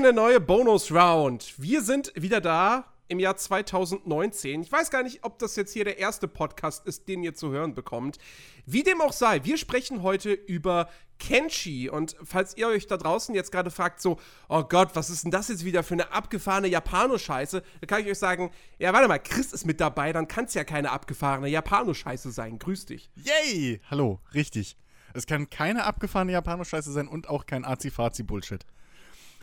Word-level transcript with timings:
Eine 0.00 0.14
neue 0.14 0.40
Bonus-Round. 0.40 1.56
Wir 1.58 1.82
sind 1.82 2.10
wieder 2.14 2.40
da 2.40 2.86
im 3.08 3.18
Jahr 3.18 3.36
2019. 3.36 4.62
Ich 4.62 4.72
weiß 4.72 4.90
gar 4.90 5.02
nicht, 5.02 5.24
ob 5.24 5.38
das 5.38 5.56
jetzt 5.56 5.74
hier 5.74 5.84
der 5.84 5.98
erste 5.98 6.26
Podcast 6.26 6.86
ist, 6.86 7.06
den 7.06 7.22
ihr 7.22 7.34
zu 7.34 7.50
hören 7.50 7.74
bekommt. 7.74 8.16
Wie 8.64 8.82
dem 8.82 9.02
auch 9.02 9.12
sei, 9.12 9.44
wir 9.44 9.58
sprechen 9.58 10.02
heute 10.02 10.32
über 10.32 10.88
Kenshi. 11.18 11.90
Und 11.90 12.16
falls 12.24 12.56
ihr 12.56 12.68
euch 12.68 12.86
da 12.86 12.96
draußen 12.96 13.34
jetzt 13.34 13.52
gerade 13.52 13.70
fragt, 13.70 14.00
so, 14.00 14.18
oh 14.48 14.62
Gott, 14.62 14.92
was 14.94 15.10
ist 15.10 15.24
denn 15.24 15.30
das 15.30 15.48
jetzt 15.48 15.66
wieder 15.66 15.82
für 15.82 15.92
eine 15.92 16.10
abgefahrene 16.12 16.68
Japano-Scheiße? 16.68 17.62
Da 17.82 17.86
kann 17.86 18.00
ich 18.00 18.06
euch 18.06 18.18
sagen, 18.18 18.50
ja, 18.78 18.94
warte 18.94 19.06
mal, 19.06 19.18
Chris 19.18 19.52
ist 19.52 19.66
mit 19.66 19.82
dabei, 19.82 20.14
dann 20.14 20.28
kann 20.28 20.46
es 20.46 20.54
ja 20.54 20.64
keine 20.64 20.92
abgefahrene 20.92 21.48
Japano-Scheiße 21.48 22.30
sein. 22.30 22.58
Grüß 22.58 22.86
dich. 22.86 23.10
Yay! 23.16 23.82
Hallo, 23.90 24.20
richtig. 24.32 24.78
Es 25.12 25.26
kann 25.26 25.50
keine 25.50 25.84
abgefahrene 25.84 26.32
Japano-Scheiße 26.32 26.90
sein 26.90 27.06
und 27.06 27.28
auch 27.28 27.44
kein 27.44 27.66
Azi-Fazi-Bullshit. 27.66 28.64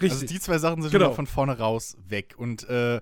Richtig. 0.02 0.12
Also 0.12 0.26
die 0.26 0.40
zwei 0.40 0.58
Sachen 0.60 0.82
sind 0.82 0.92
genau. 0.92 1.08
schon 1.08 1.16
von 1.16 1.28
vorne 1.28 1.58
raus 1.58 1.98
weg. 2.08 2.36
Und 2.38 2.68
äh, 2.70 3.02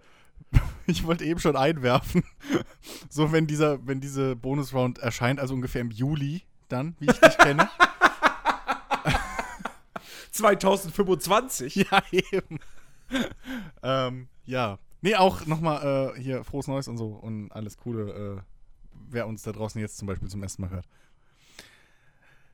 ich 0.88 1.06
wollte 1.06 1.26
eben 1.26 1.40
schon 1.40 1.56
einwerfen, 1.56 2.24
so 3.10 3.32
wenn 3.32 3.48
dieser, 3.48 3.86
wenn 3.86 4.02
diese 4.02 4.36
Bonus-Round 4.36 5.00
erscheint, 5.00 5.40
also 5.40 5.54
ungefähr 5.54 5.82
im 5.82 5.92
Juli 5.92 6.44
dann, 6.70 6.96
wie 7.00 7.06
ich 7.06 7.20
dich 7.20 7.38
kenne. 7.38 7.70
2025? 10.32 11.76
Ja, 11.76 12.04
eben. 12.12 12.60
ähm, 13.84 14.28
ja. 14.46 14.80
Nee, 15.02 15.16
auch 15.16 15.46
nochmal 15.46 16.16
äh, 16.16 16.22
hier 16.22 16.44
frohes 16.44 16.68
Neues 16.68 16.88
und 16.88 16.98
so 16.98 17.08
und 17.08 17.52
alles 17.52 17.78
Coole, 17.78 18.40
äh, 18.40 18.42
wer 19.10 19.28
uns 19.28 19.44
da 19.44 19.52
draußen 19.52 19.80
jetzt 19.80 19.98
zum 19.98 20.08
Beispiel 20.08 20.28
zum 20.28 20.42
ersten 20.42 20.64
Mal 20.64 20.72
hört. 20.72 20.88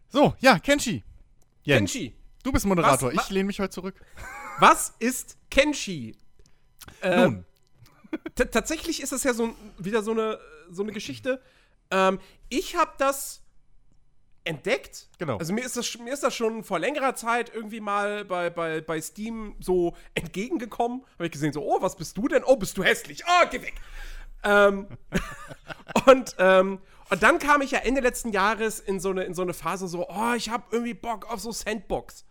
So, 0.10 0.36
ja, 0.40 0.60
Kenshi. 0.60 1.04
Jens, 1.64 1.94
Kenshi. 1.94 2.14
Du 2.44 2.52
bist 2.52 2.66
Moderator, 2.66 3.14
was, 3.14 3.24
ich 3.26 3.30
lehne 3.30 3.46
mich 3.46 3.60
heute 3.60 3.70
zurück. 3.70 3.96
Was 4.60 4.94
ist 5.00 5.38
Kenshi? 5.50 6.16
Äh, 7.02 7.18
Nun. 7.18 7.46
tatsächlich 8.36 9.02
ist 9.02 9.12
das 9.12 9.24
ja 9.24 9.34
so 9.34 9.56
wieder 9.78 10.04
so 10.04 10.12
eine, 10.12 10.40
so 10.70 10.84
eine 10.84 10.92
Geschichte. 10.92 11.42
Ähm, 11.90 12.20
ich 12.50 12.76
habe 12.76 12.92
das 12.98 13.42
entdeckt. 14.44 15.10
Genau. 15.20 15.38
Also 15.38 15.54
mir 15.54 15.64
ist 15.64 15.78
das, 15.78 15.98
mir 15.98 16.14
ist 16.14 16.24
das 16.24 16.36
schon 16.36 16.64
vor 16.64 16.80
längerer 16.80 17.16
Zeit 17.16 17.52
irgendwie 17.54 17.80
mal 17.80 18.26
bei, 18.26 18.50
bei, 18.50 18.82
bei 18.82 19.00
Steam 19.02 19.56
so 19.60 19.96
entgegengekommen. 20.16 21.04
Habe 21.16 21.26
ich 21.26 21.32
gesehen, 21.32 21.54
so, 21.54 21.64
oh, 21.64 21.82
was 21.82 21.96
bist 21.96 22.18
du 22.18 22.28
denn? 22.28 22.44
Oh, 22.44 22.56
bist 22.56 22.78
du 22.78 22.84
hässlich. 22.84 23.24
Oh, 23.26 23.48
geh 23.50 23.62
weg. 23.62 23.76
ähm, 24.44 24.88
und, 26.08 26.36
ähm, 26.40 26.80
und 27.10 27.24
dann 27.24 27.40
kam 27.40 27.62
ich 27.62 27.72
ja 27.72 27.80
Ende 27.80 28.02
letzten 28.02 28.32
Jahres 28.32 28.80
in 28.80 29.00
so 29.00 29.10
eine, 29.12 29.24
in 29.24 29.34
so 29.34 29.42
eine 29.44 29.54
Phase 29.54 29.88
so, 29.88 30.08
oh, 30.10 30.34
ich 30.36 30.50
habe 30.50 30.64
irgendwie 30.72 30.94
Bock 30.94 31.32
auf 31.32 31.40
so 31.40 31.52
Sandbox. 31.52 32.26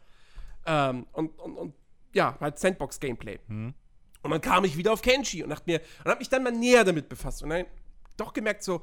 Ähm, 0.66 1.06
und, 1.12 1.38
und, 1.38 1.56
und 1.56 1.74
ja, 2.12 2.36
halt 2.40 2.58
Sandbox-Gameplay. 2.58 3.38
Mhm. 3.48 3.74
Und 4.22 4.30
dann 4.30 4.40
kam 4.40 4.64
ich 4.64 4.76
wieder 4.76 4.92
auf 4.92 5.02
Kenshi 5.02 5.42
und 5.42 5.50
dachte 5.50 5.64
mir, 5.66 5.80
und 6.04 6.10
habe 6.10 6.18
mich 6.18 6.28
dann 6.28 6.42
mal 6.42 6.52
näher 6.52 6.84
damit 6.84 7.08
befasst 7.08 7.42
und 7.42 7.50
dann 7.50 7.66
doch 8.16 8.32
gemerkt 8.32 8.62
so, 8.62 8.82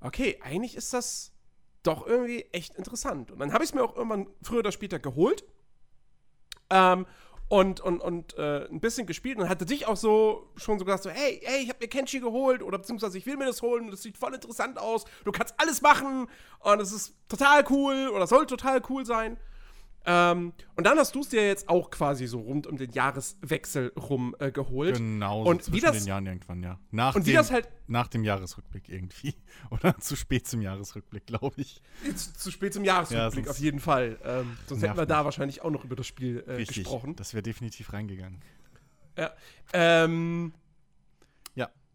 okay, 0.00 0.40
eigentlich 0.42 0.76
ist 0.76 0.92
das 0.92 1.32
doch 1.82 2.06
irgendwie 2.06 2.46
echt 2.52 2.74
interessant. 2.74 3.30
Und 3.30 3.38
dann 3.38 3.52
habe 3.52 3.64
ich 3.64 3.70
es 3.70 3.74
mir 3.74 3.82
auch 3.82 3.96
irgendwann 3.96 4.26
früher 4.42 4.60
oder 4.60 4.72
später 4.72 4.98
geholt. 4.98 5.44
Ähm, 6.70 7.06
und, 7.48 7.80
und, 7.80 8.00
und 8.00 8.38
äh, 8.38 8.66
ein 8.70 8.80
bisschen 8.80 9.06
gespielt 9.06 9.38
und 9.38 9.46
hatte 9.46 9.66
dich 9.66 9.86
auch 9.86 9.98
so 9.98 10.48
schon 10.56 10.78
so 10.78 10.86
gesagt, 10.86 11.02
so, 11.02 11.10
hey, 11.10 11.38
hey, 11.44 11.62
ich 11.62 11.68
habe 11.68 11.80
mir 11.82 11.88
Kenshi 11.88 12.18
geholt 12.18 12.62
oder 12.62 12.78
beziehungsweise 12.78 13.18
ich 13.18 13.26
will 13.26 13.36
mir 13.36 13.44
das 13.44 13.60
holen, 13.60 13.90
das 13.90 14.00
sieht 14.00 14.16
voll 14.16 14.32
interessant 14.32 14.78
aus, 14.78 15.04
du 15.24 15.32
kannst 15.32 15.52
alles 15.58 15.82
machen 15.82 16.28
und 16.60 16.80
es 16.80 16.92
ist 16.92 17.14
total 17.28 17.62
cool 17.68 18.08
oder 18.08 18.26
soll 18.26 18.46
total 18.46 18.80
cool 18.88 19.04
sein. 19.04 19.36
Ähm, 20.04 20.52
und 20.74 20.84
dann 20.84 20.98
hast 20.98 21.14
du 21.14 21.20
es 21.20 21.28
dir 21.28 21.46
jetzt 21.46 21.68
auch 21.68 21.90
quasi 21.90 22.26
so 22.26 22.40
rund 22.40 22.66
um 22.66 22.76
den 22.76 22.90
Jahreswechsel 22.90 23.92
rum 23.96 24.34
äh, 24.40 24.50
geholt. 24.50 24.96
Genau, 24.96 25.44
so 25.44 25.50
und 25.50 25.62
zwischen 25.62 25.76
wie 25.76 25.80
das, 25.80 25.98
den 25.98 26.06
Jahren 26.06 26.26
irgendwann, 26.26 26.62
ja. 26.62 26.78
Nach, 26.90 27.14
und 27.14 27.22
dem, 27.22 27.30
wie 27.30 27.32
das 27.34 27.52
halt, 27.52 27.68
nach 27.86 28.08
dem 28.08 28.24
Jahresrückblick 28.24 28.88
irgendwie. 28.88 29.34
Oder 29.70 29.96
zu 29.98 30.16
spät 30.16 30.48
zum 30.48 30.60
Jahresrückblick, 30.60 31.26
glaube 31.26 31.60
ich. 31.60 31.82
Zu, 32.16 32.34
zu, 32.34 32.50
spät 32.50 32.74
zum 32.74 32.84
Jahresrückblick, 32.84 33.44
ja, 33.44 33.50
auf 33.50 33.58
jeden 33.58 33.78
Fall. 33.78 34.18
Ähm, 34.24 34.56
sonst 34.66 34.82
hätten 34.82 34.96
wir 34.96 35.06
da 35.06 35.24
wahrscheinlich 35.24 35.62
auch 35.62 35.70
noch 35.70 35.84
über 35.84 35.94
das 35.94 36.06
Spiel 36.06 36.42
äh, 36.46 36.54
Richtig, 36.54 36.78
gesprochen. 36.78 37.14
Das 37.16 37.32
wäre 37.34 37.42
definitiv 37.42 37.92
reingegangen. 37.92 38.40
Ja. 39.16 39.32
Ähm. 39.72 40.52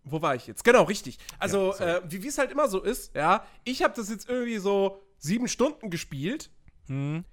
Wo 0.10 0.22
war 0.22 0.36
ich 0.36 0.48
jetzt? 0.48 0.64
Genau, 0.64 0.84
richtig. 0.84 1.20
Also, 1.38 1.74
ja, 1.80 1.98
äh, 1.98 2.02
wie 2.06 2.26
es 2.26 2.38
halt 2.38 2.50
immer 2.50 2.70
so 2.70 2.82
ist, 2.82 3.14
ja, 3.14 3.46
ich 3.66 3.84
habe 3.84 3.94
das 3.94 4.10
jetzt 4.10 4.30
irgendwie 4.30 4.58
so 4.58 5.02
sieben 5.18 5.50
Stunden 5.50 5.90
gespielt. 5.90 6.50
Hm 6.88 7.26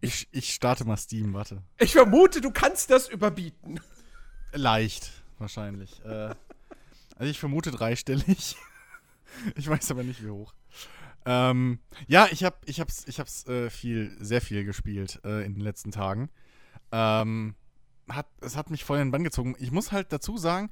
ich, 0.00 0.28
ich 0.30 0.52
starte 0.52 0.84
mal 0.84 0.96
Steam, 0.96 1.34
warte. 1.34 1.62
Ich 1.78 1.92
vermute, 1.92 2.40
du 2.40 2.50
kannst 2.50 2.90
das 2.90 3.08
überbieten. 3.08 3.80
Leicht, 4.52 5.10
wahrscheinlich. 5.38 6.04
äh, 6.04 6.34
also 7.16 7.30
ich 7.30 7.38
vermute 7.38 7.70
dreistellig. 7.70 8.56
ich 9.56 9.68
weiß 9.68 9.90
aber 9.90 10.04
nicht, 10.04 10.24
wie 10.24 10.30
hoch. 10.30 10.54
Ähm, 11.26 11.80
ja, 12.06 12.28
ich 12.30 12.44
habe 12.44 12.56
ich 12.64 12.80
hab's, 12.80 13.04
ich 13.06 13.20
hab's 13.20 13.46
äh, 13.46 13.70
viel, 13.70 14.16
sehr 14.20 14.40
viel 14.40 14.64
gespielt 14.64 15.20
äh, 15.24 15.44
in 15.44 15.54
den 15.54 15.62
letzten 15.62 15.90
Tagen. 15.90 16.30
Ähm, 16.92 17.54
hat, 18.08 18.26
es 18.40 18.56
hat 18.56 18.70
mich 18.70 18.84
voll 18.84 18.98
in 18.98 19.08
den 19.08 19.10
Bann 19.10 19.24
gezogen. 19.24 19.54
Ich 19.58 19.70
muss 19.70 19.92
halt 19.92 20.12
dazu 20.12 20.38
sagen, 20.38 20.70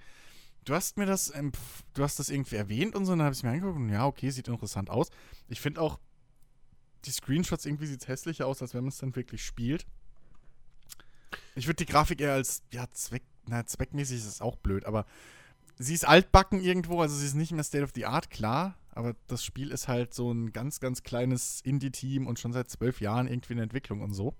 du 0.64 0.74
hast 0.74 0.96
mir 0.96 1.06
das, 1.06 1.32
du 1.94 2.02
hast 2.02 2.18
das 2.18 2.30
irgendwie 2.30 2.56
erwähnt 2.56 2.94
und 2.94 3.04
so, 3.04 3.12
und 3.12 3.18
dann 3.18 3.26
habe 3.26 3.34
ich 3.34 3.42
mir 3.42 3.50
angeguckt 3.50 3.76
und 3.76 3.88
ja, 3.88 4.06
okay, 4.06 4.30
sieht 4.30 4.48
interessant 4.48 4.90
aus. 4.90 5.10
Ich 5.48 5.60
finde 5.60 5.80
auch, 5.80 5.98
die 7.04 7.10
Screenshots 7.10 7.66
irgendwie 7.66 7.86
sieht 7.86 8.02
es 8.02 8.08
hässlicher 8.08 8.46
aus, 8.46 8.62
als 8.62 8.74
wenn 8.74 8.82
man 8.82 8.88
es 8.88 8.98
dann 8.98 9.14
wirklich 9.14 9.44
spielt. 9.44 9.86
Ich 11.54 11.66
würde 11.66 11.84
die 11.84 11.90
Grafik 11.90 12.20
eher 12.20 12.32
als, 12.32 12.62
ja, 12.72 12.86
Zweck, 12.92 13.22
na, 13.46 13.64
zweckmäßig 13.64 14.18
ist 14.18 14.26
es 14.26 14.40
auch 14.40 14.56
blöd, 14.56 14.84
aber 14.84 15.06
sie 15.78 15.94
ist 15.94 16.06
altbacken 16.06 16.60
irgendwo, 16.60 17.00
also 17.00 17.14
sie 17.14 17.26
ist 17.26 17.34
nicht 17.34 17.52
mehr 17.52 17.64
State 17.64 17.84
of 17.84 17.92
the 17.94 18.06
Art, 18.06 18.30
klar, 18.30 18.76
aber 18.90 19.14
das 19.26 19.44
Spiel 19.44 19.70
ist 19.70 19.88
halt 19.88 20.14
so 20.14 20.32
ein 20.32 20.52
ganz, 20.52 20.80
ganz 20.80 21.02
kleines 21.02 21.60
Indie-Team 21.62 22.26
und 22.26 22.38
schon 22.38 22.52
seit 22.52 22.70
zwölf 22.70 23.00
Jahren 23.00 23.28
irgendwie 23.28 23.52
in 23.52 23.58
Entwicklung 23.58 24.00
und 24.00 24.14
so. 24.14 24.34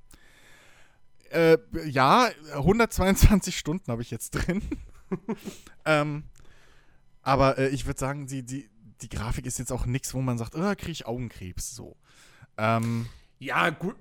Äh, 1.31 1.59
ja, 1.87 2.31
122 2.53 3.57
Stunden 3.57 3.91
habe 3.91 4.03
ich 4.03 4.11
jetzt 4.11 4.31
drin. 4.31 4.63
ähm, 5.85 6.25
aber 7.23 7.59
äh, 7.59 7.69
ich 7.69 7.87
würde 7.87 7.99
sagen, 7.99 8.27
die, 8.27 8.45
die, 8.45 8.71
die 9.03 9.09
Grafik 9.09 9.47
ist 9.47 9.59
jetzt 9.59 9.73
auch 9.73 9.85
nichts, 9.87 10.15
wo 10.15 10.23
man 10.23 10.39
sagt, 10.39 10.55
oh, 10.55 10.75
kriege 10.77 10.93
ich 10.93 11.07
Augenkrebs, 11.07 11.75
so. 11.75 11.97
Ähm, 12.59 13.07
ja, 13.39 13.71
gut. 13.71 13.97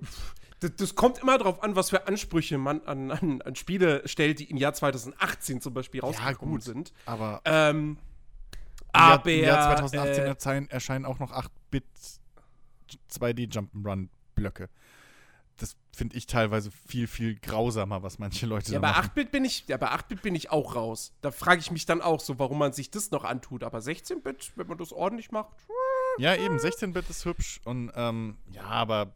Das, 0.60 0.74
das, 0.76 0.94
kommt 0.94 1.18
immer 1.18 1.36
darauf 1.36 1.62
an, 1.62 1.76
was 1.76 1.90
für 1.90 2.06
Ansprüche 2.06 2.56
man 2.56 2.80
an, 2.82 3.10
an, 3.10 3.42
an, 3.42 3.54
Spiele 3.56 4.06
stellt, 4.08 4.38
die 4.38 4.44
im 4.44 4.56
Jahr 4.56 4.72
2018 4.72 5.60
zum 5.60 5.74
Beispiel 5.74 6.00
rausgekommen 6.00 6.54
ja, 6.54 6.56
gut, 6.56 6.62
sind. 6.62 6.92
Aber, 7.04 7.42
ähm, 7.44 7.98
aber 8.92 9.30
im 9.30 9.44
Jahr 9.44 9.76
2018 9.76 10.68
äh, 10.68 10.72
erscheinen 10.72 11.04
auch 11.04 11.18
noch 11.18 11.32
8-Bit 11.32 11.84
2D 13.12 13.52
Jump'n'Run 13.52 14.08
Blöcke. 14.34 14.70
Das 15.58 15.76
finde 15.94 16.16
ich 16.16 16.26
teilweise 16.26 16.70
viel, 16.70 17.06
viel 17.06 17.36
grausamer, 17.36 18.02
was 18.02 18.18
manche 18.18 18.46
Leute 18.46 18.72
ja, 18.72 18.78
da 18.78 18.92
bei 18.92 18.98
8-Bit 18.98 19.30
bin 19.30 19.44
ich, 19.44 19.66
Ja, 19.68 19.76
bei 19.76 19.88
8-Bit 19.88 20.22
bin 20.22 20.34
ich 20.34 20.50
auch 20.50 20.74
raus. 20.74 21.12
Da 21.20 21.30
frage 21.30 21.60
ich 21.60 21.70
mich 21.70 21.84
dann 21.84 22.00
auch 22.00 22.20
so, 22.20 22.38
warum 22.38 22.58
man 22.58 22.72
sich 22.72 22.90
das 22.90 23.10
noch 23.10 23.24
antut. 23.24 23.62
Aber 23.62 23.78
16-Bit, 23.78 24.52
wenn 24.56 24.66
man 24.66 24.78
das 24.78 24.92
ordentlich 24.92 25.30
macht, 25.30 25.52
ja, 26.18 26.34
eben, 26.36 26.56
16-Bit 26.56 27.10
ist 27.10 27.24
hübsch 27.24 27.60
und 27.64 27.92
ähm, 27.94 28.36
ja, 28.52 28.64
aber 28.64 29.12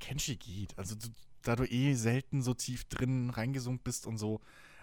Kenshi 0.00 0.36
geht. 0.36 0.76
Also 0.76 0.94
du, 0.94 1.08
da 1.42 1.56
du 1.56 1.64
eh 1.64 1.94
selten 1.94 2.42
so 2.42 2.54
tief 2.54 2.84
drin 2.84 3.30
reingezoomt 3.30 3.84
bist 3.84 4.06
und 4.06 4.18
so. 4.18 4.40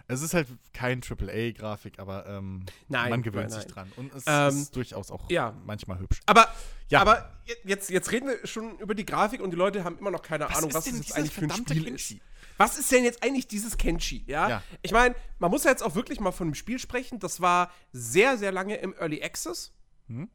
Es 0.08 0.22
ist 0.22 0.34
halt 0.34 0.46
kein 0.72 1.02
AAA-Grafik, 1.02 1.98
aber 1.98 2.26
ähm, 2.26 2.64
nein, 2.88 3.10
man 3.10 3.22
gewöhnt 3.22 3.50
nein, 3.50 3.60
sich 3.60 3.70
dran. 3.70 3.90
Und 3.96 4.14
es 4.14 4.22
ähm, 4.26 4.48
ist 4.50 4.76
durchaus 4.76 5.10
auch 5.10 5.28
ja. 5.30 5.52
manchmal 5.64 5.98
hübsch. 5.98 6.20
Aber, 6.26 6.48
ja. 6.90 7.00
aber 7.00 7.32
jetzt, 7.64 7.90
jetzt 7.90 8.12
reden 8.12 8.28
wir 8.28 8.46
schon 8.46 8.78
über 8.78 8.94
die 8.94 9.04
Grafik 9.04 9.40
und 9.40 9.50
die 9.50 9.56
Leute 9.56 9.82
haben 9.82 9.98
immer 9.98 10.12
noch 10.12 10.22
keine 10.22 10.48
was 10.48 10.58
Ahnung, 10.58 10.74
was 10.74 10.84
das 10.84 10.96
jetzt 10.96 11.16
eigentlich 11.16 11.32
für 11.32 11.42
ein 11.42 11.50
Spiel 11.50 11.84
Kenshi? 11.84 12.14
ist. 12.14 12.22
Was 12.56 12.78
ist 12.78 12.90
denn 12.90 13.04
jetzt 13.04 13.22
eigentlich 13.22 13.48
dieses 13.48 13.76
Kenshi? 13.76 14.24
Ja. 14.26 14.48
ja. 14.48 14.62
Ich 14.82 14.92
meine, 14.92 15.14
man 15.38 15.50
muss 15.50 15.64
ja 15.64 15.70
jetzt 15.70 15.82
auch 15.82 15.96
wirklich 15.96 16.20
mal 16.20 16.32
von 16.32 16.48
dem 16.48 16.54
Spiel 16.54 16.78
sprechen. 16.78 17.18
Das 17.18 17.40
war 17.40 17.72
sehr, 17.92 18.38
sehr 18.38 18.52
lange 18.52 18.76
im 18.76 18.94
Early 18.94 19.22
Access. 19.22 19.72
Hm? 20.06 20.30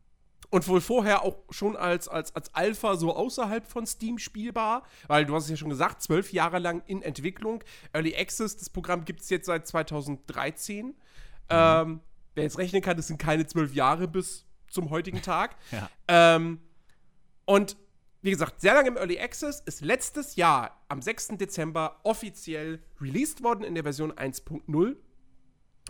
Und 0.51 0.67
wohl 0.67 0.81
vorher 0.81 1.23
auch 1.23 1.37
schon 1.49 1.75
als, 1.75 2.07
als, 2.07 2.35
als 2.35 2.53
Alpha 2.53 2.95
so 2.95 3.15
außerhalb 3.15 3.65
von 3.65 3.87
Steam 3.87 4.19
spielbar, 4.19 4.83
weil 5.07 5.25
du 5.25 5.33
hast 5.33 5.45
es 5.45 5.49
ja 5.49 5.55
schon 5.55 5.69
gesagt, 5.69 6.03
zwölf 6.03 6.33
Jahre 6.33 6.59
lang 6.59 6.83
in 6.85 7.01
Entwicklung. 7.01 7.63
Early 7.93 8.15
Access, 8.15 8.57
das 8.57 8.69
Programm 8.69 9.05
gibt 9.05 9.21
es 9.21 9.29
jetzt 9.29 9.45
seit 9.45 9.65
2013. 9.65 10.87
Mhm. 10.87 10.93
Ähm, 11.49 11.99
wer 12.35 12.43
jetzt 12.43 12.57
rechnen 12.57 12.81
kann, 12.81 12.97
das 12.97 13.07
sind 13.07 13.17
keine 13.17 13.47
zwölf 13.47 13.73
Jahre 13.73 14.07
bis 14.07 14.45
zum 14.67 14.89
heutigen 14.89 15.21
Tag. 15.23 15.55
ja. 15.71 15.89
ähm, 16.07 16.59
und 17.45 17.75
wie 18.21 18.31
gesagt, 18.31 18.61
sehr 18.61 18.73
lange 18.75 18.89
im 18.89 18.97
Early 18.97 19.19
Access, 19.19 19.61
ist 19.61 19.81
letztes 19.81 20.35
Jahr 20.35 20.79
am 20.89 21.01
6. 21.01 21.29
Dezember 21.39 21.99
offiziell 22.03 22.79
released 22.99 23.43
worden 23.43 23.63
in 23.63 23.73
der 23.73 23.83
Version 23.83 24.11
1.0 24.13 24.95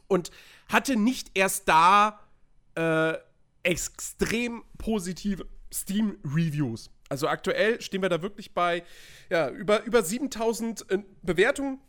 und 0.08 0.32
hatte 0.70 0.96
nicht 0.96 1.32
erst 1.34 1.68
da 1.68 2.20
äh, 2.76 3.14
extrem 3.64 4.64
positive 4.78 5.46
Steam-Reviews. 5.74 6.90
Also 7.10 7.28
aktuell 7.28 7.82
stehen 7.82 8.02
wir 8.02 8.10
da 8.10 8.22
wirklich 8.22 8.54
bei 8.54 8.84
ja, 9.30 9.50
über, 9.50 9.84
über 9.84 10.04
7000 10.04 10.90
äh, 10.90 11.00
Bewertungen 11.22 11.80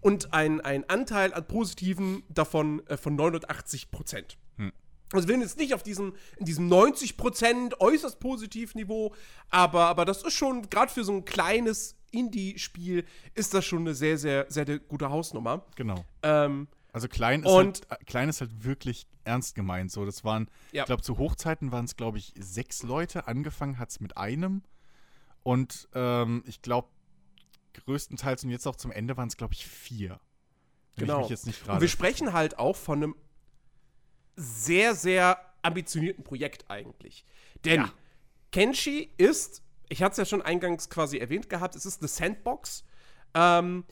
und 0.00 0.32
ein, 0.32 0.60
ein 0.60 0.88
Anteil 0.88 1.34
an 1.34 1.46
Positiven 1.46 2.22
davon 2.28 2.86
äh, 2.86 2.96
von 2.96 3.16
89 3.16 3.90
Prozent. 3.90 4.38
Hm. 4.56 4.72
Also 5.12 5.28
wir 5.28 5.34
sind 5.34 5.42
jetzt 5.42 5.58
nicht 5.58 5.74
auf 5.74 5.82
diesem, 5.82 6.14
in 6.38 6.46
diesem 6.46 6.70
90% 6.70 7.78
äußerst 7.78 8.20
Positivniveau, 8.20 9.14
aber, 9.50 9.86
aber 9.86 10.04
das 10.04 10.22
ist 10.22 10.34
schon, 10.34 10.68
gerade 10.70 10.92
für 10.92 11.04
so 11.04 11.12
ein 11.12 11.24
kleines 11.24 11.96
Indie-Spiel, 12.10 13.04
ist 13.34 13.54
das 13.54 13.64
schon 13.64 13.80
eine 13.80 13.94
sehr, 13.94 14.18
sehr, 14.18 14.46
sehr, 14.48 14.66
sehr 14.66 14.78
gute 14.78 15.10
Hausnummer. 15.10 15.64
Genau. 15.76 16.04
Ähm, 16.22 16.68
Also 16.92 17.08
klein 17.08 17.42
ist, 17.42 17.50
Und- 17.50 17.86
halt, 17.90 18.06
klein 18.06 18.28
ist 18.28 18.40
halt 18.40 18.64
wirklich 18.64 19.06
ernst 19.24 19.54
gemeint. 19.54 19.90
So, 19.92 20.04
das 20.06 20.24
waren, 20.24 20.50
Ja. 20.72 20.82
ich 20.82 20.86
glaube, 20.86 21.02
zu 21.02 21.18
Hochzeiten 21.18 21.70
waren 21.70 21.84
es, 21.84 21.96
glaube 21.96 22.18
ich, 22.18 22.32
sechs 22.38 22.82
Leute. 22.82 23.26
Angefangen 23.28 23.78
hat 23.78 23.90
es 23.90 24.00
mit 24.00 24.16
einem. 24.16 24.62
Und 25.42 25.88
ähm, 25.94 26.42
ich 26.46 26.62
glaube, 26.62 26.88
größtenteils 27.74 28.44
und 28.44 28.50
jetzt 28.50 28.66
auch 28.66 28.76
zum 28.76 28.90
Ende 28.90 29.16
waren 29.16 29.28
es, 29.28 29.36
glaube 29.36 29.54
ich, 29.54 29.66
vier. 29.66 30.18
Wenn 30.96 31.06
Genau. 31.06 31.16
Ich 31.18 31.22
mich 31.24 31.30
jetzt 31.30 31.46
nicht 31.46 31.68
und 31.68 31.80
wir 31.80 31.88
sprechen 31.88 32.32
halt 32.32 32.58
auch 32.58 32.74
von 32.76 33.02
einem 33.02 33.14
sehr, 34.36 34.94
sehr 34.94 35.38
ambitionierten 35.62 36.24
Projekt 36.24 36.70
eigentlich. 36.70 37.24
Denn 37.64 37.82
Ja. 37.82 37.92
Kenshi 38.52 39.10
ist, 39.16 39.62
ich 39.88 40.02
hatte 40.02 40.12
es 40.12 40.16
ja 40.18 40.24
schon 40.24 40.42
eingangs 40.42 40.88
quasi 40.90 41.18
erwähnt 41.18 41.48
gehabt, 41.48 41.74
es 41.76 41.86
ist 41.86 42.00
eine 42.00 42.08
Sandbox. 42.08 42.84
Ähm, 43.34 43.84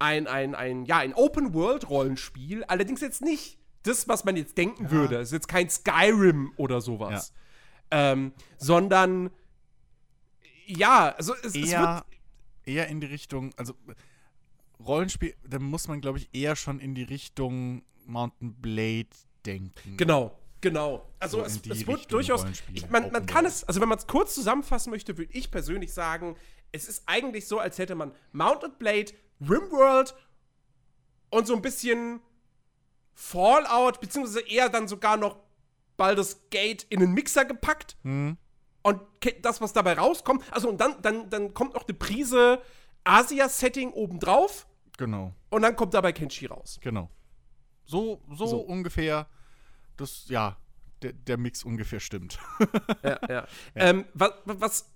ein, 0.00 0.26
ein, 0.26 0.54
ein, 0.54 0.84
ja, 0.86 0.98
ein 0.98 1.14
Open-World-Rollenspiel, 1.14 2.64
allerdings 2.64 3.00
jetzt 3.00 3.22
nicht 3.22 3.58
das, 3.82 4.08
was 4.08 4.24
man 4.24 4.36
jetzt 4.36 4.58
denken 4.58 4.90
würde. 4.90 5.16
Es 5.16 5.28
ist 5.28 5.32
jetzt 5.32 5.48
kein 5.48 5.70
Skyrim 5.70 6.52
oder 6.56 6.80
sowas. 6.80 7.32
Ähm, 7.90 8.32
sondern 8.58 9.30
ja, 10.66 11.14
also 11.16 11.34
es, 11.34 11.46
es 11.46 11.54
wird 11.54 11.68
eher, 11.68 12.04
eher 12.64 12.88
in 12.88 13.00
die 13.00 13.08
Richtung, 13.08 13.52
also 13.56 13.74
Rollenspiel, 14.78 15.34
da 15.46 15.58
muss 15.58 15.88
man, 15.88 16.00
glaube 16.00 16.18
ich, 16.18 16.28
eher 16.32 16.56
schon 16.56 16.80
in 16.80 16.94
die 16.94 17.02
Richtung 17.02 17.82
Mountain 18.06 18.54
Blade 18.54 19.08
denken. 19.44 19.96
Genau, 19.96 20.38
genau. 20.60 21.10
Also 21.18 21.38
So 21.38 21.44
es, 21.44 21.60
es 21.66 21.86
wird 21.86 22.10
durchaus. 22.12 22.46
Ich, 22.72 22.88
man, 22.88 23.10
man 23.10 23.26
kann 23.26 23.44
es, 23.44 23.64
also 23.64 23.80
wenn 23.80 23.88
man 23.88 23.98
es 23.98 24.06
kurz 24.06 24.34
zusammenfassen 24.34 24.90
möchte, 24.90 25.18
würde 25.18 25.32
ich 25.32 25.50
persönlich 25.50 25.92
sagen, 25.92 26.36
es 26.72 26.88
ist 26.88 27.02
eigentlich 27.06 27.46
so, 27.46 27.58
als 27.58 27.78
hätte 27.78 27.94
man 27.94 28.12
Mounted 28.32 28.78
Blade, 28.78 29.12
Rimworld 29.40 30.14
und 31.30 31.46
so 31.46 31.54
ein 31.54 31.62
bisschen 31.62 32.20
Fallout, 33.14 34.00
beziehungsweise 34.00 34.40
eher 34.40 34.68
dann 34.68 34.88
sogar 34.88 35.16
noch 35.16 35.36
Baldur's 35.96 36.40
Gate 36.50 36.84
in 36.88 37.02
einen 37.02 37.12
Mixer 37.12 37.44
gepackt. 37.44 37.96
Hm? 38.02 38.36
Und 38.82 39.00
das, 39.42 39.60
was 39.60 39.72
dabei 39.74 39.92
rauskommt, 39.94 40.42
also 40.52 40.68
und 40.70 40.80
dann, 40.80 41.02
dann, 41.02 41.28
dann 41.28 41.52
kommt 41.52 41.74
noch 41.74 41.86
eine 41.86 41.94
Prise 41.94 42.62
Asia-Setting 43.04 43.92
obendrauf 43.92 44.66
Genau, 44.96 45.32
und 45.50 45.62
dann 45.62 45.76
kommt 45.76 45.94
dabei 45.94 46.12
Kenshi 46.12 46.46
raus. 46.46 46.78
genau. 46.82 47.10
So, 47.86 48.20
so, 48.34 48.46
So. 48.46 48.58
ungefähr, 48.60 49.26
das, 49.96 50.28
ja, 50.28 50.56
der, 51.02 51.12
der 51.14 51.36
Mix 51.38 51.64
ungefähr 51.64 52.00
stimmt. 52.00 52.38
ja, 53.02 53.18
ja. 53.28 53.46
Ähm, 53.74 54.04
was, 54.14 54.32
was, 54.44 54.90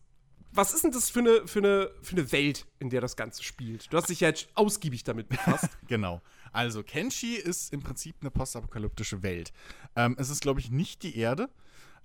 was 0.55 0.73
ist 0.73 0.85
denn 0.85 0.93
das 0.93 1.11
für 1.11 1.21
eine, 1.21 1.47
für, 1.47 1.59
eine, 1.59 1.91
für 2.03 2.17
eine 2.17 2.31
Welt, 2.31 2.67
in 2.79 2.89
der 2.89 3.01
das 3.01 3.17
Ganze 3.17 3.43
spielt? 3.43 3.93
Du 3.93 3.97
hast 3.97 4.09
dich 4.09 4.21
ja 4.21 4.29
jetzt 4.29 4.49
ausgiebig 4.55 5.05
damit 5.05 5.29
befasst. 5.29 5.69
Genau. 5.89 6.23
Also 6.53 6.83
Kenshi 6.83 7.35
ist 7.35 7.73
im 7.73 7.83
Prinzip 7.83 8.17
eine 8.21 8.31
postapokalyptische 8.31 9.23
Welt. 9.23 9.53
Ähm, 9.97 10.15
es 10.19 10.31
ist, 10.31 10.41
glaube 10.41 10.61
ich, 10.61 10.71
nicht 10.71 11.03
die 11.03 11.17
Erde, 11.17 11.51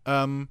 ähm, 0.06 0.50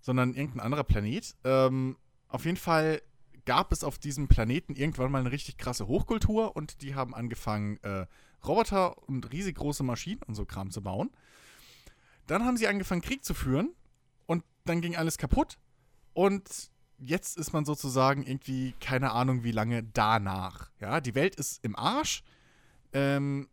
sondern 0.00 0.34
irgendein 0.34 0.60
anderer 0.60 0.84
Planet. 0.84 1.36
Ähm, 1.44 1.96
auf 2.28 2.46
jeden 2.46 2.56
Fall 2.56 3.02
gab 3.44 3.70
es 3.72 3.84
auf 3.84 3.98
diesem 3.98 4.28
Planeten 4.28 4.74
irgendwann 4.74 5.12
mal 5.12 5.20
eine 5.20 5.30
richtig 5.30 5.58
krasse 5.58 5.86
Hochkultur 5.86 6.56
und 6.56 6.82
die 6.82 6.94
haben 6.94 7.14
angefangen, 7.14 7.78
äh, 7.82 8.06
Roboter 8.46 8.96
und 9.08 9.30
riesig 9.32 9.56
große 9.56 9.82
Maschinen 9.82 10.22
und 10.26 10.34
so 10.34 10.44
Kram 10.44 10.70
zu 10.70 10.82
bauen. 10.82 11.10
Dann 12.26 12.44
haben 12.44 12.56
sie 12.56 12.68
angefangen, 12.68 13.02
Krieg 13.02 13.24
zu 13.24 13.34
führen 13.34 13.74
und 14.26 14.44
dann 14.64 14.80
ging 14.80 14.96
alles 14.96 15.18
kaputt. 15.18 15.58
Und 16.14 16.70
jetzt 16.98 17.36
ist 17.38 17.52
man 17.52 17.64
sozusagen 17.64 18.22
irgendwie, 18.24 18.74
keine 18.80 19.12
Ahnung, 19.12 19.44
wie 19.44 19.52
lange 19.52 19.82
danach. 19.82 20.70
Ja, 20.80 21.00
die 21.00 21.14
Welt 21.14 21.36
ist 21.36 21.64
im 21.64 21.76
Arsch. 21.76 22.22
Ähm, 22.92 23.48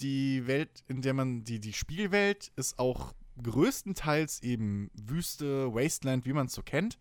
die 0.00 0.46
Welt, 0.46 0.84
in 0.88 1.02
der 1.02 1.14
man, 1.14 1.44
die, 1.44 1.60
die 1.60 1.72
Spielwelt 1.72 2.52
ist 2.56 2.78
auch 2.78 3.12
größtenteils 3.42 4.42
eben 4.42 4.90
Wüste, 4.94 5.74
Wasteland, 5.74 6.24
wie 6.24 6.32
man 6.32 6.46
es 6.46 6.54
so 6.54 6.62
kennt. 6.62 6.98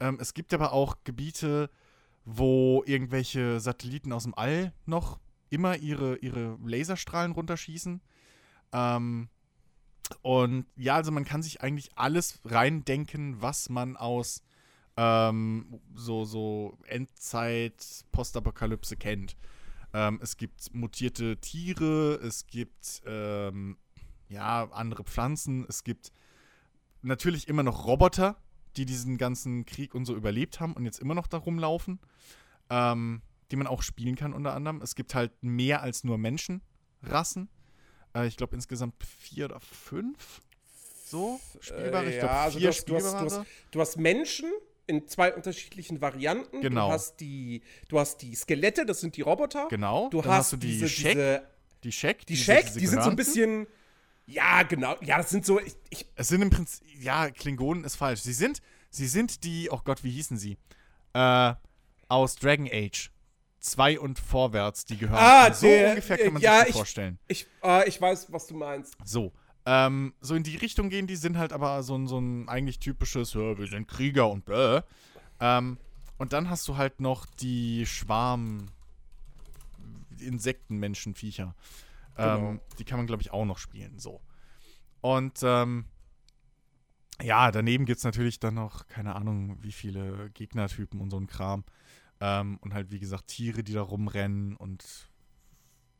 Ähm, 0.00 0.18
es 0.20 0.34
gibt 0.34 0.54
aber 0.54 0.72
auch 0.72 0.96
Gebiete, 1.04 1.70
wo 2.24 2.82
irgendwelche 2.86 3.60
Satelliten 3.60 4.12
aus 4.12 4.24
dem 4.24 4.34
All 4.34 4.72
noch 4.86 5.18
immer 5.50 5.76
ihre, 5.76 6.16
ihre 6.16 6.58
Laserstrahlen 6.64 7.32
runterschießen. 7.32 8.00
Ähm, 8.72 9.28
und 10.22 10.66
ja, 10.76 10.94
also 10.94 11.10
man 11.10 11.24
kann 11.24 11.42
sich 11.42 11.60
eigentlich 11.60 11.90
alles 11.96 12.40
reindenken, 12.44 13.40
was 13.40 13.68
man 13.68 13.96
aus 13.96 14.42
ähm, 14.98 15.80
so, 15.94 16.24
so 16.24 16.76
Endzeit, 16.88 18.04
Postapokalypse 18.10 18.96
kennt. 18.96 19.36
Ähm, 19.94 20.18
es 20.20 20.36
gibt 20.36 20.74
mutierte 20.74 21.36
Tiere, 21.36 22.16
es 22.16 22.48
gibt 22.48 23.02
ähm, 23.06 23.78
ja 24.28 24.68
andere 24.72 25.04
Pflanzen, 25.04 25.64
es 25.68 25.84
gibt 25.84 26.10
natürlich 27.02 27.46
immer 27.46 27.62
noch 27.62 27.86
Roboter, 27.86 28.36
die 28.76 28.86
diesen 28.86 29.18
ganzen 29.18 29.64
Krieg 29.66 29.94
und 29.94 30.04
so 30.04 30.16
überlebt 30.16 30.58
haben 30.58 30.72
und 30.72 30.84
jetzt 30.84 30.98
immer 30.98 31.14
noch 31.14 31.28
da 31.28 31.38
rumlaufen, 31.38 32.00
ähm, 32.68 33.22
die 33.52 33.56
man 33.56 33.68
auch 33.68 33.82
spielen 33.82 34.16
kann 34.16 34.34
unter 34.34 34.52
anderem. 34.52 34.82
Es 34.82 34.96
gibt 34.96 35.14
halt 35.14 35.30
mehr 35.42 35.80
als 35.80 36.02
nur 36.02 36.18
Menschenrassen. 36.18 37.48
Äh, 38.16 38.26
ich 38.26 38.36
glaube 38.36 38.56
insgesamt 38.56 39.02
vier 39.04 39.44
oder 39.44 39.60
fünf 39.60 40.42
so 41.04 41.40
spielbare. 41.60 42.10
ich 42.10 42.18
glaube 42.18 42.34
also 42.34 42.58
vier 42.58 42.70
du, 42.70 42.74
hast, 42.74 42.88
du, 42.88 42.94
hast, 42.96 43.12
du, 43.12 43.18
hast, 43.18 43.46
du 43.70 43.80
hast 43.80 43.96
Menschen 43.96 44.52
in 44.88 45.06
zwei 45.06 45.32
unterschiedlichen 45.34 46.00
Varianten. 46.00 46.60
Genau. 46.60 46.88
Du 46.88 46.92
hast 46.94 47.20
die, 47.20 47.62
du 47.88 47.98
hast 48.00 48.22
die 48.22 48.34
Skelette, 48.34 48.84
das 48.86 49.00
sind 49.00 49.16
die 49.16 49.20
Roboter. 49.22 49.68
Genau. 49.68 50.08
Du 50.10 50.20
dann 50.22 50.30
hast, 50.32 50.38
hast 50.38 50.52
du 50.54 50.56
die 50.56 50.68
diese, 50.68 50.88
Shack, 50.88 51.12
diese 51.12 51.42
die 51.84 51.92
Shack, 51.92 52.26
die 52.26 52.36
Shack, 52.36 52.64
diese 52.66 52.78
die 52.80 52.86
sind 52.86 53.02
so 53.04 53.10
ein 53.10 53.16
bisschen. 53.16 53.66
Ja, 54.26 54.62
genau. 54.62 54.96
Ja, 55.00 55.18
das 55.18 55.30
sind 55.30 55.46
so. 55.46 55.60
Ich, 55.60 55.74
ich, 55.90 56.06
Es 56.16 56.28
sind 56.28 56.42
im 56.42 56.50
Prinzip, 56.50 56.84
ja, 57.00 57.30
Klingonen 57.30 57.84
ist 57.84 57.96
falsch. 57.96 58.20
Sie 58.22 58.32
sind, 58.34 58.60
sie 58.90 59.06
sind 59.06 59.44
die, 59.44 59.70
oh 59.70 59.80
Gott, 59.84 60.04
wie 60.04 60.10
hießen 60.10 60.36
sie? 60.36 60.58
Äh, 61.14 61.54
aus 62.08 62.36
Dragon 62.36 62.68
Age 62.70 63.10
2 63.60 63.98
und 64.00 64.18
vorwärts, 64.18 64.84
die 64.84 64.98
gehören. 64.98 65.18
Ah, 65.18 65.52
so 65.52 65.66
der- 65.66 65.90
ungefähr 65.90 66.18
kann 66.18 66.32
man 66.34 66.42
ja, 66.42 66.56
sich 66.56 66.60
das 66.60 66.68
ich- 66.70 66.76
vorstellen. 66.76 67.18
ich, 67.28 67.46
äh, 67.62 67.88
ich 67.88 68.00
weiß, 68.00 68.30
was 68.32 68.46
du 68.46 68.54
meinst. 68.54 68.94
So. 69.04 69.32
Ähm, 69.70 70.14
so 70.22 70.34
in 70.34 70.44
die 70.44 70.56
Richtung 70.56 70.88
gehen, 70.88 71.06
die 71.06 71.16
sind 71.16 71.36
halt 71.36 71.52
aber 71.52 71.82
so 71.82 71.94
ein, 71.94 72.06
so 72.06 72.18
ein 72.18 72.48
eigentlich 72.48 72.78
typisches, 72.78 73.34
wir 73.34 73.66
sind 73.66 73.86
Krieger 73.86 74.30
und 74.30 74.46
bäh. 74.46 74.80
Ähm, 75.40 75.76
und 76.16 76.32
dann 76.32 76.48
hast 76.48 76.66
du 76.68 76.78
halt 76.78 77.00
noch 77.00 77.26
die 77.26 77.84
Schwarm 77.84 78.68
Insekten, 80.18 80.78
Menschen, 80.78 81.14
Viecher. 81.14 81.54
Ähm, 82.16 82.36
Genau. 82.36 82.60
Die 82.78 82.84
kann 82.84 82.98
man, 82.98 83.06
glaube 83.06 83.20
ich, 83.20 83.30
auch 83.30 83.44
noch 83.44 83.58
spielen. 83.58 83.98
So. 83.98 84.22
Und 85.02 85.40
ähm, 85.42 85.84
ja, 87.22 87.50
daneben 87.50 87.84
gibt 87.84 87.98
es 87.98 88.04
natürlich 88.04 88.40
dann 88.40 88.54
noch, 88.54 88.86
keine 88.86 89.16
Ahnung, 89.16 89.58
wie 89.60 89.72
viele 89.72 90.30
Gegnertypen 90.30 90.98
und 90.98 91.10
so 91.10 91.18
ein 91.18 91.26
Kram. 91.26 91.64
Ähm, 92.20 92.56
und 92.62 92.72
halt, 92.72 92.90
wie 92.90 93.00
gesagt, 93.00 93.28
Tiere, 93.28 93.62
die 93.62 93.74
da 93.74 93.82
rumrennen 93.82 94.56
und 94.56 95.10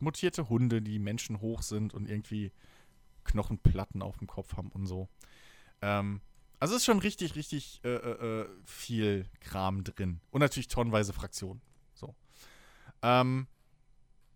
mutierte 0.01 0.49
Hunde, 0.49 0.81
die 0.81 0.99
Menschen 0.99 1.43
hoch 1.43 1.61
sind 1.61 1.93
und 1.93 2.09
irgendwie 2.09 2.51
Knochenplatten 3.29 4.03
auf 4.03 4.19
dem 4.19 4.27
Kopf 4.27 4.57
haben 4.57 4.71
und 4.71 4.87
so. 4.87 5.09
Ähm, 5.83 6.21
also 6.61 6.75
ist 6.75 6.85
schon 6.85 6.99
richtig, 6.99 7.37
richtig 7.37 7.81
äh, 7.85 7.95
äh, 7.95 8.41
äh, 8.41 8.49
viel 8.65 9.27
Kram 9.41 9.85
drin. 9.85 10.21
Und 10.31 10.41
natürlich 10.41 10.69
tonnenweise 10.69 11.13
Fraktionen. 11.13 11.61
So. 11.95 12.15
Ähm, 13.03 13.47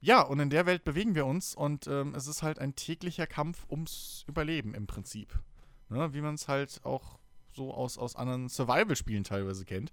ja, 0.00 0.22
und 0.22 0.40
in 0.40 0.50
der 0.50 0.66
Welt 0.66 0.84
bewegen 0.84 1.14
wir 1.14 1.26
uns 1.26 1.54
und 1.54 1.86
ähm, 1.86 2.14
es 2.14 2.26
ist 2.26 2.42
halt 2.42 2.58
ein 2.58 2.74
täglicher 2.74 3.26
Kampf 3.26 3.64
ums 3.70 4.24
Überleben 4.28 4.74
im 4.74 4.86
Prinzip. 4.86 5.38
Ne? 5.88 6.12
Wie 6.14 6.20
man 6.20 6.34
es 6.34 6.48
halt 6.48 6.80
auch 6.84 7.18
so 7.52 7.72
aus, 7.72 7.98
aus 7.98 8.16
anderen 8.16 8.48
Survival-Spielen 8.48 9.24
teilweise 9.24 9.64
kennt. 9.64 9.92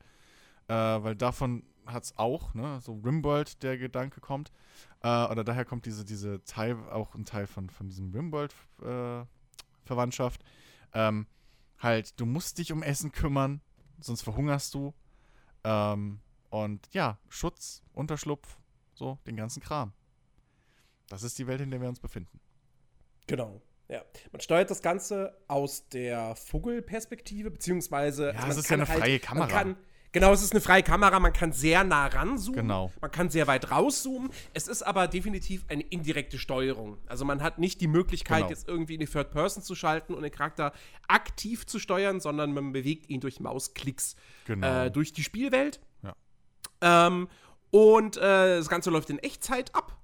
Äh, 0.68 0.74
weil 0.74 1.16
davon 1.16 1.64
hat 1.86 2.04
es 2.04 2.18
auch, 2.18 2.54
ne, 2.54 2.80
so 2.82 2.94
Rimworld, 2.94 3.64
der 3.64 3.78
Gedanke 3.78 4.22
kommt. 4.22 4.52
Äh, 5.02 5.26
oder 5.26 5.44
daher 5.44 5.66
kommt 5.66 5.86
diese, 5.86 6.06
diese 6.06 6.44
Teil, 6.44 6.78
auch 6.90 7.16
ein 7.16 7.26
Teil 7.26 7.48
von, 7.48 7.70
von 7.70 7.88
diesem 7.88 8.12
Rimworld-Verwandtschaft. 8.12 10.44
ähm, 10.94 11.28
halt, 11.78 12.20
du 12.20 12.26
musst 12.26 12.58
dich 12.58 12.72
um 12.72 12.82
Essen 12.84 13.12
kümmern, 13.12 13.62
sonst 14.00 14.22
verhungerst 14.22 14.74
du. 14.74 14.94
Ähm, 15.64 16.22
und 16.50 16.88
ja, 16.92 17.20
Schutz, 17.30 17.84
Unterschlupf, 17.94 18.58
so, 18.94 19.20
den 19.26 19.36
ganzen 19.36 19.62
Kram. 19.62 19.94
Das 21.08 21.24
ist 21.24 21.40
die 21.40 21.48
Welt, 21.48 21.62
in 21.62 21.72
der 21.72 21.82
wir 21.82 21.90
uns 21.90 22.00
befinden. 22.00 22.40
Genau. 23.28 23.62
Ja, 23.88 24.04
man 24.32 24.42
steuert 24.42 24.70
das 24.70 24.84
Ganze 24.84 25.36
aus 25.48 25.90
der 25.90 26.36
Vogelperspektive, 26.36 27.50
beziehungsweise. 27.50 28.34
Ja, 28.34 28.40
also 28.40 28.52
es 28.52 28.66
ist 28.66 28.70
ja 28.70 28.76
eine 28.76 28.86
freie 28.86 29.20
Kamera. 29.20 29.48
Man 29.48 29.52
kann, 29.52 29.76
genau, 30.12 30.32
es 30.34 30.42
ist 30.42 30.52
eine 30.52 30.62
freie 30.62 30.84
Kamera, 30.84 31.20
man 31.20 31.34
kann 31.34 31.52
sehr 31.54 31.84
nah 31.84 32.08
ranzoomen. 32.08 32.62
Genau. 32.62 32.92
Man 33.02 33.12
kann 33.12 33.30
sehr 33.30 33.48
weit 33.48 33.72
rauszoomen. 33.72 34.30
Es 34.54 34.68
ist 34.68 34.82
aber 34.84 35.08
definitiv 35.08 35.66
eine 35.68 35.84
indirekte 35.84 36.38
Steuerung. 36.38 36.98
Also 37.08 37.26
man 37.26 37.42
hat 37.44 37.60
nicht 37.60 37.82
die 37.82 37.88
Möglichkeit, 37.88 38.38
Genau. 38.40 38.50
jetzt 38.50 38.68
irgendwie 38.68 38.96
in 38.96 39.00
die 39.00 39.06
Third 39.08 39.32
Person 39.32 39.64
zu 39.64 39.76
schalten 39.76 40.14
und 40.14 40.24
den 40.24 40.32
Charakter 40.32 40.74
aktiv 41.08 41.66
zu 41.66 41.80
steuern, 41.80 42.20
sondern 42.20 42.54
man 42.54 42.72
bewegt 42.72 43.10
ihn 43.10 43.20
durch 43.22 43.40
Mausklicks 43.40 44.16
Genau. 44.46 44.86
äh, 44.86 44.92
durch 44.92 45.14
die 45.14 45.24
Spielwelt. 45.24 45.80
Ja. 46.04 46.16
Ähm, 46.82 47.28
und 47.72 48.18
äh, 48.18 48.58
das 48.58 48.70
Ganze 48.70 48.90
läuft 48.90 49.10
in 49.10 49.20
Echtzeit 49.20 49.74
ab 49.76 49.96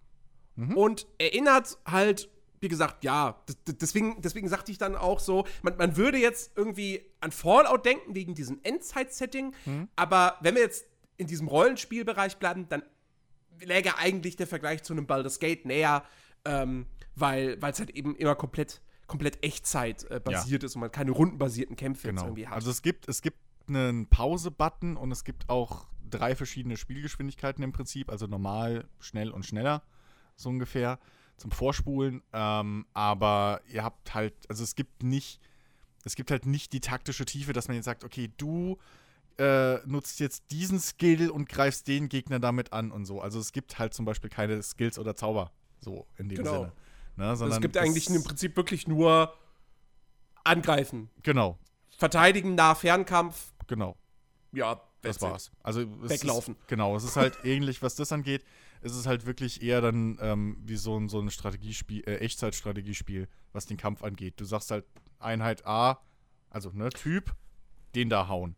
Mhm. 0.58 0.78
und 0.78 1.08
erinnert 1.18 1.78
halt, 1.86 2.30
wie 2.60 2.68
gesagt, 2.68 3.04
ja, 3.04 3.42
deswegen, 3.68 4.22
deswegen 4.22 4.48
sagte 4.48 4.72
ich 4.72 4.78
dann 4.78 4.96
auch 4.96 5.20
so, 5.20 5.46
man, 5.62 5.78
man 5.78 5.98
würde 5.98 6.18
jetzt 6.18 6.52
irgendwie 6.56 7.02
an 7.20 7.32
Fallout 7.32 7.86
denken, 7.86 8.16
wegen 8.16 8.34
diesem 8.36 8.60
Endzeit-Setting, 8.64 9.54
Mhm. 9.66 9.90
aber 9.96 10.38
wenn 10.42 10.56
wir 10.56 10.62
jetzt 10.62 10.86
in 11.18 11.28
diesem 11.28 11.48
Rollenspielbereich 11.48 12.38
bleiben, 12.38 12.68
dann 12.70 12.84
läge 13.62 13.98
eigentlich 13.98 14.36
der 14.36 14.48
Vergleich 14.48 14.84
zu 14.84 14.94
einem 14.94 15.06
Baldur's 15.08 15.40
Gate 15.40 15.66
näher, 15.66 16.04
ähm, 16.44 16.88
weil 17.16 17.58
es 17.62 17.80
halt 17.80 17.92
eben 17.92 18.16
immer 18.16 18.36
komplett, 18.36 18.82
komplett 19.08 19.44
Echtzeit 19.44 20.04
äh, 20.12 20.20
basiert 20.20 20.64
ist 20.64 20.76
und 20.76 20.82
man 20.82 20.92
keine 20.92 21.12
rundenbasierten 21.12 21.76
Kämpfe 21.76 22.08
jetzt 22.08 22.16
Genau. 22.18 22.26
irgendwie 22.28 22.48
hat. 22.48 22.56
Also 22.56 22.70
es 22.72 22.82
gibt, 22.82 23.08
es 23.08 23.22
gibt 23.22 23.38
einen 23.68 24.08
Pause-Button 24.08 24.98
und 24.98 25.12
es 25.12 25.24
gibt 25.24 25.50
auch 25.50 25.88
drei 26.10 26.36
verschiedene 26.36 26.78
Spielgeschwindigkeiten 26.78 27.64
im 27.64 27.72
Prinzip, 27.72 28.12
also 28.12 28.28
normal, 28.28 28.88
schnell 29.00 29.32
und 29.32 29.46
schneller, 29.46 29.82
so 30.36 30.50
ungefähr, 30.50 31.00
zum 31.38 31.52
Vorspulen. 31.52 32.22
Ähm, 32.34 32.86
aber 32.94 33.62
ihr 33.72 33.84
habt 33.84 34.14
halt, 34.14 34.34
also 34.50 34.64
es 34.64 34.76
gibt 34.76 35.04
nicht, 35.04 35.40
es 36.04 36.16
gibt 36.16 36.32
halt 36.32 36.46
nicht 36.46 36.74
die 36.74 36.80
taktische 36.80 37.26
Tiefe, 37.26 37.54
dass 37.54 37.68
man 37.68 37.76
jetzt 37.76 37.86
sagt, 37.86 38.04
okay, 38.04 38.32
du 38.38 38.78
äh, 39.38 39.78
nutzt 39.86 40.20
jetzt 40.20 40.46
diesen 40.52 40.80
Skill 40.80 41.30
und 41.30 41.50
greifst 41.50 41.88
den 41.88 42.08
Gegner 42.10 42.40
damit 42.40 42.72
an 42.74 42.92
und 42.92 43.06
so. 43.06 43.20
Also 43.22 43.40
es 43.40 43.52
gibt 43.52 43.80
halt 43.80 43.94
zum 43.94 44.06
Beispiel 44.06 44.30
keine 44.30 44.62
Skills 44.64 44.98
oder 44.98 45.16
Zauber, 45.16 45.52
so 45.82 46.08
in 46.18 46.30
dem 46.30 46.38
Genau. 46.38 46.52
Sinne. 46.54 46.72
Ne, 47.18 47.26
Also 47.28 47.40
sondern 47.40 47.58
es 47.58 47.62
gibt 47.62 47.78
eigentlich 47.78 48.10
im 48.10 48.24
Prinzip 48.24 48.56
wirklich 48.56 48.88
nur 48.88 49.34
angreifen. 50.44 51.10
Genau, 51.24 51.58
Verteidigen, 51.98 52.56
Nah-Fernkampf, 52.56 53.54
genau. 53.68 53.96
ja, 54.52 54.80
Das 55.02 55.22
war's. 55.22 55.52
Also 55.64 55.86
Weglaufen. 56.10 56.56
Ist, 56.56 56.68
genau, 56.68 56.96
es 56.96 57.04
ist 57.04 57.16
halt 57.16 57.38
ähnlich, 57.44 57.82
was 57.82 57.96
das 57.96 58.12
angeht. 58.12 58.44
Es 58.86 58.96
ist 58.96 59.08
halt 59.08 59.26
wirklich 59.26 59.64
eher 59.64 59.82
dann 59.82 60.20
ähm, 60.22 60.58
wie 60.64 60.76
so 60.76 60.96
ein, 60.96 61.10
so 61.10 61.20
ein 61.20 61.32
Strategiespiel, 61.32 62.04
äh, 62.06 62.18
Echtzeitstrategiespiel, 62.18 63.28
was 63.52 63.66
den 63.66 63.78
Kampf 63.78 64.04
angeht. 64.04 64.40
Du 64.40 64.46
sagst 64.46 64.70
halt 64.70 64.86
Einheit 65.18 65.66
A, 65.66 66.00
also 66.52 66.70
ne, 66.72 66.90
Typ, 66.90 67.36
den 67.96 68.10
da 68.10 68.28
hauen. 68.28 68.56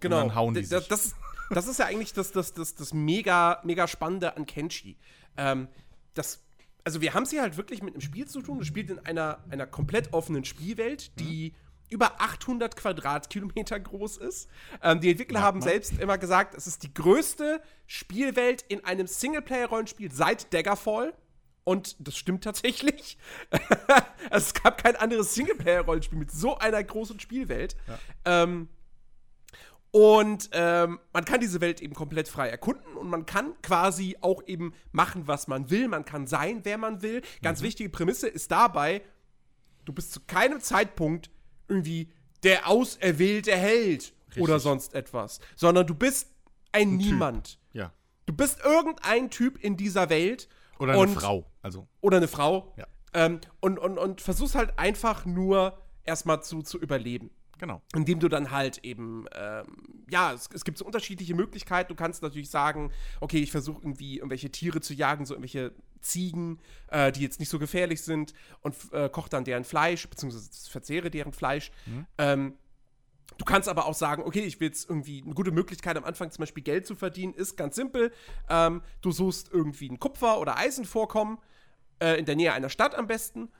Genau. 0.00 0.20
dann 0.20 0.34
hauen 0.34 0.52
die 0.52 0.60
D- 0.60 0.68
das, 0.68 0.80
sich. 0.80 0.88
das, 0.88 1.14
das 1.48 1.68
ist 1.68 1.78
ja 1.78 1.86
eigentlich 1.86 2.12
das, 2.12 2.32
das, 2.32 2.52
das, 2.52 2.74
das 2.74 2.92
mega, 2.92 3.62
mega 3.64 3.88
Spannende 3.88 4.36
an 4.36 4.44
Kenshi. 4.44 4.98
Ähm, 5.38 5.68
das, 6.12 6.44
also 6.84 7.00
wir 7.00 7.14
haben 7.14 7.22
es 7.22 7.30
hier 7.30 7.40
halt 7.40 7.56
wirklich 7.56 7.82
mit 7.82 7.94
einem 7.94 8.02
Spiel 8.02 8.26
zu 8.26 8.42
tun. 8.42 8.58
Das 8.58 8.66
spielt 8.66 8.90
in 8.90 8.98
einer, 8.98 9.42
einer 9.48 9.66
komplett 9.66 10.12
offenen 10.12 10.44
Spielwelt, 10.44 11.18
die 11.18 11.54
über 11.90 12.20
800 12.20 12.76
Quadratkilometer 12.76 13.78
groß 13.80 14.18
ist. 14.18 14.48
Ähm, 14.82 15.00
die 15.00 15.10
Entwickler 15.10 15.40
haben 15.40 15.62
selbst 15.62 15.98
immer 15.98 16.18
gesagt, 16.18 16.54
es 16.54 16.66
ist 16.66 16.82
die 16.82 16.92
größte 16.92 17.60
Spielwelt 17.86 18.62
in 18.68 18.84
einem 18.84 19.06
Singleplayer-Rollenspiel 19.06 20.12
seit 20.12 20.52
Daggerfall. 20.52 21.14
Und 21.64 21.96
das 21.98 22.16
stimmt 22.16 22.44
tatsächlich. 22.44 23.18
also 24.30 24.46
es 24.46 24.54
gab 24.54 24.82
kein 24.82 24.96
anderes 24.96 25.34
Singleplayer-Rollenspiel 25.34 26.18
mit 26.18 26.30
so 26.30 26.58
einer 26.58 26.82
großen 26.82 27.18
Spielwelt. 27.18 27.76
Ähm, 28.24 28.68
und 29.90 30.50
ähm, 30.52 31.00
man 31.12 31.24
kann 31.24 31.40
diese 31.40 31.60
Welt 31.60 31.80
eben 31.80 31.94
komplett 31.94 32.28
frei 32.28 32.50
erkunden 32.50 32.96
und 32.98 33.08
man 33.08 33.24
kann 33.24 33.54
quasi 33.62 34.16
auch 34.20 34.42
eben 34.46 34.74
machen, 34.92 35.26
was 35.26 35.48
man 35.48 35.70
will. 35.70 35.88
Man 35.88 36.04
kann 36.04 36.26
sein, 36.26 36.60
wer 36.64 36.76
man 36.76 37.00
will. 37.00 37.22
Ganz 37.42 37.62
wichtige 37.62 37.88
Prämisse 37.88 38.28
ist 38.28 38.50
dabei, 38.50 39.02
du 39.86 39.94
bist 39.94 40.12
zu 40.12 40.20
keinem 40.26 40.60
Zeitpunkt 40.60 41.30
irgendwie 41.68 42.10
der 42.42 42.68
auserwählte 42.68 43.52
Held 43.52 44.14
oder 44.38 44.60
sonst 44.60 44.94
etwas, 44.94 45.40
sondern 45.54 45.86
du 45.86 45.94
bist 45.94 46.30
ein, 46.72 46.98
Typ. 46.98 47.10
Niemand. 47.12 47.58
Ja. 47.72 47.92
Du 48.26 48.34
bist 48.34 48.60
irgendein 48.64 49.30
Typ 49.30 49.62
in 49.62 49.76
dieser 49.76 50.10
Welt. 50.10 50.48
Oder 50.78 50.92
eine 50.92 51.02
und, 51.02 51.14
Frau. 51.14 51.46
Also, 51.62 51.88
Oder 52.00 52.18
eine 52.18 52.28
Frau. 52.28 52.74
Ja. 52.76 52.86
Ähm, 53.14 53.40
und, 53.60 53.78
und, 53.78 53.98
und 53.98 54.20
versuchst 54.20 54.54
halt 54.54 54.78
einfach 54.78 55.24
nur 55.24 55.78
erstmal 56.04 56.42
zu, 56.42 56.62
zu 56.62 56.78
überleben 56.78 57.30
genau. 57.58 57.82
indem 57.94 58.20
du 58.20 58.28
dann 58.28 58.50
halt 58.50 58.78
eben, 58.78 59.26
ähm, 59.34 59.66
ja, 60.10 60.32
es, 60.32 60.48
es 60.52 60.64
gibt 60.64 60.78
so 60.78 60.84
unterschiedliche 60.84 61.34
Möglichkeiten. 61.34 61.88
Du 61.88 61.94
kannst 61.94 62.22
natürlich 62.22 62.50
sagen, 62.50 62.92
okay, 63.20 63.38
ich 63.38 63.50
versuche 63.50 63.80
irgendwie 63.82 64.16
irgendwelche 64.16 64.50
Tiere 64.50 64.80
zu 64.80 64.94
jagen, 64.94 65.26
so 65.26 65.34
irgendwelche 65.34 65.72
Ziegen, 66.00 66.60
äh, 66.88 67.12
die 67.12 67.22
jetzt 67.22 67.40
nicht 67.40 67.48
so 67.48 67.58
gefährlich 67.58 68.02
sind 68.02 68.34
und 68.60 68.76
äh, 68.92 69.08
koch 69.08 69.28
dann 69.28 69.44
deren 69.44 69.64
Fleisch, 69.64 70.08
beziehungsweise 70.08 70.70
verzehre 70.70 71.10
deren 71.10 71.32
Fleisch. 71.32 71.70
Ähm, 72.18 72.54
Du 73.38 73.44
kannst 73.44 73.68
aber 73.68 73.86
auch 73.86 73.94
sagen, 73.94 74.22
okay, 74.24 74.40
ich 74.40 74.60
will 74.60 74.68
jetzt 74.68 74.88
irgendwie 74.88 75.22
eine 75.22 75.34
gute 75.34 75.50
Möglichkeit 75.50 75.96
am 75.96 76.04
Anfang 76.04 76.30
zum 76.30 76.42
Beispiel 76.42 76.62
Geld 76.62 76.86
zu 76.86 76.94
verdienen, 76.94 77.34
ist 77.34 77.56
ganz 77.56 77.76
simpel. 77.76 78.12
Ähm, 78.48 78.82
du 79.02 79.12
suchst 79.12 79.52
irgendwie 79.52 79.90
ein 79.90 79.98
Kupfer- 79.98 80.40
oder 80.40 80.56
Eisenvorkommen 80.56 81.38
äh, 82.00 82.18
in 82.18 82.24
der 82.24 82.36
Nähe 82.36 82.52
einer 82.52 82.70
Stadt 82.70 82.94
am 82.94 83.06
besten 83.06 83.50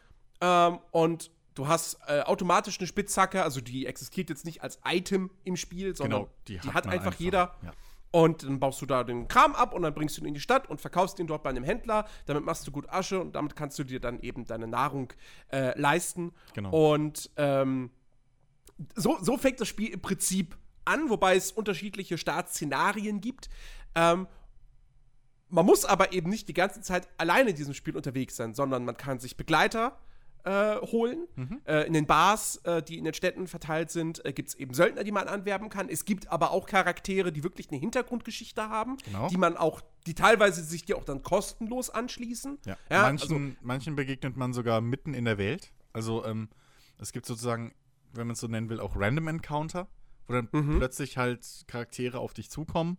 ähm, 0.41 0.79
und 0.93 1.31
du 1.57 1.67
hast 1.67 1.99
äh, 2.07 2.21
automatisch 2.21 2.79
eine 2.79 2.87
Spitzhacke, 2.87 3.43
also 3.43 3.61
die 3.61 3.87
existiert 3.87 4.31
jetzt 4.31 4.45
nicht 4.45 4.63
als 4.63 4.79
Item 4.85 5.31
im 5.43 5.57
Spiel, 5.57 5.97
sondern 5.97 6.21
Genau, 6.23 6.33
die 6.47 6.59
die, 6.59 6.61
hat 6.61 6.75
hat 6.75 6.87
einfach, 6.87 7.07
einfach, 7.07 7.15
jeder. 7.21 7.57
ja. 7.65 7.73
Und 8.13 8.45
dann 8.45 8.61
baust 8.61 8.81
du 8.81 8.87
da 8.87 9.05
den 9.05 9.27
Kram 9.29 9.55
ab 9.55 9.75
und 9.75 9.83
dann 9.83 9.93
bringst 9.93 10.17
du 10.17 10.23
ihn 10.23 10.29
in 10.29 10.35
die 10.35 10.41
Stadt 10.41 10.71
und 10.71 10.81
verkaufst 10.81 11.19
ihn 11.19 11.27
dort 11.27 11.43
bei 11.43 11.51
einem 11.51 11.65
Händler. 11.65 12.07
Damit 12.27 12.45
machst 12.45 12.67
du 12.67 12.71
gut 12.71 12.89
Asche 12.89 13.21
und 13.21 13.35
damit 13.35 13.57
kannst 13.57 13.79
du 13.79 13.85
dir 13.85 14.01
dann 14.01 14.21
eben 14.21 14.45
deine 14.47 14.67
Nahrung 14.67 15.13
äh, 15.53 15.79
leisten. 15.79 16.33
Genau. 16.55 16.95
Und 16.95 17.31
ähm, 17.37 17.91
so, 18.95 19.19
so 19.21 19.37
fängt 19.37 19.61
das 19.61 19.69
Spiel 19.69 19.89
im 19.89 20.01
Prinzip 20.01 20.57
an, 20.85 21.11
wobei 21.11 21.37
es 21.37 21.53
unterschiedliche 21.53 22.17
Startszenarien 22.17 23.21
gibt. 23.21 23.51
Ähm, 23.95 24.29
man 25.49 25.67
muss 25.67 25.85
aber 25.85 26.13
eben 26.13 26.31
nicht 26.31 26.49
die 26.49 26.55
ganze 26.55 26.81
Zeit 26.81 27.09
alleine 27.19 27.51
in 27.51 27.57
diesem 27.57 27.75
Spiel 27.75 27.97
unterwegs 27.97 28.37
sein, 28.37 28.55
sondern 28.55 28.85
man 28.85 28.97
kann 28.97 29.19
sich 29.19 29.37
Begleiter 29.37 29.99
äh, 30.47 30.77
holen. 30.77 31.27
Mhm. 31.35 31.61
Äh, 31.67 31.87
in 31.89 31.93
den 31.93 32.07
Bars, 32.07 32.57
äh, 32.65 32.83
die 32.83 32.99
in 32.99 33.05
den 33.05 33.15
Städten 33.15 33.47
verteilt 33.49 33.91
sind, 33.91 34.25
äh, 34.25 34.33
gibt 34.33 34.49
es 34.51 34.55
eben 34.55 34.73
Söldner, 34.75 35.03
die 35.05 35.11
man 35.13 35.27
anwerben 35.29 35.69
kann. 35.69 35.89
Es 35.89 36.05
gibt 36.05 36.31
aber 36.31 36.53
auch 36.53 36.67
Charaktere, 36.67 37.33
die 37.33 37.43
wirklich 37.43 37.69
eine 37.71 37.79
Hintergrundgeschichte 37.81 38.69
haben, 38.69 38.97
Genau. 39.05 39.29
die 39.29 39.37
man 39.37 39.57
auch, 39.57 39.81
die 40.07 40.15
teilweise 40.15 40.63
sich 40.63 40.85
dir 40.85 40.97
auch 40.99 41.05
dann 41.05 41.23
kostenlos 41.23 41.91
anschließen. 41.91 42.59
Ja. 42.65 42.77
Ja, 42.91 43.03
manchen, 43.03 43.33
also- 43.47 43.57
manchen 43.61 43.97
begegnet 43.97 44.37
man 44.37 44.53
sogar 44.53 44.81
mitten 44.81 45.15
in 45.15 45.25
der 45.25 45.37
Welt. 45.37 45.73
Also 45.93 46.25
ähm, 46.25 46.49
es 46.99 47.13
gibt 47.13 47.27
sozusagen, 47.27 47.75
wenn 48.13 48.29
man 48.29 48.35
es 48.35 48.41
so 48.41 48.47
nennen 48.47 48.69
will, 48.69 48.79
auch 48.81 48.95
Random 48.97 49.27
Encounter, 49.29 49.89
wo 50.29 50.35
dann 50.35 50.49
Mhm. 50.53 50.79
plötzlich 50.79 51.17
halt 51.19 51.65
Charaktere 51.67 52.21
auf 52.21 52.35
dich 52.35 52.51
zukommen. 52.51 52.99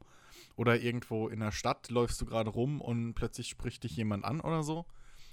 Oder 0.57 0.79
irgendwo 0.81 1.27
in 1.29 1.39
der 1.39 1.51
Stadt 1.51 1.89
läufst 1.91 2.19
du 2.19 2.25
gerade 2.25 2.49
rum 2.49 2.81
und 2.81 3.13
plötzlich 3.13 3.47
spricht 3.47 3.83
dich 3.83 3.95
jemand 3.95 4.25
an 4.25 4.41
oder 4.41 4.63
so. 4.63 4.85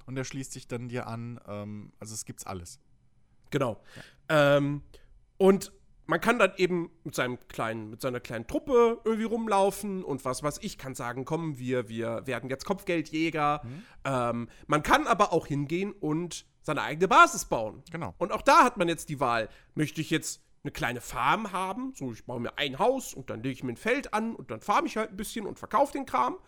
Und 0.07 0.17
der 0.17 0.25
schließt 0.25 0.53
sich 0.53 0.69
dann 0.69 0.89
dir 0.89 1.07
an. 1.07 1.41
Ähm, 1.47 1.93
also 1.99 2.15
es 2.15 2.25
gibt's 2.25 2.47
alles. 2.47 2.81
Genau. 3.51 3.81
Ähm, 4.29 4.83
und 5.39 5.73
man 6.07 6.21
kann 6.21 6.39
dann 6.39 6.53
eben 6.57 6.91
mit 7.03 7.15
seinem 7.15 7.39
kleinen, 7.49 7.91
mit 7.91 8.01
seiner 8.01 8.21
kleinen 8.21 8.47
Truppe 8.47 9.01
irgendwie 9.05 9.25
rumlaufen 9.25 10.05
und 10.05 10.25
was 10.25 10.43
weiß 10.43 10.59
ich, 10.61 10.77
kann 10.77 10.95
sagen, 10.95 11.25
komm, 11.25 11.59
wir, 11.59 11.89
wir 11.89 12.27
werden 12.27 12.51
jetzt 12.51 12.67
Kopfgeldjäger. 12.67 13.63
Ähm, 14.05 14.49
man 14.67 14.83
kann 14.83 15.07
aber 15.07 15.33
auch 15.33 15.47
hingehen 15.47 15.93
und 15.93 16.47
seine 16.63 16.83
eigene 16.83 17.09
Basis 17.09 17.47
bauen. 17.47 17.83
Genau. 17.91 18.15
Und 18.19 18.33
auch 18.33 18.43
da 18.43 18.65
hat 18.65 18.77
man 18.77 18.89
jetzt 18.89 19.09
die 19.09 19.21
Wahl, 19.21 19.49
möchte 19.75 20.01
ich 20.01 20.11
jetzt 20.11 20.43
eine 20.63 20.73
kleine 20.73 21.01
Farm 21.01 21.53
haben, 21.53 21.93
so 21.95 22.13
ich 22.13 22.25
baue 22.25 22.41
mir 22.41 22.59
ein 22.59 22.79
Haus 22.79 23.13
und 23.13 23.29
dann 23.29 23.43
lege 23.43 23.53
ich 23.53 23.63
mir 23.63 23.73
ein 23.73 23.77
Feld 23.77 24.15
an 24.15 24.35
und 24.35 24.51
dann 24.51 24.61
farme 24.61 24.87
ich 24.87 24.97
halt 24.97 25.11
ein 25.11 25.17
bisschen 25.17 25.47
und 25.47 25.59
verkaufe 25.59 25.93
den 25.93 26.07
Kram. 26.07 26.39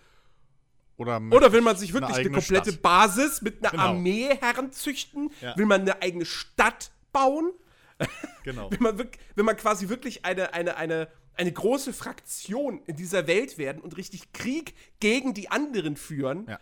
Oder, 0.97 1.21
Oder 1.31 1.53
will 1.53 1.61
man 1.61 1.76
sich 1.76 1.93
wirklich 1.93 2.11
eine, 2.15 2.19
eigene 2.21 2.38
komplette 2.38 2.71
Stadt. 2.73 2.83
Basis 2.83 3.43
mit 3.43 3.61
einer 3.62 3.71
Genau. 3.71 3.83
Armee 3.83 4.35
heranzüchten? 4.41 5.31
Ja. 5.43 5.57
Will 5.57 5.67
man 5.67 5.83
eine 5.83 6.00
eigene 6.03 6.25
Stadt 6.25 6.91
bauen? 7.12 7.53
Genau. 8.45 8.71
Will 8.71 8.79
man, 8.81 8.97
wirk- 8.99 9.19
will 9.35 9.45
man 9.45 9.57
quasi 9.57 9.88
wirklich 9.88 10.25
eine, 10.25 10.55
eine, 10.55 10.76
eine, 10.76 11.09
eine 11.35 11.50
große 11.53 11.93
Fraktion 11.93 12.81
in 12.87 12.95
dieser 12.97 13.26
Welt 13.26 13.59
werden 13.59 13.83
und 13.83 13.97
richtig 13.97 14.33
Krieg 14.33 14.75
gegen 15.00 15.35
die 15.35 15.50
anderen 15.50 15.97
führen? 15.97 16.47
Ja. 16.49 16.61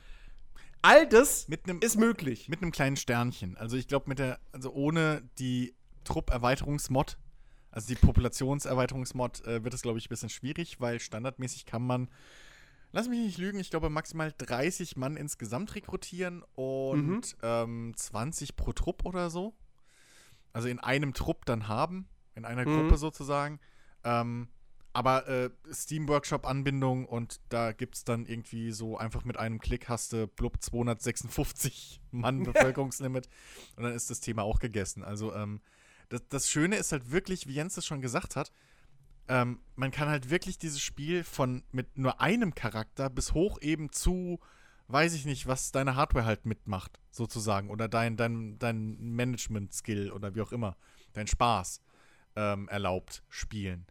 All 0.81 1.07
das 1.07 1.47
einem- 1.67 1.81
ist 1.81 1.97
möglich. 1.99 2.49
Mit 2.49 2.63
einem 2.63 2.73
kleinen 2.73 2.97
Sternchen. 2.97 3.57
Also 3.59 3.77
ich 3.77 3.87
glaube, 3.89 4.09
mit 4.09 4.19
der, 4.19 4.39
also 4.53 4.73
ohne 4.73 5.23
die 5.39 5.75
Trupperweiterungsmod, 6.05 7.19
also 7.71 7.89
die 7.89 7.97
Populationserweiterungsmod, 7.97 9.45
äh, 9.47 9.65
wird 9.65 9.75
es, 9.75 9.83
glaube 9.83 9.99
ich, 9.99 10.07
ein 10.07 10.09
bisschen 10.11 10.29
schwierig, 10.31 10.81
weil 10.81 11.01
standardmäßig 11.01 11.67
kann 11.67 11.83
man 11.87 12.09
lass 12.95 13.09
mich 13.09 13.19
nicht 13.19 13.39
lügen, 13.39 13.59
ich 13.59 13.71
glaube 13.71 13.91
maximal 13.91 14.33
30 14.37 14.97
Mann 14.97 15.17
insgesamt 15.17 15.75
rekrutieren 15.75 16.43
und 16.55 17.03
Mhm. 17.03 17.21
ähm, 17.43 17.93
20 17.97 18.57
pro 18.57 18.73
Trupp 18.73 19.05
oder 19.05 19.29
so. 19.31 19.55
Also 20.53 20.69
in 20.69 20.79
einem 20.79 21.13
Trupp 21.13 21.45
dann 21.45 21.67
haben, 21.69 22.09
in 22.37 22.45
einer 22.45 22.65
Mhm. 22.65 22.71
Gruppe 22.73 22.97
sozusagen. 22.97 23.59
Ähm, 24.05 24.49
aber 24.93 25.27
äh, 25.27 25.51
Steam 25.73 26.09
Workshop-Anbindung 26.09 27.07
und 27.07 27.41
da 27.49 27.73
gibt 27.73 27.97
es 27.97 28.05
dann 28.05 28.27
irgendwie 28.27 28.71
so 28.71 28.97
einfach 28.97 29.25
mit 29.25 29.37
einem 29.39 29.59
Klick 29.59 29.89
hast 29.89 30.13
du 30.13 30.29
blub 30.29 30.63
256 30.63 32.01
Mann 32.13 32.45
Bevölkerungslimit 32.45 33.29
und 33.77 33.83
dann 33.83 33.93
ist 33.93 34.09
das 34.11 34.21
Thema 34.21 34.45
auch 34.45 34.61
gegessen. 34.61 35.03
Also 35.03 35.35
ähm, 35.35 35.61
das, 36.11 36.23
das 36.29 36.49
Schöne 36.49 36.77
ist 36.77 36.93
halt 36.93 37.11
wirklich, 37.11 37.49
wie 37.49 37.55
Jens 37.55 37.77
es 37.77 37.85
schon 37.87 38.01
gesagt 38.03 38.37
hat, 38.37 38.53
ähm, 39.29 39.61
man 39.77 39.91
kann 39.91 40.09
halt 40.09 40.31
wirklich 40.31 40.59
dieses 40.59 40.81
Spiel 40.81 41.25
von 41.25 41.63
mit 41.73 41.97
nur 41.97 42.21
einem 42.21 42.55
Charakter 42.55 43.09
bis 43.11 43.33
hoch 43.33 43.59
eben 43.61 43.91
zu, 43.93 44.41
weiß 44.89 45.15
ich 45.15 45.25
nicht, 45.25 45.47
was 45.47 45.73
deine 45.73 45.97
Hardware 45.97 46.27
halt 46.27 46.47
mitmacht, 46.47 47.01
sozusagen, 47.11 47.71
oder 47.71 47.89
dein, 47.89 48.17
dein, 48.17 48.59
dein 48.59 48.99
Management-Skill 48.99 50.13
oder 50.13 50.35
wie 50.35 50.43
auch 50.43 50.53
immer, 50.53 50.77
dein 51.15 51.27
Spaß 51.27 51.81
ähm, 52.37 52.69
erlaubt 52.69 53.23
spielen. 53.29 53.87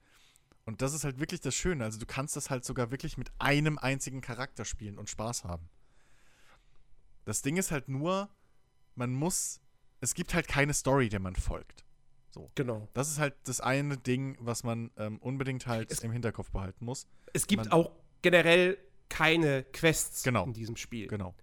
Und 0.65 0.81
das 0.81 0.93
ist 0.93 1.03
halt 1.03 1.19
wirklich 1.19 1.41
das 1.41 1.55
Schöne. 1.55 1.83
Also 1.83 1.99
du 1.99 2.05
kannst 2.05 2.35
das 2.35 2.49
halt 2.49 2.63
sogar 2.63 2.91
wirklich 2.91 3.17
mit 3.17 3.31
einem 3.39 3.77
einzigen 3.77 4.21
Charakter 4.21 4.65
spielen 4.65 4.97
und 4.97 5.09
Spaß 5.09 5.43
haben. 5.43 5.69
Das 7.25 7.41
Ding 7.41 7.57
ist 7.57 7.71
halt 7.71 7.89
nur, 7.89 8.29
man 8.95 9.13
muss, 9.13 9.59
es 9.99 10.13
gibt 10.13 10.33
halt 10.33 10.47
keine 10.47 10.73
Story, 10.73 11.09
der 11.09 11.19
man 11.19 11.35
folgt. 11.35 11.83
Genau. 12.55 12.87
Das 12.93 13.09
ist 13.09 13.19
halt 13.19 13.33
das 13.45 13.61
eine 13.61 13.97
Ding, 13.97 14.37
was 14.39 14.63
man 14.63 14.91
ähm, 14.97 15.17
unbedingt 15.19 15.67
halt 15.67 15.91
Es- 15.91 15.99
im 15.99 16.11
Hinterkopf 16.11 16.51
behalten 16.51 16.85
muss. 16.85 17.07
Es 17.33 17.47
gibt 17.47 17.65
Man- 17.65 17.71
auch 17.71 17.91
generell 18.21 18.77
keine 19.09 19.63
Quests 19.63 20.23
Genau. 20.23 20.45
in 20.45 20.53
diesem 20.53 20.75
Spiel. 20.75 21.07
Genau. 21.07 21.35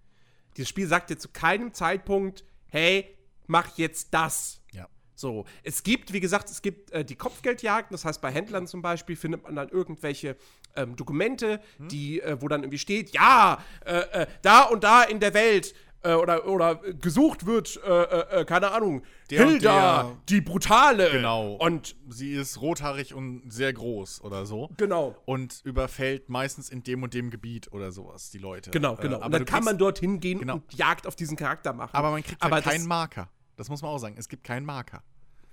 Dieses 0.57 0.69
Spiel 0.69 0.87
sagt 0.89 1.11
dir 1.11 1.17
zu 1.19 1.29
keinem 1.29 1.73
Zeitpunkt, 1.73 2.45
hey, 2.69 3.17
mach 3.47 3.77
jetzt 3.79 4.13
das. 4.13 4.61
Ja. 4.73 4.89
So, 5.15 5.45
es 5.63 5.83
gibt, 5.83 6.13
wie 6.13 6.21
gesagt, 6.21 6.51
es 6.51 6.63
gibt 6.63 6.91
äh, 6.93 7.05
die 7.05 7.15
Kopfgeldjagden, 7.15 7.93
das 7.95 8.05
heißt, 8.05 8.21
bei 8.21 8.33
Händlern 8.33 8.67
zum 8.67 8.81
Beispiel 8.83 9.17
findet 9.17 9.43
man 9.45 9.55
dann 9.55 9.69
irgendwelche 9.69 10.37
ähm, 10.77 10.97
Dokumente, 10.97 11.61
Hm? 11.79 11.89
die, 11.89 12.21
äh, 12.23 12.41
wo 12.41 12.49
dann 12.49 12.63
irgendwie 12.63 12.79
steht, 12.79 13.11
ja, 13.11 13.63
äh, 13.85 13.99
äh, 14.23 14.27
da 14.43 14.63
und 14.63 14.83
da 14.85 15.03
in 15.03 15.21
der 15.21 15.35
Welt 15.35 15.75
äh, 16.03 16.15
oder, 16.15 16.47
oder 16.47 16.77
gesucht 16.77 17.45
wird, 17.47 17.79
äh, 17.85 17.89
äh, 18.03 18.41
äh, 18.41 18.45
keine 18.45 18.73
Ahnung, 18.73 19.03
Der 19.31 19.45
Hilda, 19.47 20.03
der- 20.05 20.17
die 20.29 20.41
Brutale. 20.41 21.11
Genau. 21.11 21.55
Und 21.55 21.95
Sie 22.09 22.33
ist 22.35 22.61
rothaarig 22.61 23.13
und 23.15 23.43
sehr 23.53 23.73
groß 23.73 24.23
oder 24.23 24.47
so. 24.47 24.71
genau. 24.77 25.15
Und 25.27 25.61
überfällt 25.65 26.29
meistens 26.29 26.71
in 26.71 26.83
dem 26.83 27.03
und 27.03 27.13
dem 27.15 27.31
Gebiet 27.31 27.73
oder 27.73 27.93
sowas 27.93 28.31
die 28.31 28.39
Leute. 28.39 28.71
Genau, 28.71 28.95
Äh, 28.95 29.03
genau. 29.03 29.17
aber 29.17 29.27
und 29.27 29.33
dann 29.33 29.45
kann 29.45 29.57
kriegst- 29.61 29.65
man 29.67 29.79
dorthin 29.79 30.21
gehen 30.21 30.39
Genau. 30.41 30.55
und 30.55 30.73
Jagd 30.75 31.07
auf 31.07 31.17
diesen 31.17 31.37
Charakter 31.37 31.73
machen. 31.73 31.95
Aber 31.95 32.11
man 32.11 32.23
kriegt 32.23 32.43
Aber 32.43 32.57
halt 32.57 32.65
keinen 32.65 32.87
Marker. 32.87 33.29
Das 33.57 33.69
muss 33.69 33.83
man 33.83 33.91
auch 33.91 33.99
sagen. 33.99 34.15
Es 34.19 34.29
gibt 34.29 34.43
keinen 34.45 34.65
Marker. 34.65 35.03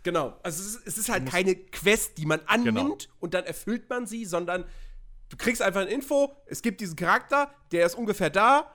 Genau. 0.03 0.37
Also 0.43 0.61
es 0.61 0.75
ist, 0.75 0.87
es 0.87 0.97
ist 0.97 1.09
halt 1.09 1.25
keine 1.29 1.55
Quest, 1.55 2.17
die 2.17 2.25
man 2.25 2.39
annimmt 2.45 2.75
Genau. 2.77 2.97
und 3.19 3.33
dann 3.33 3.43
erfüllt 3.43 3.89
man 3.89 4.05
sie, 4.05 4.23
sondern 4.23 4.63
du 5.27 5.35
kriegst 5.35 5.61
einfach 5.61 5.81
eine 5.81 5.89
Info, 5.89 6.31
es 6.45 6.61
gibt 6.61 6.79
diesen 6.79 6.95
Charakter, 6.95 7.51
der 7.73 7.85
ist 7.85 7.95
ungefähr 7.95 8.29
da. 8.29 8.73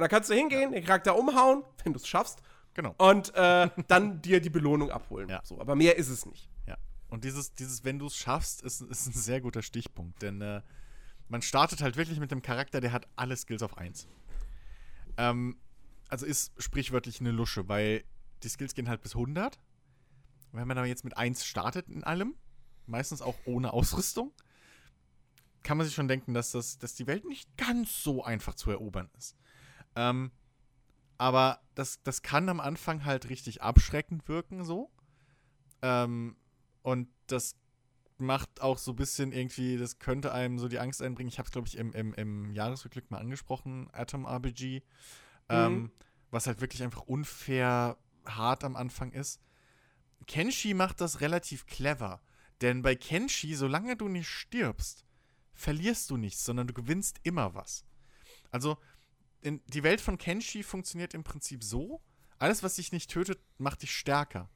Und 0.00 0.04
dann 0.04 0.08
kannst 0.12 0.30
du 0.30 0.34
hingehen, 0.34 0.72
den 0.72 0.82
Charakter 0.82 1.14
umhauen, 1.14 1.62
wenn 1.84 1.92
du 1.92 1.98
es 1.98 2.08
schaffst, 2.08 2.40
Genau. 2.72 2.94
und 2.96 3.34
äh, 3.34 3.68
dann 3.86 4.22
dir 4.22 4.40
die 4.40 4.48
Belohnung 4.48 4.90
abholen. 4.90 5.28
Ja. 5.28 5.42
So, 5.44 5.60
aber 5.60 5.74
mehr 5.76 5.98
ist 5.98 6.08
es 6.08 6.24
nicht. 6.24 6.48
Ja. 6.66 6.78
Und 7.08 7.24
dieses, 7.24 7.52
dieses 7.52 7.84
wenn 7.84 7.98
du 7.98 8.06
es 8.06 8.16
schaffst, 8.16 8.62
ist, 8.62 8.80
ist 8.80 9.08
ein 9.08 9.12
sehr 9.12 9.42
guter 9.42 9.60
Stichpunkt. 9.60 10.22
Denn 10.22 10.40
äh, 10.40 10.62
man 11.28 11.42
startet 11.42 11.82
halt 11.82 11.98
wirklich 11.98 12.18
mit 12.18 12.30
dem 12.30 12.40
Charakter, 12.40 12.80
der 12.80 12.92
hat 12.92 13.08
alle 13.14 13.36
Skills 13.36 13.62
auf 13.62 13.76
1. 13.76 14.08
Ähm, 15.18 15.58
also 16.08 16.24
ist 16.24 16.54
sprichwörtlich 16.56 17.20
eine 17.20 17.30
Lusche, 17.30 17.68
weil 17.68 18.02
die 18.42 18.48
Skills 18.48 18.74
gehen 18.74 18.88
halt 18.88 19.02
bis 19.02 19.14
100. 19.14 19.58
Wenn 20.52 20.66
man 20.66 20.78
aber 20.78 20.86
jetzt 20.86 21.04
mit 21.04 21.14
1 21.14 21.44
startet 21.44 21.90
in 21.90 22.04
allem, 22.04 22.36
meistens 22.86 23.20
auch 23.20 23.36
ohne 23.44 23.74
Ausrüstung, 23.74 24.32
kann 25.62 25.76
man 25.76 25.84
sich 25.84 25.94
schon 25.94 26.08
denken, 26.08 26.32
dass, 26.32 26.52
das, 26.52 26.78
dass 26.78 26.94
die 26.94 27.06
Welt 27.06 27.26
nicht 27.26 27.54
ganz 27.58 28.02
so 28.02 28.24
einfach 28.24 28.54
zu 28.54 28.70
erobern 28.70 29.10
ist. 29.18 29.36
Ähm, 30.00 30.30
aber 31.18 31.60
das, 31.74 32.02
das 32.02 32.22
kann 32.22 32.48
am 32.48 32.60
Anfang 32.60 33.04
halt 33.04 33.28
richtig 33.28 33.60
abschreckend 33.62 34.26
wirken, 34.28 34.64
so. 34.64 34.90
Ähm, 35.82 36.36
und 36.82 37.08
das 37.26 37.56
macht 38.16 38.62
auch 38.62 38.78
so 38.78 38.92
ein 38.92 38.96
bisschen 38.96 39.32
irgendwie, 39.32 39.76
das 39.76 39.98
könnte 39.98 40.32
einem 40.32 40.58
so 40.58 40.68
die 40.68 40.78
Angst 40.78 41.02
einbringen. 41.02 41.28
Ich 41.28 41.38
habe 41.38 41.46
es, 41.46 41.52
glaube 41.52 41.68
ich, 41.68 41.76
im, 41.76 41.92
im, 41.92 42.14
im 42.14 42.52
Jahresrückblick 42.52 43.10
mal 43.10 43.18
angesprochen, 43.18 43.88
Atom 43.92 44.24
RPG. 44.24 44.82
Ähm, 45.50 45.90
was 46.30 46.46
halt 46.46 46.60
wirklich 46.60 46.82
einfach 46.82 47.02
unfair 47.02 47.98
hart 48.26 48.64
am 48.64 48.76
Anfang 48.76 49.12
ist. 49.12 49.40
Kenshi 50.26 50.74
macht 50.74 51.00
das 51.00 51.20
relativ 51.20 51.66
clever. 51.66 52.22
Denn 52.60 52.82
bei 52.82 52.94
Kenshi, 52.94 53.54
solange 53.54 53.96
du 53.96 54.08
nicht 54.08 54.28
stirbst, 54.28 55.04
verlierst 55.54 56.08
du 56.10 56.16
nichts, 56.16 56.44
sondern 56.44 56.66
du 56.66 56.72
gewinnst 56.72 57.18
immer 57.24 57.54
was. 57.54 57.84
Also, 58.50 58.78
in, 59.42 59.60
die 59.66 59.82
Welt 59.82 60.00
von 60.00 60.18
Kenshi 60.18 60.62
funktioniert 60.62 61.14
im 61.14 61.24
Prinzip 61.24 61.62
so: 61.62 62.00
alles, 62.38 62.62
was 62.62 62.76
dich 62.76 62.92
nicht 62.92 63.10
tötet, 63.10 63.38
macht 63.58 63.82
dich 63.82 63.94
stärker. 63.94 64.48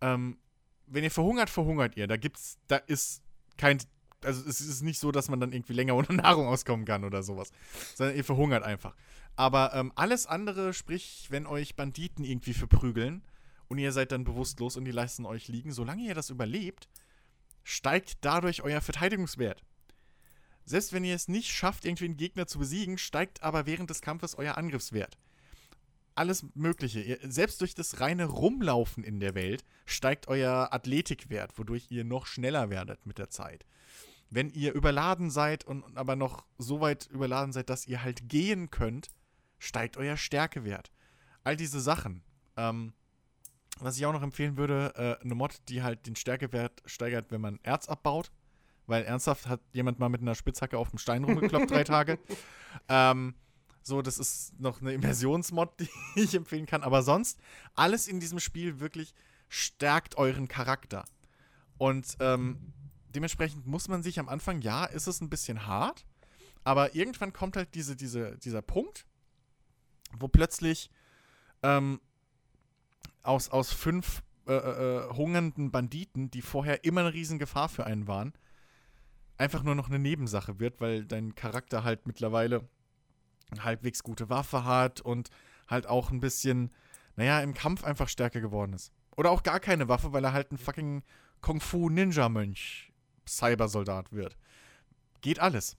Ähm, 0.00 0.38
wenn 0.86 1.04
ihr 1.04 1.10
verhungert, 1.10 1.50
verhungert 1.50 1.96
ihr. 1.96 2.06
Da 2.06 2.16
gibt's, 2.16 2.58
da 2.66 2.76
ist 2.76 3.22
kein, 3.56 3.78
also 4.24 4.48
es 4.48 4.60
ist 4.60 4.82
nicht 4.82 4.98
so, 4.98 5.12
dass 5.12 5.28
man 5.28 5.40
dann 5.40 5.52
irgendwie 5.52 5.74
länger 5.74 5.94
ohne 5.96 6.14
Nahrung 6.14 6.46
auskommen 6.46 6.86
kann 6.86 7.04
oder 7.04 7.22
sowas, 7.22 7.50
sondern 7.94 8.16
ihr 8.16 8.24
verhungert 8.24 8.62
einfach. 8.62 8.94
Aber 9.36 9.74
ähm, 9.74 9.92
alles 9.94 10.26
andere, 10.26 10.72
sprich, 10.72 11.26
wenn 11.30 11.46
euch 11.46 11.76
Banditen 11.76 12.24
irgendwie 12.24 12.54
verprügeln 12.54 13.22
und 13.68 13.78
ihr 13.78 13.92
seid 13.92 14.12
dann 14.12 14.24
bewusstlos 14.24 14.76
und 14.76 14.84
die 14.84 14.90
lassen 14.90 15.26
euch 15.26 15.48
liegen, 15.48 15.72
solange 15.72 16.02
ihr 16.02 16.14
das 16.14 16.30
überlebt, 16.30 16.88
steigt 17.62 18.18
dadurch 18.22 18.62
euer 18.62 18.80
Verteidigungswert. 18.80 19.62
Selbst 20.68 20.92
wenn 20.92 21.02
ihr 21.02 21.14
es 21.14 21.28
nicht 21.28 21.50
schafft, 21.50 21.86
irgendwie 21.86 22.04
einen 22.04 22.18
Gegner 22.18 22.46
zu 22.46 22.58
besiegen, 22.58 22.98
steigt 22.98 23.42
aber 23.42 23.64
während 23.64 23.88
des 23.88 24.02
Kampfes 24.02 24.34
euer 24.34 24.58
Angriffswert. 24.58 25.16
Alles 26.14 26.44
Mögliche. 26.54 27.00
Ihr, 27.00 27.18
selbst 27.22 27.62
durch 27.62 27.74
das 27.74 28.00
reine 28.00 28.26
Rumlaufen 28.26 29.02
in 29.02 29.18
der 29.18 29.34
Welt 29.34 29.64
steigt 29.86 30.28
euer 30.28 30.68
Athletikwert, 30.70 31.56
wodurch 31.58 31.86
ihr 31.88 32.04
noch 32.04 32.26
schneller 32.26 32.68
werdet 32.68 33.06
mit 33.06 33.16
der 33.16 33.30
Zeit. 33.30 33.64
Wenn 34.28 34.50
ihr 34.50 34.74
überladen 34.74 35.30
seid 35.30 35.64
und 35.64 35.96
aber 35.96 36.16
noch 36.16 36.44
so 36.58 36.82
weit 36.82 37.06
überladen 37.06 37.54
seid, 37.54 37.70
dass 37.70 37.86
ihr 37.86 38.02
halt 38.02 38.28
gehen 38.28 38.70
könnt, 38.70 39.08
steigt 39.58 39.96
euer 39.96 40.18
Stärkewert. 40.18 40.90
All 41.44 41.56
diese 41.56 41.80
Sachen. 41.80 42.22
Ähm, 42.58 42.92
was 43.78 43.96
ich 43.96 44.04
auch 44.04 44.12
noch 44.12 44.22
empfehlen 44.22 44.58
würde, 44.58 44.92
äh, 44.96 45.24
eine 45.24 45.34
Mod, 45.34 45.62
die 45.70 45.82
halt 45.82 46.06
den 46.06 46.16
Stärkewert 46.16 46.82
steigert, 46.84 47.30
wenn 47.30 47.40
man 47.40 47.58
Erz 47.62 47.88
abbaut. 47.88 48.30
Weil 48.88 49.04
ernsthaft 49.04 49.46
hat 49.46 49.60
jemand 49.72 50.00
mal 50.00 50.08
mit 50.08 50.22
einer 50.22 50.34
Spitzhacke 50.34 50.76
auf 50.76 50.90
dem 50.90 50.98
Stein 50.98 51.22
rumgekloppt, 51.22 51.70
drei 51.70 51.84
Tage. 51.84 52.18
Ähm, 52.90 53.34
so, 53.82 54.02
das 54.02 54.18
ist 54.18 54.60
noch 54.60 54.82
eine 54.82 54.92
Immersionsmod, 54.92 55.80
die 55.80 55.88
ich 56.20 56.34
empfehlen 56.34 56.66
kann. 56.66 56.82
Aber 56.82 57.02
sonst, 57.02 57.40
alles 57.74 58.06
in 58.06 58.20
diesem 58.20 58.38
Spiel 58.38 58.78
wirklich 58.78 59.14
stärkt 59.48 60.16
euren 60.16 60.48
Charakter. 60.48 61.04
Und 61.78 62.16
ähm, 62.20 62.72
dementsprechend 63.08 63.66
muss 63.66 63.88
man 63.88 64.02
sich 64.02 64.20
am 64.20 64.28
Anfang, 64.28 64.60
ja, 64.60 64.84
ist 64.84 65.06
es 65.06 65.20
ein 65.20 65.30
bisschen 65.30 65.66
hart, 65.66 66.04
aber 66.62 66.94
irgendwann 66.94 67.32
kommt 67.32 67.56
halt 67.56 67.74
diese, 67.74 67.96
diese, 67.96 68.36
dieser 68.38 68.62
Punkt, 68.62 69.06
wo 70.18 70.28
plötzlich 70.28 70.90
ähm, 71.62 72.00
aus, 73.22 73.48
aus 73.48 73.72
fünf 73.72 74.22
äh, 74.46 74.52
äh, 74.52 75.08
hungernden 75.14 75.70
Banditen, 75.70 76.30
die 76.30 76.42
vorher 76.42 76.84
immer 76.84 77.00
eine 77.00 77.14
Riesengefahr 77.14 77.68
für 77.68 77.86
einen 77.86 78.06
waren, 78.06 78.34
einfach 79.38 79.62
nur 79.62 79.74
noch 79.74 79.88
eine 79.88 79.98
Nebensache 79.98 80.60
wird, 80.60 80.80
weil 80.80 81.04
dein 81.04 81.34
Charakter 81.34 81.84
halt 81.84 82.06
mittlerweile 82.06 82.68
eine 83.50 83.64
halbwegs 83.64 84.02
gute 84.02 84.28
Waffe 84.28 84.64
hat 84.64 85.00
und 85.00 85.30
halt 85.68 85.86
auch 85.86 86.10
ein 86.10 86.20
bisschen, 86.20 86.70
naja, 87.16 87.40
im 87.40 87.54
Kampf 87.54 87.84
einfach 87.84 88.08
stärker 88.08 88.40
geworden 88.40 88.72
ist. 88.72 88.92
Oder 89.16 89.30
auch 89.30 89.42
gar 89.42 89.60
keine 89.60 89.88
Waffe, 89.88 90.12
weil 90.12 90.24
er 90.24 90.32
halt 90.32 90.52
ein 90.52 90.58
fucking 90.58 91.02
Kung-Fu-Ninja-Mönch 91.40 92.92
Cybersoldat 93.26 94.12
wird. 94.12 94.36
Geht 95.20 95.38
alles. 95.38 95.76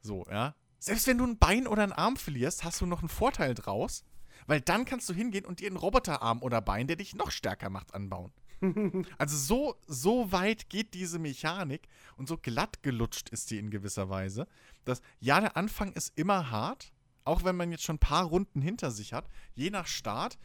So, 0.00 0.24
ja. 0.30 0.54
Selbst 0.78 1.06
wenn 1.06 1.18
du 1.18 1.24
ein 1.24 1.38
Bein 1.38 1.66
oder 1.66 1.82
einen 1.82 1.92
Arm 1.92 2.16
verlierst, 2.16 2.64
hast 2.64 2.80
du 2.80 2.86
noch 2.86 3.00
einen 3.00 3.08
Vorteil 3.08 3.54
draus, 3.54 4.04
weil 4.46 4.60
dann 4.60 4.84
kannst 4.84 5.08
du 5.08 5.14
hingehen 5.14 5.46
und 5.46 5.60
dir 5.60 5.68
einen 5.68 5.76
Roboterarm 5.76 6.42
oder 6.42 6.60
Bein, 6.60 6.86
der 6.86 6.96
dich 6.96 7.14
noch 7.14 7.30
stärker 7.30 7.70
macht, 7.70 7.94
anbauen. 7.94 8.32
also 9.18 9.36
so, 9.36 9.76
so 9.86 10.32
weit 10.32 10.68
geht 10.68 10.94
diese 10.94 11.18
Mechanik 11.18 11.88
und 12.16 12.28
so 12.28 12.36
glatt 12.36 12.82
gelutscht 12.82 13.30
ist 13.30 13.50
die 13.50 13.58
in 13.58 13.70
gewisser 13.70 14.08
Weise, 14.08 14.46
dass 14.84 15.02
ja, 15.20 15.40
der 15.40 15.56
Anfang 15.56 15.92
ist 15.92 16.12
immer 16.16 16.50
hart, 16.50 16.92
auch 17.24 17.44
wenn 17.44 17.56
man 17.56 17.70
jetzt 17.70 17.84
schon 17.84 17.96
ein 17.96 18.00
paar 18.00 18.24
Runden 18.24 18.60
hinter 18.60 18.90
sich 18.90 19.12
hat, 19.12 19.28
je 19.54 19.70
nach 19.70 19.86
Start. 19.86 20.38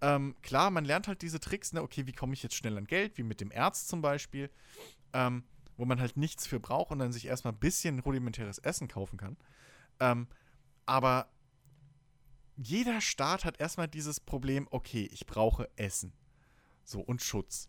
Ähm, 0.00 0.36
klar, 0.42 0.70
man 0.70 0.84
lernt 0.84 1.08
halt 1.08 1.22
diese 1.22 1.40
Tricks, 1.40 1.72
ne, 1.72 1.82
okay, 1.82 2.06
wie 2.06 2.12
komme 2.12 2.34
ich 2.34 2.42
jetzt 2.42 2.54
schnell 2.54 2.78
an 2.78 2.84
Geld, 2.84 3.18
wie 3.18 3.24
mit 3.24 3.40
dem 3.40 3.50
Erz 3.50 3.86
zum 3.86 4.00
Beispiel, 4.00 4.50
ähm, 5.12 5.44
wo 5.76 5.84
man 5.84 6.00
halt 6.00 6.16
nichts 6.16 6.46
für 6.46 6.60
braucht 6.60 6.92
und 6.92 7.00
dann 7.00 7.12
sich 7.12 7.26
erstmal 7.26 7.52
ein 7.52 7.58
bisschen 7.58 7.98
rudimentäres 7.98 8.58
Essen 8.58 8.88
kaufen 8.88 9.16
kann. 9.16 9.36
Ähm, 10.00 10.28
aber 10.86 11.28
jeder 12.56 13.00
Staat 13.00 13.44
hat 13.44 13.60
erstmal 13.60 13.88
dieses 13.88 14.20
Problem, 14.20 14.66
okay, 14.70 15.08
ich 15.12 15.26
brauche 15.26 15.68
Essen. 15.76 16.12
So, 16.88 17.00
und 17.00 17.20
Schutz. 17.22 17.68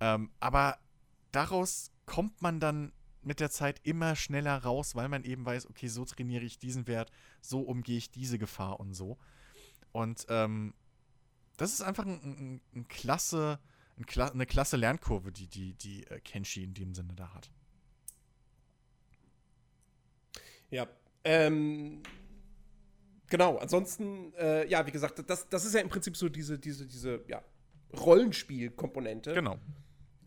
Ähm, 0.00 0.30
aber 0.40 0.78
daraus 1.32 1.92
kommt 2.06 2.40
man 2.40 2.60
dann 2.60 2.92
mit 3.20 3.40
der 3.40 3.50
Zeit 3.50 3.78
immer 3.82 4.16
schneller 4.16 4.56
raus, 4.56 4.94
weil 4.94 5.10
man 5.10 5.22
eben 5.24 5.44
weiß, 5.44 5.68
okay, 5.68 5.88
so 5.88 6.06
trainiere 6.06 6.44
ich 6.44 6.58
diesen 6.58 6.86
Wert, 6.86 7.10
so 7.42 7.60
umgehe 7.60 7.98
ich 7.98 8.10
diese 8.10 8.38
Gefahr 8.38 8.80
und 8.80 8.94
so. 8.94 9.18
Und 9.92 10.24
ähm, 10.30 10.72
das 11.58 11.74
ist 11.74 11.82
einfach 11.82 12.06
ein, 12.06 12.22
ein, 12.22 12.60
ein 12.74 12.88
klasse, 12.88 13.58
ein 13.98 14.06
Kla 14.06 14.28
eine 14.28 14.46
klasse 14.46 14.78
Lernkurve, 14.78 15.30
die, 15.30 15.48
die, 15.48 15.74
die 15.74 16.06
äh, 16.06 16.18
Kenshi 16.20 16.64
in 16.64 16.72
dem 16.72 16.94
Sinne 16.94 17.14
da 17.14 17.34
hat. 17.34 17.50
Ja, 20.70 20.88
ähm, 21.24 22.02
genau, 23.28 23.58
ansonsten, 23.58 24.32
äh, 24.34 24.66
ja, 24.70 24.86
wie 24.86 24.92
gesagt, 24.92 25.22
das, 25.28 25.46
das 25.50 25.66
ist 25.66 25.74
ja 25.74 25.80
im 25.80 25.90
Prinzip 25.90 26.16
so 26.16 26.30
diese, 26.30 26.58
diese, 26.58 26.86
diese, 26.86 27.22
ja, 27.28 27.42
Rollenspiel-Komponente. 27.96 29.34
Genau. 29.34 29.58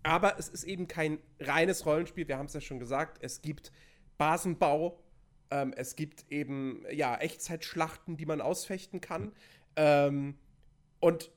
Aber 0.04 0.40
es 0.40 0.50
ist 0.50 0.64
eben 0.64 0.88
kein 0.88 1.20
reines 1.40 1.86
Rollenspiel, 1.86 2.28
wir 2.28 2.38
haben 2.38 2.48
es 2.48 2.54
ja 2.54 2.62
schon 2.62 2.80
gesagt. 2.80 3.20
Es 3.22 3.42
gibt 3.42 3.72
Basenbau, 4.18 5.00
ähm, 5.52 5.74
es 5.76 5.96
gibt 5.96 6.26
eben, 6.32 6.86
ja, 6.92 7.16
Echtzeitschlachten, 7.18 8.18
die 8.18 8.26
man 8.26 8.42
ausfechten 8.42 9.02
kann. 9.02 9.26
Mhm. 9.26 9.32
Ähm, 9.76 10.38
und 11.00 11.32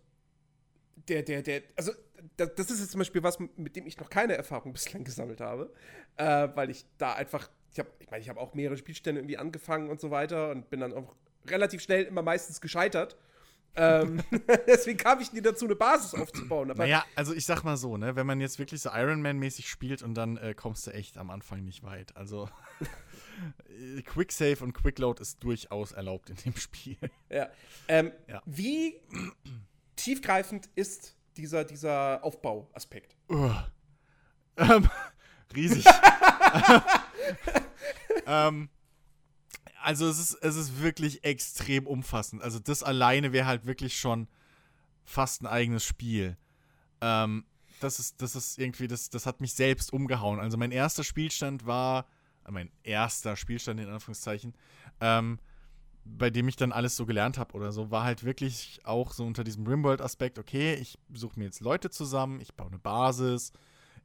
der, 1.09 1.23
der, 1.23 1.43
der, 1.43 1.63
also 1.77 1.93
das, 2.37 2.55
das 2.55 2.71
ist 2.71 2.81
jetzt 2.81 2.93
zum 2.93 3.01
Beispiel 3.01 3.23
was, 3.23 3.39
mit 3.57 3.77
dem 3.77 3.87
ich 3.87 3.99
noch 3.99 4.09
keine 4.09 4.35
Erfahrung 4.35 4.73
bislang 4.75 5.05
gesammelt 5.05 5.41
habe, 5.41 5.73
äh, 6.17 6.49
weil 6.55 6.71
ich 6.71 6.87
da 6.97 7.13
einfach 7.13 7.51
ich 7.75 7.81
habe, 7.81 7.91
ich 7.99 8.11
meine, 8.11 8.23
ich 8.23 8.29
habe 8.29 8.41
auch 8.41 8.55
mehrere 8.55 8.77
Spielstände 8.77 9.21
irgendwie 9.21 9.37
angefangen 9.37 9.91
und 9.91 10.01
so 10.01 10.13
weiter 10.13 10.51
und 10.51 10.71
bin 10.71 10.81
dann 10.81 10.93
auch 10.93 11.17
relativ 11.47 11.83
schnell 11.83 12.05
immer 12.05 12.23
meistens 12.23 12.61
gescheitert. 12.61 13.17
Ähm, 13.77 14.23
deswegen 14.67 14.99
kam 14.99 15.21
ich 15.21 15.33
nie 15.33 15.41
dazu, 15.41 15.65
eine 15.65 15.75
Basis 15.75 16.15
aufzubauen. 16.15 16.71
Aber 16.71 16.85
naja, 16.85 17.05
also 17.17 17.35
ich 17.35 17.45
sag 17.45 17.65
mal 17.65 17.77
so, 17.77 17.97
ne, 17.97 18.17
wenn 18.17 18.27
man 18.27 18.41
jetzt 18.41 18.59
wirklich 18.59 18.81
so 18.81 18.91
Iron 18.91 19.21
Man-mäßig 19.23 19.69
spielt 19.69 20.03
und 20.03 20.15
dann 20.15 20.37
äh, 20.37 20.55
kommst 20.55 20.87
du 20.87 20.93
echt 20.93 21.19
am 21.19 21.31
Anfang 21.31 21.65
nicht 21.65 21.83
weit. 21.83 22.17
Also 22.17 22.49
Quick 24.05 24.33
Save 24.33 24.63
und 24.63 24.73
Quick 24.73 24.99
Load 24.99 25.21
ist 25.21 25.43
durchaus 25.43 25.93
erlaubt 25.93 26.31
in 26.31 26.37
dem 26.37 26.57
Spiel. 26.57 26.99
Ja. 27.31 27.49
Ähm, 27.89 28.13
ja. 28.29 28.43
Wie 28.47 29.01
tiefgreifend 29.97 30.69
ist 30.75 31.17
dieser, 31.37 31.65
dieser 31.65 32.23
Aufbauaspekt? 32.23 33.17
Ähm, 33.29 34.89
riesig. 35.55 35.85
ähm, 38.27 38.69
also 39.85 40.09
es 40.09 40.19
ist, 40.19 40.35
es 40.41 40.57
ist 40.57 40.81
wirklich 40.81 41.25
extrem 41.25 41.87
umfassend. 41.87 42.43
Also 42.43 42.59
das 42.59 42.83
alleine 42.83 43.33
wäre 43.33 43.47
halt 43.47 43.67
wirklich 43.67 43.99
schon 43.99 44.29
fast 45.05 45.43
ein 45.43 45.47
eigenes 45.47 45.85
Spiel. 45.85 46.39
Ähm, 47.01 47.45
das 47.81 47.99
ist, 47.99 48.23
das 48.23 48.35
ist 48.35 48.59
irgendwie, 48.59 48.89
das, 48.89 49.11
das 49.11 49.27
hat 49.27 49.43
mich 49.43 49.53
selbst 49.53 49.93
umgehauen. 49.93 50.41
Also 50.41 50.57
mein 50.57 50.73
erster 50.73 51.05
Spielstand 51.05 51.67
war, 51.67 52.07
äh, 52.47 52.51
mein 52.51 52.71
erster 52.83 53.37
Spielstand 53.37 53.79
in 53.79 53.91
Anführungszeichen, 53.91 54.55
ähm, 55.01 55.39
bei 56.07 56.31
dem 56.31 56.49
ich 56.49 56.57
dann 56.57 56.73
alles 56.73 56.97
so 56.97 57.05
gelernt 57.05 57.37
habe 57.37 57.55
oder 57.55 57.71
so, 57.71 57.91
war 57.91 58.05
halt 58.05 58.25
wirklich 58.25 58.81
auch 58.85 59.13
so 59.13 59.25
unter 59.27 59.45
diesem 59.45 59.67
Rimworld-Aspekt, 59.67 60.39
okay, 60.39 60.75
ich 60.75 60.99
suche 61.13 61.39
mir 61.39 61.47
jetzt 61.47 61.61
Leute 61.61 61.91
zusammen, 61.91 62.41
ich 62.41 62.55
baue 62.55 62.69
eine 62.69 62.79
Basis, 62.79 63.53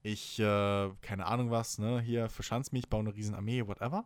ich, 0.01 0.39
äh, 0.39 0.89
keine 1.01 1.25
Ahnung 1.25 1.51
was, 1.51 1.77
ne, 1.77 2.01
hier 2.01 2.29
verschanz 2.29 2.71
mich, 2.71 2.89
baue 2.89 3.01
eine 3.01 3.15
Riesenarmee, 3.15 3.67
whatever. 3.67 4.05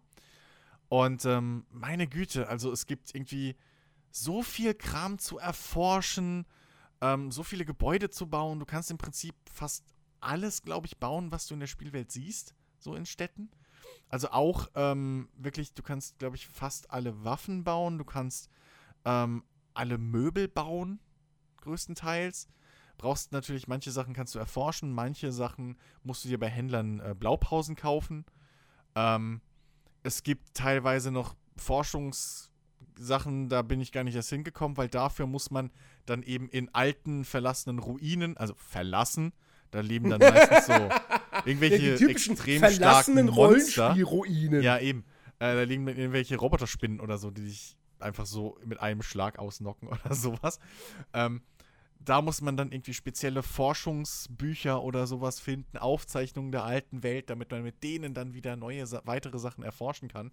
Und 0.90 1.26
ähm, 1.26 1.66
meine 1.72 2.08
Güte, 2.08 2.48
also 2.48 2.72
es 2.72 2.86
gibt 2.86 3.14
irgendwie 3.16 3.56
so 4.12 4.44
viel 4.44 4.74
Kram 4.74 5.18
zu 5.18 5.40
erforschen, 5.40 6.46
ähm, 7.02 7.32
so 7.32 7.44
viele 7.44 7.66
Gebäude 7.66 8.10
zu 8.10 8.28
bauen. 8.28 8.60
Du 8.60 8.66
kannst 8.66 8.92
im 8.92 8.98
Prinzip 8.98 9.36
fast 9.52 9.84
alles, 10.20 10.62
glaube 10.62 10.88
ich, 10.88 10.98
bauen, 10.98 11.32
was 11.32 11.48
du 11.48 11.56
in 11.56 11.60
der 11.60 11.68
Spielwelt 11.68 12.12
siehst, 12.12 12.54
so 12.78 12.96
in 12.96 13.06
Städten. 13.06 13.50
Also 14.10 14.30
auch 14.30 14.70
ähm, 14.76 15.30
wirklich, 15.36 15.74
du 15.74 15.82
kannst, 15.82 16.20
glaube 16.20 16.36
ich, 16.36 16.48
fast 16.48 16.92
alle 16.92 17.24
Waffen 17.24 17.64
bauen, 17.64 17.98
du 17.98 18.06
kannst 18.06 18.50
ähm, 19.06 19.44
alle 19.74 19.98
Möbel 19.98 20.48
bauen, 20.48 21.00
größtenteils 21.62 22.48
brauchst 22.98 23.32
natürlich, 23.32 23.68
manche 23.68 23.92
Sachen 23.92 24.14
kannst 24.14 24.36
du 24.36 24.40
erforschen, 24.40 24.94
manche 24.94 25.32
Sachen 25.32 25.78
musst 26.04 26.24
du 26.24 26.30
dir 26.30 26.40
bei 26.40 26.48
Händlern 26.48 27.00
äh, 27.00 27.16
Blaupausen 27.18 27.76
kaufen. 27.76 28.26
Ähm, 28.96 29.42
es 30.04 30.24
gibt 30.24 30.54
teilweise 30.54 31.12
noch 31.12 31.36
Forschungssachen, 31.58 33.50
da 33.50 33.62
bin 33.62 33.82
ich 33.82 33.92
gar 33.92 34.04
nicht 34.04 34.16
erst 34.16 34.30
hingekommen, 34.30 34.78
weil 34.78 34.90
dafür 34.90 35.26
muss 35.26 35.52
man 35.52 35.72
dann 36.06 36.24
eben 36.24 36.50
in 36.50 36.70
alten, 36.74 37.26
verlassenen 37.26 37.80
Ruinen, 37.80 38.38
also 38.38 38.54
verlassen, 38.56 39.34
da 39.72 39.80
leben 39.80 40.10
dann 40.10 40.20
meistens 40.20 40.68
so 40.68 40.74
irgendwelche 41.46 41.92
ja, 41.92 41.98
typischen 41.98 42.34
extrem 42.34 42.60
verlassenen 42.60 43.30
Rollenspielruinen. 43.30 44.62
Ja, 44.62 44.78
eben. 44.78 45.04
Äh, 45.40 45.56
da 45.56 45.64
liegen 45.64 45.88
irgendwelche 45.88 46.38
Roboterspinnen 46.38 47.00
oder 47.00 47.18
so, 47.18 47.32
die 47.32 47.44
dich 47.44 47.76
einfach 48.00 48.26
so 48.26 48.58
mit 48.64 48.80
einem 48.80 49.02
Schlag 49.02 49.40
ausnocken 49.40 49.88
oder 50.06 50.14
sowas. 50.14 50.60
Ähm, 51.14 51.42
da 52.06 52.22
muss 52.22 52.42
man 52.42 52.58
dann 52.58 52.72
irgendwie 52.72 52.94
spezielle 52.94 53.44
Forschungsbücher 53.44 54.82
oder 54.82 55.08
sowas 55.08 55.40
finden, 55.40 55.78
Aufzeichnungen 55.78 56.52
der 56.52 56.64
alten 56.64 57.04
Welt, 57.04 57.30
damit 57.30 57.52
man 57.52 57.64
mit 57.64 57.84
denen 57.84 58.14
dann 58.14 58.34
wieder 58.34 58.56
neue, 58.56 58.86
weitere 59.06 59.40
Sachen 59.40 59.64
erforschen 59.64 60.10
kann. 60.10 60.32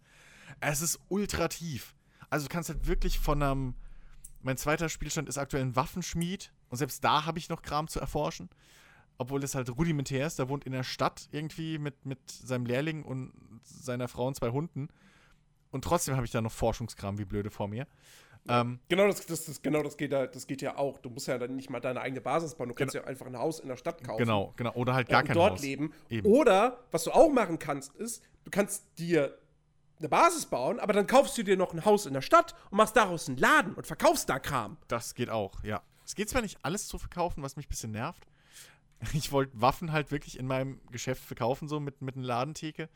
Es 0.61 0.81
ist 0.81 0.99
ultra 1.09 1.49
tief. 1.49 1.95
Also 2.29 2.47
du 2.47 2.53
kannst 2.53 2.69
halt 2.69 2.87
wirklich 2.87 3.19
von 3.19 3.43
einem. 3.43 3.75
Mein 4.43 4.57
zweiter 4.57 4.89
Spielstand 4.89 5.29
ist 5.29 5.37
aktuell 5.37 5.63
ein 5.63 5.77
Waffenschmied 5.77 6.51
und 6.71 6.79
selbst 6.79 7.05
da 7.05 7.27
habe 7.27 7.39
ich 7.39 7.51
noch 7.51 7.61
Kram 7.61 7.89
zu 7.89 8.01
erforschen. 8.01 8.49
Obwohl 9.19 9.45
es 9.45 9.55
halt 9.55 9.69
rudimentär 9.77 10.27
ist. 10.27 10.39
Der 10.39 10.49
wohnt 10.49 10.65
in 10.65 10.73
der 10.73 10.83
Stadt 10.83 11.29
irgendwie 11.31 11.79
mit, 11.79 12.07
mit 12.07 12.31
seinem 12.31 12.65
Lehrling 12.65 13.05
und 13.05 13.33
seiner 13.63 14.09
Frau 14.09 14.27
und 14.27 14.35
zwei 14.35 14.49
Hunden. 14.49 14.89
Und 15.71 15.85
trotzdem 15.85 16.17
habe 16.17 16.25
ich 16.25 16.33
da 16.33 16.41
noch 16.41 16.53
Forschungskram 16.53 17.19
wie 17.19 17.27
blöde 17.27 17.51
vor 17.51 17.69
mir. 17.69 17.87
Ähm, 18.49 18.81
genau, 18.89 19.07
das, 19.07 19.25
das, 19.27 19.45
das, 19.45 19.63
genau 19.63 19.83
das, 19.83 19.97
geht, 19.97 20.13
das 20.13 20.47
geht 20.47 20.63
ja 20.63 20.77
auch. 20.77 20.99
Du 20.99 21.11
musst 21.11 21.29
ja 21.29 21.39
dann 21.39 21.57
nicht 21.57 21.71
mal 21.71 21.81
deine 21.81 22.01
eigene 22.01 22.21
Basis 22.21 22.55
bauen. 22.55 22.69
Du 22.69 22.75
kannst 22.75 22.95
ja 22.95 23.05
einfach 23.05 23.27
ein 23.27 23.39
Haus 23.39 23.61
in 23.61 23.69
der 23.69 23.77
Stadt 23.77 24.03
kaufen. 24.03 24.19
Genau, 24.19 24.55
genau. 24.57 24.73
Oder 24.75 24.95
halt 24.95 25.09
gar 25.09 25.23
äh, 25.23 25.27
kein 25.27 25.35
dort 25.35 25.53
Haus. 25.53 25.63
leben. 25.63 25.93
Eben. 26.09 26.27
Oder, 26.27 26.79
was 26.91 27.05
du 27.05 27.13
auch 27.13 27.31
machen 27.31 27.59
kannst, 27.59 27.95
ist, 27.97 28.23
du 28.45 28.51
kannst 28.51 28.99
dir 28.99 29.39
eine 29.99 30.09
Basis 30.09 30.47
bauen, 30.47 30.81
aber 30.81 30.95
dann 30.95 31.07
kaufst 31.07 31.37
du 31.37 31.43
dir 31.43 31.57
noch 31.57 31.75
ein 31.75 31.85
Haus 31.85 32.07
in 32.07 32.15
der 32.15 32.23
Stadt 32.23 32.55
und 32.71 32.79
machst 32.79 32.97
daraus 32.97 33.29
einen 33.29 33.37
Laden 33.37 33.75
und 33.75 33.87
verkaufst 33.87 34.29
da 34.29 34.39
Kram. 34.39 34.79
Das 34.89 35.15
geht 35.15 35.29
auch, 35.29 35.63
ja. 35.63 35.83
Es 36.07 36.15
geht 36.15 36.29
zwar 36.31 36.43
nicht 36.43 36.59
alles 36.63 36.89
zu 36.89 36.99
verkaufen, 36.99 37.43
was 37.43 37.57
mich 37.57 37.67
ein 37.67 37.69
bisschen 37.69 37.93
nervt. 37.93 38.27
Ich 39.15 39.33
wollte 39.33 39.59
Waffen 39.59 39.93
halt 39.93 40.11
wirklich 40.11 40.39
in 40.39 40.47
meinem 40.47 40.79
Geschäft 40.91 41.25
verkaufen, 41.25 41.69
so 41.69 41.81
mit, 41.81 42.03
mit 42.03 42.17
einer 42.17 42.27
Ladentheke 42.27 42.91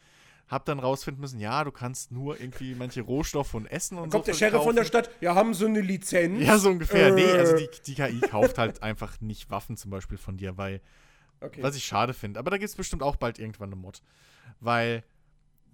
hab 0.48 0.64
dann 0.66 0.78
rausfinden 0.78 1.20
müssen, 1.20 1.40
ja, 1.40 1.64
du 1.64 1.72
kannst 1.72 2.12
nur 2.12 2.38
irgendwie 2.38 2.74
manche 2.74 3.00
Rohstoffe 3.00 3.54
und 3.54 3.66
Essen 3.66 3.96
und 3.96 4.04
dann 4.04 4.10
so. 4.10 4.18
Kommt 4.18 4.28
der 4.28 4.34
Sheriff 4.34 4.62
von 4.62 4.76
der 4.76 4.84
Stadt, 4.84 5.10
ja, 5.20 5.34
haben 5.34 5.54
sie 5.54 5.66
eine 5.66 5.80
Lizenz? 5.80 6.42
Ja, 6.42 6.58
so 6.58 6.70
ungefähr. 6.70 7.08
Äh. 7.08 7.12
Nee, 7.12 7.30
also 7.30 7.56
die, 7.56 7.68
die 7.86 7.94
KI 7.94 8.20
kauft 8.20 8.58
halt 8.58 8.82
einfach 8.82 9.20
nicht 9.20 9.50
Waffen 9.50 9.76
zum 9.76 9.90
Beispiel 9.90 10.18
von 10.18 10.36
dir, 10.36 10.58
weil, 10.58 10.80
okay. 11.40 11.62
was 11.62 11.76
ich 11.76 11.84
schade 11.84 12.12
finde. 12.12 12.38
Aber 12.38 12.50
da 12.50 12.58
gibt 12.58 12.68
es 12.68 12.76
bestimmt 12.76 13.02
auch 13.02 13.16
bald 13.16 13.38
irgendwann 13.38 13.70
eine 13.70 13.76
Mod. 13.76 14.02
Weil 14.60 15.02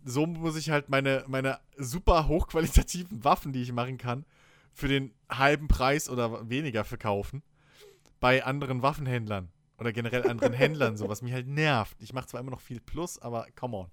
so 0.04 0.26
muss 0.26 0.56
ich 0.56 0.70
halt 0.70 0.88
meine, 0.88 1.24
meine 1.26 1.58
super 1.76 2.28
hochqualitativen 2.28 3.24
Waffen, 3.24 3.52
die 3.52 3.62
ich 3.62 3.72
machen 3.72 3.98
kann, 3.98 4.24
für 4.72 4.88
den 4.88 5.12
halben 5.28 5.68
Preis 5.68 6.08
oder 6.08 6.48
weniger 6.48 6.84
verkaufen. 6.84 7.42
Bei 8.20 8.44
anderen 8.44 8.82
Waffenhändlern. 8.82 9.50
Oder 9.78 9.92
generell 9.92 10.28
anderen 10.28 10.52
Händlern, 10.52 10.96
so 10.96 11.08
was 11.08 11.22
mich 11.22 11.32
halt 11.32 11.48
nervt. 11.48 11.96
Ich 12.02 12.12
mache 12.12 12.26
zwar 12.26 12.40
immer 12.40 12.50
noch 12.50 12.60
viel 12.60 12.80
Plus, 12.80 13.18
aber 13.18 13.46
come 13.58 13.76
on. 13.78 13.90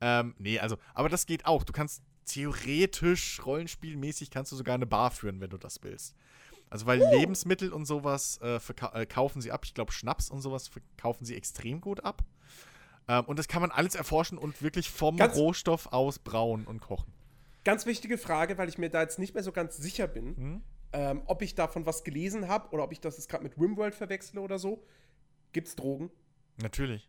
Ähm, 0.00 0.34
nee, 0.38 0.58
also, 0.58 0.76
aber 0.94 1.08
das 1.08 1.26
geht 1.26 1.46
auch. 1.46 1.64
Du 1.64 1.72
kannst 1.72 2.02
theoretisch, 2.26 3.44
rollenspielmäßig, 3.44 4.30
kannst 4.30 4.52
du 4.52 4.56
sogar 4.56 4.74
eine 4.74 4.86
Bar 4.86 5.10
führen, 5.10 5.40
wenn 5.40 5.50
du 5.50 5.58
das 5.58 5.82
willst. 5.82 6.14
Also, 6.70 6.86
weil 6.86 7.00
uh. 7.00 7.10
Lebensmittel 7.10 7.72
und 7.72 7.86
sowas 7.86 8.38
äh, 8.42 8.56
äh, 8.56 9.06
kaufen 9.06 9.40
sie 9.40 9.50
ab. 9.52 9.64
Ich 9.64 9.74
glaube, 9.74 9.92
Schnaps 9.92 10.30
und 10.30 10.40
sowas 10.40 10.68
verkaufen 10.68 11.24
sie 11.24 11.34
extrem 11.34 11.80
gut 11.80 12.04
ab. 12.04 12.22
Ähm, 13.08 13.24
und 13.24 13.38
das 13.38 13.48
kann 13.48 13.62
man 13.62 13.70
alles 13.70 13.94
erforschen 13.94 14.38
und 14.38 14.62
wirklich 14.62 14.90
vom 14.90 15.16
ganz 15.16 15.36
Rohstoff 15.36 15.92
aus 15.92 16.18
brauen 16.18 16.66
und 16.66 16.80
kochen. 16.80 17.12
Ganz 17.64 17.86
wichtige 17.86 18.18
Frage, 18.18 18.58
weil 18.58 18.68
ich 18.68 18.78
mir 18.78 18.90
da 18.90 19.02
jetzt 19.02 19.18
nicht 19.18 19.34
mehr 19.34 19.42
so 19.42 19.52
ganz 19.52 19.76
sicher 19.76 20.06
bin, 20.06 20.36
hm? 20.36 20.62
ähm, 20.92 21.22
ob 21.26 21.42
ich 21.42 21.54
davon 21.54 21.86
was 21.86 22.04
gelesen 22.04 22.48
habe 22.48 22.70
oder 22.70 22.84
ob 22.84 22.92
ich 22.92 23.00
das 23.00 23.16
jetzt 23.16 23.28
gerade 23.28 23.42
mit 23.42 23.58
Rimworld 23.58 23.94
verwechsle 23.94 24.40
oder 24.40 24.58
so. 24.58 24.84
Gibt's 25.52 25.74
Drogen? 25.74 26.10
Natürlich. 26.60 27.08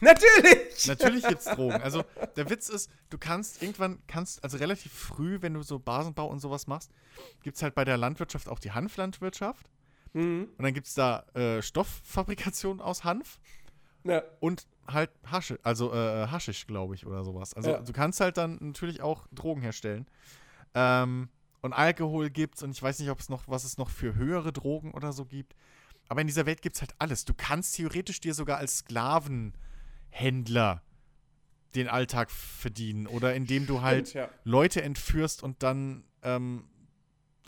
Natürlich! 0.00 0.86
Natürlich 0.86 1.26
gibt's 1.26 1.44
Drogen. 1.44 1.80
Also 1.82 2.04
der 2.36 2.50
Witz 2.50 2.68
ist, 2.68 2.90
du 3.10 3.18
kannst 3.18 3.62
irgendwann, 3.62 3.98
kannst, 4.06 4.42
also 4.42 4.56
relativ 4.56 4.92
früh, 4.92 5.38
wenn 5.40 5.54
du 5.54 5.62
so 5.62 5.78
Basenbau 5.78 6.26
und 6.26 6.40
sowas 6.40 6.66
machst, 6.66 6.90
gibt's 7.42 7.62
halt 7.62 7.74
bei 7.74 7.84
der 7.84 7.96
Landwirtschaft 7.96 8.48
auch 8.48 8.58
die 8.58 8.72
Hanflandwirtschaft. 8.72 9.66
Mhm. 10.12 10.48
Und 10.56 10.62
dann 10.62 10.74
gibt's 10.74 10.94
da 10.94 11.20
äh, 11.34 11.62
Stofffabrikation 11.62 12.80
aus 12.80 13.04
Hanf. 13.04 13.38
Ja. 14.04 14.22
Und 14.40 14.66
halt 14.86 15.10
Hasche, 15.24 15.58
also 15.62 15.92
äh, 15.92 16.26
Haschisch, 16.28 16.66
glaube 16.66 16.94
ich, 16.94 17.06
oder 17.06 17.24
sowas. 17.24 17.54
Also 17.54 17.70
ja. 17.70 17.80
du 17.80 17.92
kannst 17.92 18.20
halt 18.20 18.36
dann 18.36 18.58
natürlich 18.60 19.00
auch 19.00 19.26
Drogen 19.32 19.62
herstellen. 19.62 20.06
Ähm, 20.74 21.28
und 21.62 21.72
Alkohol 21.72 22.28
gibt's 22.28 22.62
und 22.62 22.72
ich 22.72 22.82
weiß 22.82 22.98
nicht, 22.98 23.10
ob 23.10 23.20
es 23.20 23.30
noch, 23.30 23.48
was 23.48 23.64
es 23.64 23.78
noch 23.78 23.88
für 23.88 24.14
höhere 24.14 24.52
Drogen 24.52 24.92
oder 24.92 25.12
so 25.12 25.24
gibt. 25.24 25.54
Aber 26.08 26.20
in 26.20 26.26
dieser 26.26 26.44
Welt 26.44 26.60
gibt's 26.60 26.82
halt 26.82 26.94
alles. 26.98 27.24
Du 27.24 27.32
kannst 27.34 27.76
theoretisch 27.76 28.20
dir 28.20 28.34
sogar 28.34 28.58
als 28.58 28.84
Sklavenhändler 30.14 30.82
den 31.74 31.88
Alltag 31.88 32.30
verdienen 32.30 33.08
oder 33.08 33.34
indem 33.34 33.66
du 33.66 33.82
halt 33.82 34.08
Stimmt, 34.10 34.28
ja. 34.28 34.30
Leute 34.44 34.82
entführst 34.82 35.42
und 35.42 35.62
dann 35.64 36.04
ähm, 36.22 36.68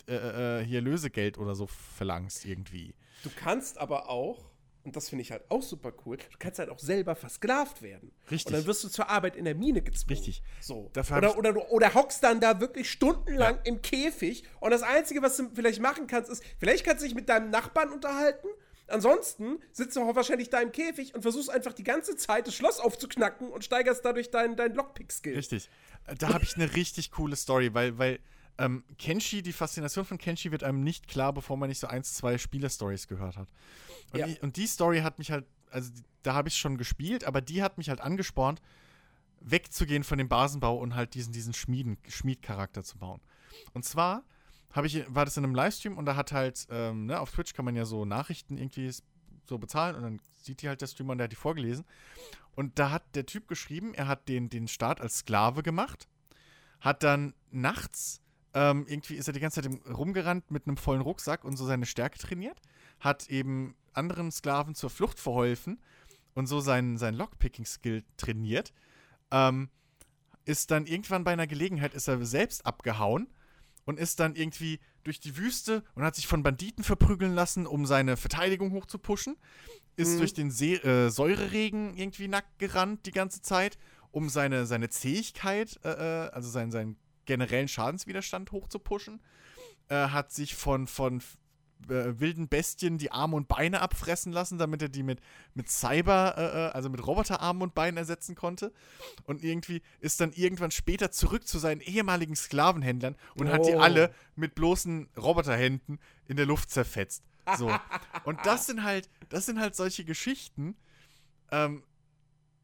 äh, 0.08 0.60
äh, 0.60 0.64
hier 0.64 0.80
Lösegeld 0.80 1.38
oder 1.38 1.54
so 1.54 1.68
verlangst 1.68 2.44
irgendwie. 2.44 2.94
Du 3.22 3.30
kannst 3.36 3.78
aber 3.78 4.10
auch, 4.10 4.50
und 4.82 4.96
das 4.96 5.08
finde 5.08 5.22
ich 5.22 5.30
halt 5.30 5.48
auch 5.48 5.62
super 5.62 5.92
cool, 6.04 6.16
du 6.16 6.38
kannst 6.40 6.58
halt 6.58 6.70
auch 6.70 6.80
selber 6.80 7.14
versklavt 7.14 7.82
werden. 7.82 8.10
Richtig. 8.32 8.46
Und 8.46 8.52
dann 8.54 8.66
wirst 8.66 8.82
du 8.82 8.88
zur 8.88 9.08
Arbeit 9.08 9.36
in 9.36 9.44
der 9.44 9.54
Mine 9.54 9.80
gezwungen. 9.80 10.16
Richtig. 10.18 10.42
So. 10.60 10.90
Oder, 11.16 11.38
oder, 11.38 11.52
du, 11.52 11.60
oder 11.68 11.94
hockst 11.94 12.24
dann 12.24 12.40
da 12.40 12.60
wirklich 12.60 12.90
stundenlang 12.90 13.60
im 13.62 13.80
Käfig 13.80 14.42
und 14.58 14.72
das 14.72 14.82
Einzige, 14.82 15.22
was 15.22 15.36
du 15.36 15.50
vielleicht 15.54 15.80
machen 15.80 16.08
kannst, 16.08 16.32
ist, 16.32 16.42
vielleicht 16.58 16.84
kannst 16.84 17.04
du 17.04 17.06
dich 17.06 17.14
mit 17.14 17.28
deinem 17.28 17.50
Nachbarn 17.50 17.92
unterhalten. 17.92 18.48
Ansonsten 18.88 19.58
sitzt 19.72 19.96
du 19.96 20.02
auch 20.02 20.14
wahrscheinlich 20.14 20.48
da 20.50 20.60
im 20.60 20.70
Käfig 20.72 21.14
und 21.14 21.22
versuchst 21.22 21.50
einfach 21.50 21.72
die 21.72 21.82
ganze 21.82 22.16
Zeit 22.16 22.46
das 22.46 22.54
Schloss 22.54 22.78
aufzuknacken 22.78 23.50
und 23.50 23.64
steigerst 23.64 24.04
dadurch 24.04 24.30
deinen 24.30 24.56
dein 24.56 24.74
Lockpick-Skill. 24.74 25.34
Richtig. 25.34 25.68
Äh, 26.06 26.14
Da 26.14 26.32
habe 26.32 26.44
ich 26.44 26.54
eine 26.54 26.74
richtig 26.74 27.10
coole 27.10 27.34
Story, 27.36 27.74
weil, 27.74 27.98
weil 27.98 28.20
ähm, 28.58 28.84
Kenshi, 28.98 29.42
die 29.42 29.52
Faszination 29.52 30.04
von 30.04 30.18
Kenshi 30.18 30.50
wird 30.52 30.62
einem 30.62 30.82
nicht 30.82 31.08
klar, 31.08 31.32
bevor 31.32 31.56
man 31.56 31.68
nicht 31.68 31.80
so 31.80 31.88
eins, 31.88 32.14
zwei 32.14 32.38
Spieler-Stories 32.38 33.08
gehört 33.08 33.36
hat. 33.36 33.48
Und, 34.12 34.20
Ja. 34.20 34.26
die, 34.26 34.38
und 34.40 34.56
die 34.56 34.66
Story 34.66 35.00
hat 35.00 35.18
mich 35.18 35.30
halt, 35.32 35.46
also 35.70 35.90
da 36.22 36.34
habe 36.34 36.48
ich 36.48 36.56
schon 36.56 36.78
gespielt, 36.78 37.24
aber 37.24 37.40
die 37.40 37.62
hat 37.62 37.78
mich 37.78 37.88
halt 37.88 38.00
angespornt, 38.00 38.62
wegzugehen 39.40 40.04
von 40.04 40.18
dem 40.18 40.28
Basenbau 40.28 40.76
und 40.78 40.94
halt 40.94 41.14
diesen, 41.14 41.32
diesen 41.32 41.52
Schmieden, 41.54 41.98
Schmiedcharakter 42.08 42.82
zu 42.82 42.98
bauen. 42.98 43.20
Und 43.74 43.84
zwar 43.84 44.24
habe 44.72 44.86
ich, 44.86 45.04
war 45.08 45.24
das 45.24 45.36
in 45.36 45.44
einem 45.44 45.54
Livestream 45.54 45.96
und 45.96 46.06
da 46.06 46.16
hat 46.16 46.32
halt, 46.32 46.66
ähm, 46.70 47.06
ne, 47.06 47.18
auf 47.20 47.30
Twitch 47.30 47.54
kann 47.54 47.64
man 47.64 47.76
ja 47.76 47.84
so 47.84 48.04
Nachrichten 48.04 48.58
irgendwie 48.58 48.92
so 49.46 49.58
bezahlen 49.58 49.96
und 49.96 50.02
dann 50.02 50.20
sieht 50.36 50.62
die 50.62 50.68
halt 50.68 50.80
der 50.80 50.86
Streamer 50.86 51.12
und 51.12 51.18
der 51.18 51.24
hat 51.24 51.32
die 51.32 51.36
vorgelesen. 51.36 51.84
Und 52.54 52.78
da 52.78 52.90
hat 52.90 53.14
der 53.14 53.26
Typ 53.26 53.48
geschrieben, 53.48 53.94
er 53.94 54.08
hat 54.08 54.28
den, 54.28 54.48
den 54.48 54.68
Start 54.68 55.00
als 55.00 55.18
Sklave 55.18 55.62
gemacht, 55.62 56.08
hat 56.80 57.02
dann 57.02 57.34
nachts, 57.50 58.22
ähm, 58.54 58.86
irgendwie 58.88 59.14
ist 59.14 59.28
er 59.28 59.34
die 59.34 59.40
ganze 59.40 59.62
Zeit 59.62 59.70
rumgerannt 59.86 60.50
mit 60.50 60.66
einem 60.66 60.76
vollen 60.76 61.02
Rucksack 61.02 61.44
und 61.44 61.56
so 61.56 61.66
seine 61.66 61.86
Stärke 61.86 62.18
trainiert, 62.18 62.60
hat 63.00 63.28
eben 63.28 63.76
anderen 63.92 64.30
Sklaven 64.30 64.74
zur 64.74 64.90
Flucht 64.90 65.18
verholfen 65.18 65.80
und 66.34 66.46
so 66.46 66.60
seinen, 66.60 66.96
seinen 66.98 67.16
Lockpicking-Skill 67.16 68.04
trainiert. 68.16 68.72
Ähm, 69.30 69.70
ist 70.44 70.70
dann 70.70 70.86
irgendwann 70.86 71.24
bei 71.24 71.32
einer 71.32 71.46
Gelegenheit, 71.46 71.94
ist 71.94 72.08
er 72.08 72.24
selbst 72.24 72.64
abgehauen 72.64 73.28
und 73.86 73.98
ist 73.98 74.20
dann 74.20 74.34
irgendwie 74.34 74.78
durch 75.04 75.20
die 75.20 75.36
Wüste 75.38 75.82
und 75.94 76.02
hat 76.02 76.14
sich 76.16 76.26
von 76.26 76.42
Banditen 76.42 76.84
verprügeln 76.84 77.34
lassen, 77.34 77.66
um 77.66 77.86
seine 77.86 78.16
Verteidigung 78.18 78.72
hochzupushen. 78.72 79.36
Ist 79.96 80.14
Mhm. 80.14 80.18
durch 80.18 80.34
den 80.34 80.50
See, 80.50 80.74
äh, 80.74 81.08
Säureregen 81.08 81.96
irgendwie 81.96 82.28
nackt 82.28 82.58
gerannt 82.58 83.06
die 83.06 83.12
ganze 83.12 83.40
Zeit, 83.40 83.78
um 84.10 84.28
seine, 84.28 84.66
seine 84.66 84.90
Zähigkeit, 84.90 85.80
äh, 85.84 86.26
äh, 86.26 86.30
also 86.30 86.50
seinen, 86.50 86.70
seinen 86.70 86.96
generellen 87.24 87.68
Schadenswiderstand 87.68 88.52
hochzupushen. 88.52 89.20
Äh, 89.88 90.08
hat 90.08 90.32
sich 90.32 90.54
von, 90.56 90.86
von 90.86 91.22
äh, 91.88 92.18
wilden 92.18 92.48
Bestien 92.48 92.98
die 92.98 93.12
Arme 93.12 93.36
und 93.36 93.48
Beine 93.48 93.80
abfressen 93.80 94.32
lassen, 94.32 94.58
damit 94.58 94.82
er 94.82 94.88
die 94.88 95.02
mit, 95.02 95.20
mit 95.54 95.70
Cyber, 95.70 96.34
äh, 96.36 96.42
äh, 96.42 96.70
also 96.72 96.88
mit 96.90 97.06
Roboterarmen 97.06 97.62
und 97.62 97.74
Beinen 97.74 97.96
ersetzen 97.96 98.34
konnte. 98.34 98.72
Und 99.24 99.44
irgendwie 99.44 99.82
ist 100.00 100.20
dann 100.20 100.32
irgendwann 100.32 100.70
später 100.70 101.10
zurück 101.10 101.46
zu 101.46 101.58
seinen 101.58 101.80
ehemaligen 101.80 102.34
Sklavenhändlern 102.36 103.16
und 103.36 103.50
hat 103.52 103.66
die 103.66 103.74
Oh. 103.74 103.80
alle 103.80 104.12
mit 104.34 104.54
bloßen 104.54 105.08
Roboterhänden 105.16 105.98
in 106.26 106.36
der 106.36 106.46
Luft 106.46 106.70
zerfetzt. 106.70 107.22
So. 107.56 107.70
Und 108.24 108.44
das 108.44 108.66
sind 108.66 108.82
halt, 108.82 109.08
das 109.28 109.46
sind 109.46 109.60
halt 109.60 109.76
solche 109.76 110.04
Geschichten, 110.04 110.76
ähm, 111.52 111.84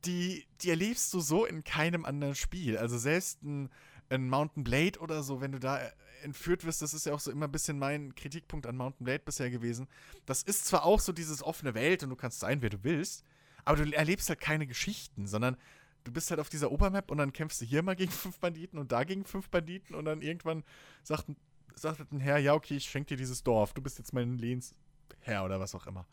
die, 0.05 0.45
die 0.61 0.71
erlebst 0.71 1.15
du 1.15 1.21
so 1.21 1.45
in 1.45 1.63
keinem 1.63 2.05
anderen 2.05 2.35
Spiel. 2.35 2.77
Also 2.77 2.99
selbst 2.99 3.43
ein, 3.45 3.71
ein 4.11 4.29
Mountain 4.29 4.65
Blade 4.65 4.99
oder 4.99 5.23
so, 5.23 5.41
wenn 5.41 5.53
du 5.53 5.61
da 5.61 5.81
entführt 6.23 6.65
wirst, 6.65 6.83
das 6.83 6.95
ist 6.95 7.07
ja 7.07 7.15
auch 7.15 7.21
so 7.21 7.31
immer 7.31 7.47
ein 7.47 7.53
bisschen 7.53 7.79
mein 7.79 8.15
Kritikpunkt 8.15 8.67
an 8.67 8.77
Mountain 8.77 9.05
Blade 9.05 9.23
bisher 9.25 9.51
gewesen. 9.51 9.89
Das 10.27 10.43
ist 10.43 10.65
zwar 10.67 10.85
auch 10.85 11.01
so 11.01 11.13
dieses 11.13 11.43
offene 11.43 11.75
Welt 11.75 12.03
und 12.03 12.11
du 12.11 12.17
kannst 12.17 12.41
sein, 12.41 12.63
wer 12.63 12.71
du 12.71 12.83
willst, 12.83 13.25
aber 13.65 13.85
du 13.85 13.93
erlebst 13.93 14.29
halt 14.29 14.41
keine 14.41 14.67
Geschichten, 14.67 15.27
sondern 15.27 15.57
du 16.05 16.13
bist 16.13 16.31
halt 16.31 16.41
auf 16.41 16.49
dieser 16.49 16.73
Obermap 16.73 17.11
und 17.11 17.19
dann 17.19 17.33
kämpfst 17.33 17.61
du 17.61 17.65
hier 17.65 17.83
mal 17.83 17.97
gegen 17.97 18.13
fünf 18.13 18.39
Banditen 18.39 18.79
und 18.79 18.93
da 18.93 19.05
gegen 19.05 19.25
fünf 19.25 19.49
Banditen 19.51 19.95
und 19.95 20.05
dann 20.05 20.23
irgendwann 20.23 20.65
sagt, 21.03 21.27
sagt 21.75 22.13
ein 22.13 22.21
Herr, 22.21 22.39
ja, 22.39 22.55
okay, 22.55 22.77
ich 22.77 22.85
schenke 22.85 23.09
dir 23.09 23.17
dieses 23.17 23.43
Dorf, 23.43 23.73
du 23.75 23.83
bist 23.83 23.99
jetzt 23.99 24.13
mein 24.13 24.39
Lehnsherr 24.39 25.45
oder 25.45 25.61
was 25.61 25.75
auch 25.75 25.87
immer. 25.87 26.07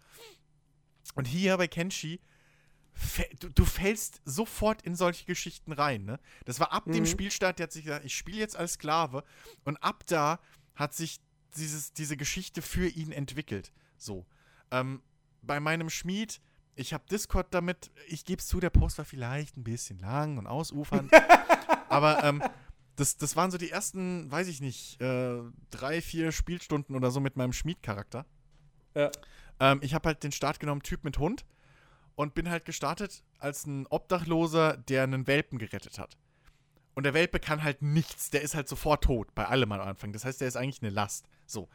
Und 1.15 1.25
hier 1.25 1.57
bei 1.57 1.67
Kenshi, 1.67 2.19
du, 3.39 3.49
du 3.49 3.65
fällst 3.65 4.21
sofort 4.25 4.81
in 4.81 4.95
solche 4.95 5.25
Geschichten 5.25 5.71
rein, 5.71 6.05
ne? 6.05 6.19
Das 6.45 6.59
war 6.59 6.71
ab 6.71 6.85
dem 6.85 7.03
Mhm. 7.03 7.05
Spielstart, 7.05 7.59
der 7.59 7.65
hat 7.65 7.71
sich 7.71 7.85
gesagt, 7.85 8.05
ich 8.05 8.15
spiele 8.15 8.39
jetzt 8.39 8.57
als 8.57 8.73
Sklave 8.73 9.23
und 9.63 9.77
ab 9.77 10.03
da 10.07 10.39
hat 10.75 10.93
sich 10.93 11.19
dieses, 11.57 11.93
diese 11.93 12.17
Geschichte 12.17 12.61
für 12.61 12.87
ihn 12.87 13.11
entwickelt. 13.11 13.71
So. 13.97 14.25
Ähm, 14.71 15.01
bei 15.41 15.59
meinem 15.59 15.89
Schmied, 15.89 16.41
ich 16.75 16.93
habe 16.93 17.03
Discord 17.09 17.47
damit, 17.53 17.91
ich 18.07 18.25
gebe 18.25 18.39
es 18.39 18.47
zu, 18.47 18.59
der 18.59 18.69
Post 18.69 18.97
war 18.97 19.05
vielleicht 19.05 19.57
ein 19.57 19.63
bisschen 19.63 19.99
lang 19.99 20.37
und 20.37 20.47
ausufernd, 20.47 21.11
aber 21.89 22.23
ähm, 22.23 22.43
das, 22.95 23.17
das 23.17 23.35
waren 23.35 23.51
so 23.51 23.57
die 23.57 23.71
ersten, 23.71 24.29
weiß 24.29 24.47
ich 24.47 24.61
nicht, 24.61 25.01
äh, 25.01 25.39
drei, 25.71 26.01
vier 26.01 26.31
Spielstunden 26.31 26.95
oder 26.95 27.11
so 27.11 27.19
mit 27.19 27.37
meinem 27.37 27.53
Schmiedcharakter. 27.53 28.25
Ja. 28.93 29.09
Ähm, 29.59 29.79
ich 29.81 29.93
habe 29.93 30.07
halt 30.09 30.23
den 30.23 30.31
Start 30.31 30.59
genommen, 30.59 30.83
Typ 30.83 31.03
mit 31.03 31.17
Hund, 31.17 31.45
und 32.19 32.33
bin 32.33 32.49
halt 32.49 32.65
gestartet 32.65 33.23
als 33.37 33.65
ein 33.65 33.87
Obdachloser, 33.87 34.75
der 34.75 35.03
einen 35.03 35.25
Welpen 35.25 35.57
gerettet 35.57 35.97
hat. 35.97 36.17
Und 36.93 37.03
der 37.03 37.13
Welpe 37.13 37.39
kann 37.39 37.63
halt 37.63 37.81
nichts, 37.81 38.29
der 38.29 38.41
ist 38.41 38.55
halt 38.55 38.67
sofort 38.67 39.05
tot, 39.05 39.33
bei 39.35 39.45
allem 39.45 39.71
am 39.71 39.79
Anfang. 39.79 40.11
Das 40.11 40.25
heißt, 40.25 40.41
der 40.41 40.49
ist 40.49 40.57
eigentlich 40.57 40.81
eine 40.81 40.91
Last. 40.91 41.29
So. 41.45 41.69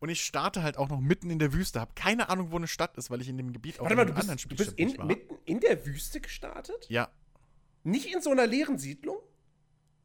Und 0.00 0.08
ich 0.08 0.24
starte 0.24 0.64
halt 0.64 0.76
auch 0.76 0.88
noch 0.88 0.98
mitten 0.98 1.30
in 1.30 1.38
der 1.38 1.52
Wüste, 1.52 1.78
habe 1.78 1.92
keine 1.94 2.30
Ahnung, 2.30 2.50
wo 2.50 2.56
eine 2.56 2.66
Stadt 2.66 2.96
ist, 2.96 3.12
weil 3.12 3.20
ich 3.20 3.28
in 3.28 3.36
dem 3.36 3.52
Gebiet 3.52 3.78
auch 3.78 3.84
Warte 3.84 3.94
mal, 3.94 4.02
in 4.02 4.08
du 4.08 4.14
einem 4.14 4.26
bist, 4.26 4.30
anderen 4.30 4.48
du 4.48 4.56
bist 4.56 4.72
in, 4.76 5.06
mitten 5.06 5.36
in 5.44 5.60
der 5.60 5.86
Wüste 5.86 6.20
gestartet? 6.20 6.86
Ja. 6.88 7.08
Nicht 7.84 8.12
in 8.12 8.20
so 8.20 8.32
einer 8.32 8.48
leeren 8.48 8.78
Siedlung? 8.78 9.18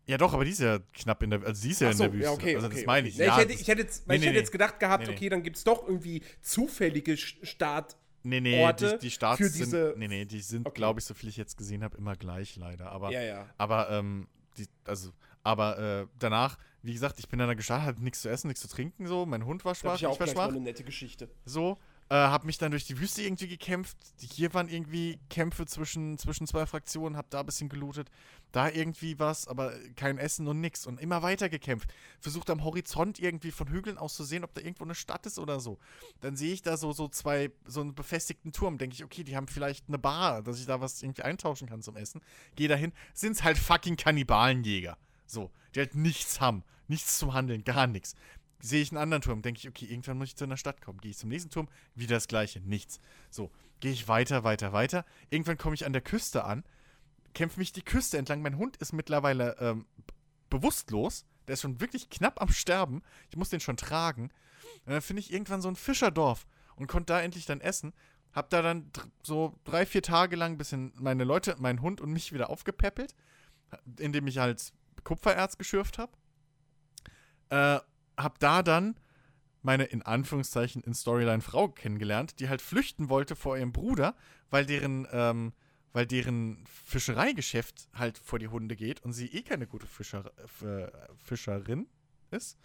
Ja, 0.06 0.20
doch, 0.20 0.36
aber 0.36 0.46
die 0.46 0.52
ist 0.52 0.60
ja 0.60 0.78
knapp 0.94 1.24
in 1.24 1.32
der, 1.32 1.42
also 1.42 1.60
sie 1.60 1.72
ist 1.72 1.82
ja 1.82 1.88
Ach 1.88 1.92
in 1.94 1.98
so, 1.98 2.04
der 2.04 2.14
Wüste. 2.14 2.26
ja, 2.26 2.32
okay, 2.34 2.56
also 2.56 2.68
okay, 2.68 2.76
das 2.76 2.86
meine 2.86 3.08
ich. 3.08 3.16
okay. 3.16 3.26
Ja, 3.26 3.34
ich, 3.34 3.42
hätte, 3.42 3.54
ich 3.54 3.68
hätte 3.68 3.82
jetzt, 3.82 4.08
Nee, 4.08 4.16
ich 4.18 4.22
hätte 4.22 4.32
nee, 4.34 4.38
jetzt 4.38 4.52
gedacht 4.52 4.80
gehabt, 4.80 5.08
Nee, 5.08 5.14
okay, 5.14 5.30
dann 5.30 5.42
gibt 5.42 5.58
es 5.58 5.64
doch 5.64 5.88
irgendwie 5.88 6.22
zufällige 6.44 7.18
Start. 7.18 7.98
Nee, 8.24 8.40
nee, 8.42 8.62
Orte 8.64 8.94
die, 8.94 9.08
die 9.08 9.12
Starts 9.12 9.38
für 9.40 9.50
diese- 9.50 9.66
sind, 9.90 9.98
nee, 9.98 10.08
nee, 10.08 10.26
die 10.26 10.42
sind, 10.42 10.68
Okay. 10.68 10.76
glaube 10.76 11.00
ich, 11.00 11.06
so 11.06 11.14
viel 11.14 11.30
ich 11.30 11.38
jetzt 11.38 11.58
gesehen 11.58 11.84
habe, 11.84 11.98
immer 11.98 12.16
gleich 12.16 12.56
leider. 12.56 12.92
Aber, 12.92 13.12
Ja, 13.12 13.22
ja. 13.22 13.46
aber, 13.58 13.90
ähm, 13.90 14.28
die, 14.58 14.68
also, 14.86 15.12
aber 15.44 15.80
äh, 15.80 16.08
danach, 16.20 16.58
wie 16.84 16.94
gesagt, 16.94 17.18
ich 17.20 17.28
bin 17.30 17.40
dann 17.40 17.48
da 17.48 17.54
gestartet, 17.56 17.88
hatte 17.88 18.04
nichts 18.04 18.22
zu 18.22 18.30
essen, 18.30 18.48
nichts 18.48 18.62
zu 18.62 18.68
trinken, 18.68 19.08
so. 19.08 19.26
Mein 19.26 19.46
Hund 19.46 19.66
war 19.66 19.74
schwach, 19.76 19.96
ich 19.96 20.04
ich 20.04 20.20
war 20.20 20.28
schwach, 20.28 20.50
eine 20.50 20.60
nette 20.60 20.84
Geschichte. 20.84 21.30
so. 21.46 21.78
Äh, 22.12 22.16
hab 22.16 22.44
mich 22.44 22.58
dann 22.58 22.72
durch 22.72 22.84
die 22.84 23.00
Wüste 23.00 23.22
irgendwie 23.22 23.48
gekämpft. 23.48 23.96
Hier 24.20 24.54
waren 24.54 24.68
irgendwie 24.68 25.18
Kämpfe 25.30 25.66
zwischen, 25.66 26.18
zwischen 26.18 26.46
zwei 26.46 26.66
Fraktionen, 26.66 27.16
hab 27.16 27.30
da 27.30 27.40
ein 27.40 27.46
bisschen 27.46 27.70
gelootet. 27.70 28.12
Da 28.52 28.68
irgendwie 28.68 29.18
was, 29.18 29.48
aber 29.48 29.72
kein 29.96 30.18
Essen 30.18 30.46
und 30.50 30.60
nix. 30.60 30.86
Und 30.86 31.00
immer 31.00 31.22
weiter 31.22 31.48
gekämpft. 31.48 31.90
Versucht 32.20 32.50
am 32.50 32.66
Horizont 32.66 33.18
irgendwie 33.18 33.52
von 33.52 33.70
Hügeln 33.70 33.98
aus 33.98 34.18
zu 34.18 34.26
sehen, 34.26 34.44
ob 34.44 34.54
da 34.54 34.60
irgendwo 34.60 34.84
eine 34.84 34.94
Stadt 34.94 35.26
ist 35.26 35.40
oder 35.40 35.62
so. 35.62 35.80
Dann 36.20 36.36
sehe 36.36 36.52
ich 36.52 36.62
da 36.62 36.76
so, 36.76 36.92
so 36.92 37.08
zwei, 37.08 37.50
so 37.66 37.80
einen 37.80 37.96
befestigten 37.96 38.52
Turm. 38.52 38.78
Denke 38.78 38.96
ich, 38.96 39.06
okay, 39.06 39.24
die 39.24 39.38
haben 39.38 39.48
vielleicht 39.48 39.88
eine 39.88 39.98
Bar, 39.98 40.42
dass 40.42 40.60
ich 40.60 40.66
da 40.66 40.82
was 40.82 41.02
irgendwie 41.02 41.22
eintauschen 41.22 41.70
kann 41.70 41.82
zum 41.82 41.96
Essen. 41.96 42.20
Gehe 42.58 42.68
dahin, 42.68 42.92
sind's 43.14 43.42
halt 43.42 43.58
fucking 43.58 43.96
Kannibalenjäger. 43.96 44.98
So, 45.28 45.50
die 45.74 45.80
halt 45.80 45.96
nichts 45.96 46.42
haben. 46.42 46.66
Nichts 46.90 47.20
zum 47.20 47.34
Handeln, 47.34 47.64
gar 47.64 47.88
nichts. 47.88 48.16
Sehe 48.62 48.82
ich 48.82 48.92
einen 48.92 49.00
anderen 49.00 49.22
Turm, 49.22 49.42
denke 49.42 49.60
ich, 49.60 49.68
okay, 49.68 49.86
irgendwann 49.86 50.18
muss 50.18 50.30
ich 50.30 50.36
zu 50.36 50.44
einer 50.44 50.58
Stadt 50.58 50.82
kommen. 50.82 51.00
Gehe 51.00 51.12
ich 51.12 51.18
zum 51.18 51.30
nächsten 51.30 51.50
Turm, 51.50 51.68
wieder 51.96 52.16
das 52.16 52.28
gleiche, 52.28 52.60
nichts. 52.62 53.00
So, 53.30 53.52
gehe 53.80 53.92
ich 53.92 54.08
weiter, 54.08 54.44
weiter, 54.44 54.72
weiter. 54.72 55.06
Irgendwann 55.30 55.58
komme 55.58 55.76
ich 55.76 55.86
an 55.86 55.94
der 55.94 56.02
Küste 56.02 56.44
an, 56.44 56.64
kämpfe 57.34 57.60
mich 57.60 57.72
die 57.74 57.82
Küste 57.82 58.18
entlang. 58.18 58.42
Mein 58.42 58.58
Hund 58.58 58.78
ist 58.78 58.94
mittlerweile 58.94 59.58
ähm, 59.60 59.86
bewusstlos. 60.50 61.26
Der 61.48 61.54
ist 61.54 61.62
schon 61.62 61.82
wirklich 61.82 62.10
knapp 62.10 62.40
am 62.42 62.50
Sterben. 62.50 63.02
Ich 63.30 63.38
muss 63.38 63.50
den 63.50 63.60
schon 63.60 63.78
tragen. 63.78 64.32
Und 64.86 64.94
dann 64.94 65.02
finde 65.02 65.22
ich 65.22 65.34
irgendwann 65.34 65.62
so 65.62 65.70
ein 65.70 65.76
Fischerdorf 65.76 66.46
und 66.76 66.88
konnte 66.88 67.14
da 67.14 67.22
endlich 67.22 67.46
dann 67.46 67.62
essen. 67.62 67.94
Hab 68.34 68.50
da 68.50 68.62
dann 68.62 68.92
so 69.24 69.60
drei, 69.64 69.86
vier 69.86 70.04
Tage 70.04 70.36
lang 70.36 70.54
ein 70.54 70.58
bisschen 70.58 70.94
meine 70.96 71.24
Leute, 71.24 71.56
meinen 71.60 71.82
Hund 71.82 72.00
und 72.00 72.12
mich 72.12 72.32
wieder 72.32 72.50
aufgepäppelt, 72.50 73.16
indem 73.98 74.28
ich 74.28 74.38
halt 74.38 74.72
Kupfererz 75.04 75.58
geschürft 75.58 75.98
habe. 75.98 76.12
Äh, 77.50 77.80
hab 78.18 78.40
da 78.40 78.64
dann 78.64 78.96
meine 79.62 79.84
in 79.84 80.02
Anführungszeichen 80.02 80.84
in 80.84 80.94
Storyline 80.94 81.42
Frau 81.42 81.68
kennengelernt, 81.70 82.40
die 82.40 82.50
halt 82.50 82.62
flüchten 82.62 83.10
wollte 83.10 83.36
vor 83.36 83.58
ihrem 83.58 83.72
Bruder, 83.72 84.16
weil 84.50 84.66
deren, 84.66 85.08
ähm, 85.12 85.54
weil 85.94 86.08
deren 86.08 86.66
Fischereigeschäft 86.86 87.90
halt 87.94 88.18
vor 88.18 88.40
die 88.40 88.48
Hunde 88.48 88.76
geht 88.76 89.04
und 89.04 89.14
sie 89.14 89.28
eh 89.28 89.44
keine 89.44 89.68
gute 89.68 89.86
Fischer, 89.86 90.32
äh, 90.64 90.90
Fischerin, 91.24 91.88
ist. 92.32 92.58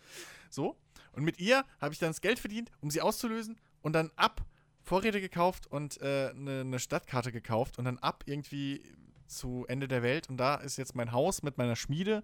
So. 0.48 0.76
Und 1.12 1.24
mit 1.24 1.38
ihr 1.38 1.64
habe 1.80 1.92
ich 1.92 1.98
dann 1.98 2.10
das 2.10 2.20
Geld 2.20 2.38
verdient, 2.38 2.70
um 2.80 2.90
sie 2.90 3.00
auszulösen 3.00 3.58
und 3.82 3.92
dann 3.92 4.10
ab 4.16 4.44
Vorräte 4.82 5.20
gekauft 5.20 5.66
und 5.66 6.00
eine 6.00 6.30
äh, 6.30 6.34
ne, 6.34 6.64
ne 6.64 6.78
Stadtkarte 6.78 7.32
gekauft 7.32 7.78
und 7.78 7.84
dann 7.84 7.98
ab 7.98 8.24
irgendwie 8.26 8.82
zu 9.26 9.64
Ende 9.68 9.88
der 9.88 10.02
Welt. 10.02 10.28
Und 10.28 10.36
da 10.36 10.56
ist 10.56 10.76
jetzt 10.76 10.94
mein 10.94 11.12
Haus 11.12 11.42
mit 11.42 11.58
meiner 11.58 11.74
Schmiede, 11.74 12.22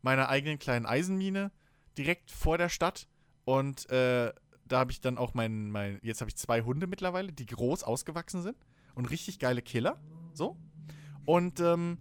meiner 0.00 0.28
eigenen 0.28 0.58
kleinen 0.58 0.86
Eisenmine 0.86 1.50
direkt 1.98 2.30
vor 2.30 2.56
der 2.56 2.68
Stadt. 2.68 3.08
Und 3.44 3.90
äh, 3.90 4.32
da 4.66 4.78
habe 4.78 4.92
ich 4.92 5.00
dann 5.00 5.18
auch 5.18 5.34
mein, 5.34 5.70
mein 5.70 5.98
jetzt 6.02 6.20
habe 6.20 6.28
ich 6.28 6.36
zwei 6.36 6.62
Hunde 6.62 6.86
mittlerweile, 6.86 7.32
die 7.32 7.46
groß 7.46 7.82
ausgewachsen 7.82 8.42
sind 8.42 8.56
und 8.94 9.10
richtig 9.10 9.38
geile 9.38 9.62
Killer. 9.62 10.00
So. 10.32 10.56
Und 11.24 11.60
ähm, 11.60 11.98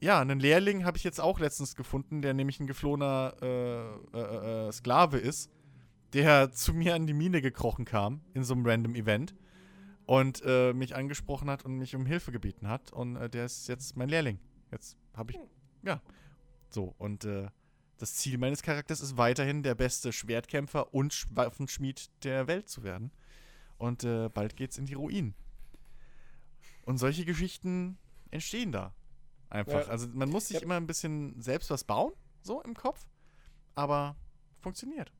ja, 0.00 0.20
einen 0.20 0.40
Lehrling 0.40 0.84
habe 0.84 0.96
ich 0.96 1.04
jetzt 1.04 1.20
auch 1.20 1.40
letztens 1.40 1.74
gefunden, 1.74 2.22
der 2.22 2.34
nämlich 2.34 2.60
ein 2.60 2.66
geflohener 2.66 3.34
äh, 3.40 4.16
äh, 4.16 4.68
äh, 4.68 4.72
Sklave 4.72 5.18
ist, 5.18 5.50
der 6.12 6.52
zu 6.52 6.74
mir 6.74 6.94
an 6.94 7.06
die 7.06 7.14
Mine 7.14 7.42
gekrochen 7.42 7.84
kam 7.84 8.20
in 8.34 8.44
so 8.44 8.54
einem 8.54 8.66
random 8.66 8.94
Event 8.94 9.34
und 10.06 10.42
äh, 10.44 10.72
mich 10.72 10.94
angesprochen 10.94 11.50
hat 11.50 11.64
und 11.64 11.78
mich 11.78 11.96
um 11.96 12.06
Hilfe 12.06 12.32
gebeten 12.32 12.68
hat. 12.68 12.92
Und 12.92 13.16
äh, 13.16 13.28
der 13.28 13.46
ist 13.46 13.68
jetzt 13.68 13.96
mein 13.96 14.08
Lehrling. 14.08 14.38
Jetzt 14.70 14.96
habe 15.14 15.32
ich, 15.32 15.38
ja, 15.82 16.00
so. 16.68 16.94
Und 16.98 17.24
äh, 17.24 17.48
das 17.98 18.14
Ziel 18.14 18.38
meines 18.38 18.62
Charakters 18.62 19.00
ist 19.00 19.16
weiterhin 19.16 19.62
der 19.62 19.74
beste 19.74 20.12
Schwertkämpfer 20.12 20.92
und 20.92 21.26
Waffenschmied 21.30 22.10
der 22.24 22.46
Welt 22.46 22.68
zu 22.68 22.82
werden. 22.82 23.10
Und 23.78 24.04
äh, 24.04 24.28
bald 24.28 24.56
geht's 24.56 24.78
in 24.78 24.86
die 24.86 24.94
Ruinen. 24.94 25.34
Und 26.84 26.98
solche 26.98 27.24
Geschichten 27.24 27.98
entstehen 28.30 28.72
da. 28.72 28.94
Einfach. 29.48 29.86
Ja. 29.86 29.88
Also 29.88 30.08
man 30.12 30.28
muss 30.28 30.48
sich 30.48 30.58
ja. 30.58 30.62
immer 30.62 30.76
ein 30.76 30.86
bisschen 30.86 31.40
selbst 31.40 31.70
was 31.70 31.84
bauen, 31.84 32.12
so 32.42 32.62
im 32.62 32.74
Kopf. 32.74 33.06
Aber 33.74 34.16
funktioniert. 34.60 35.12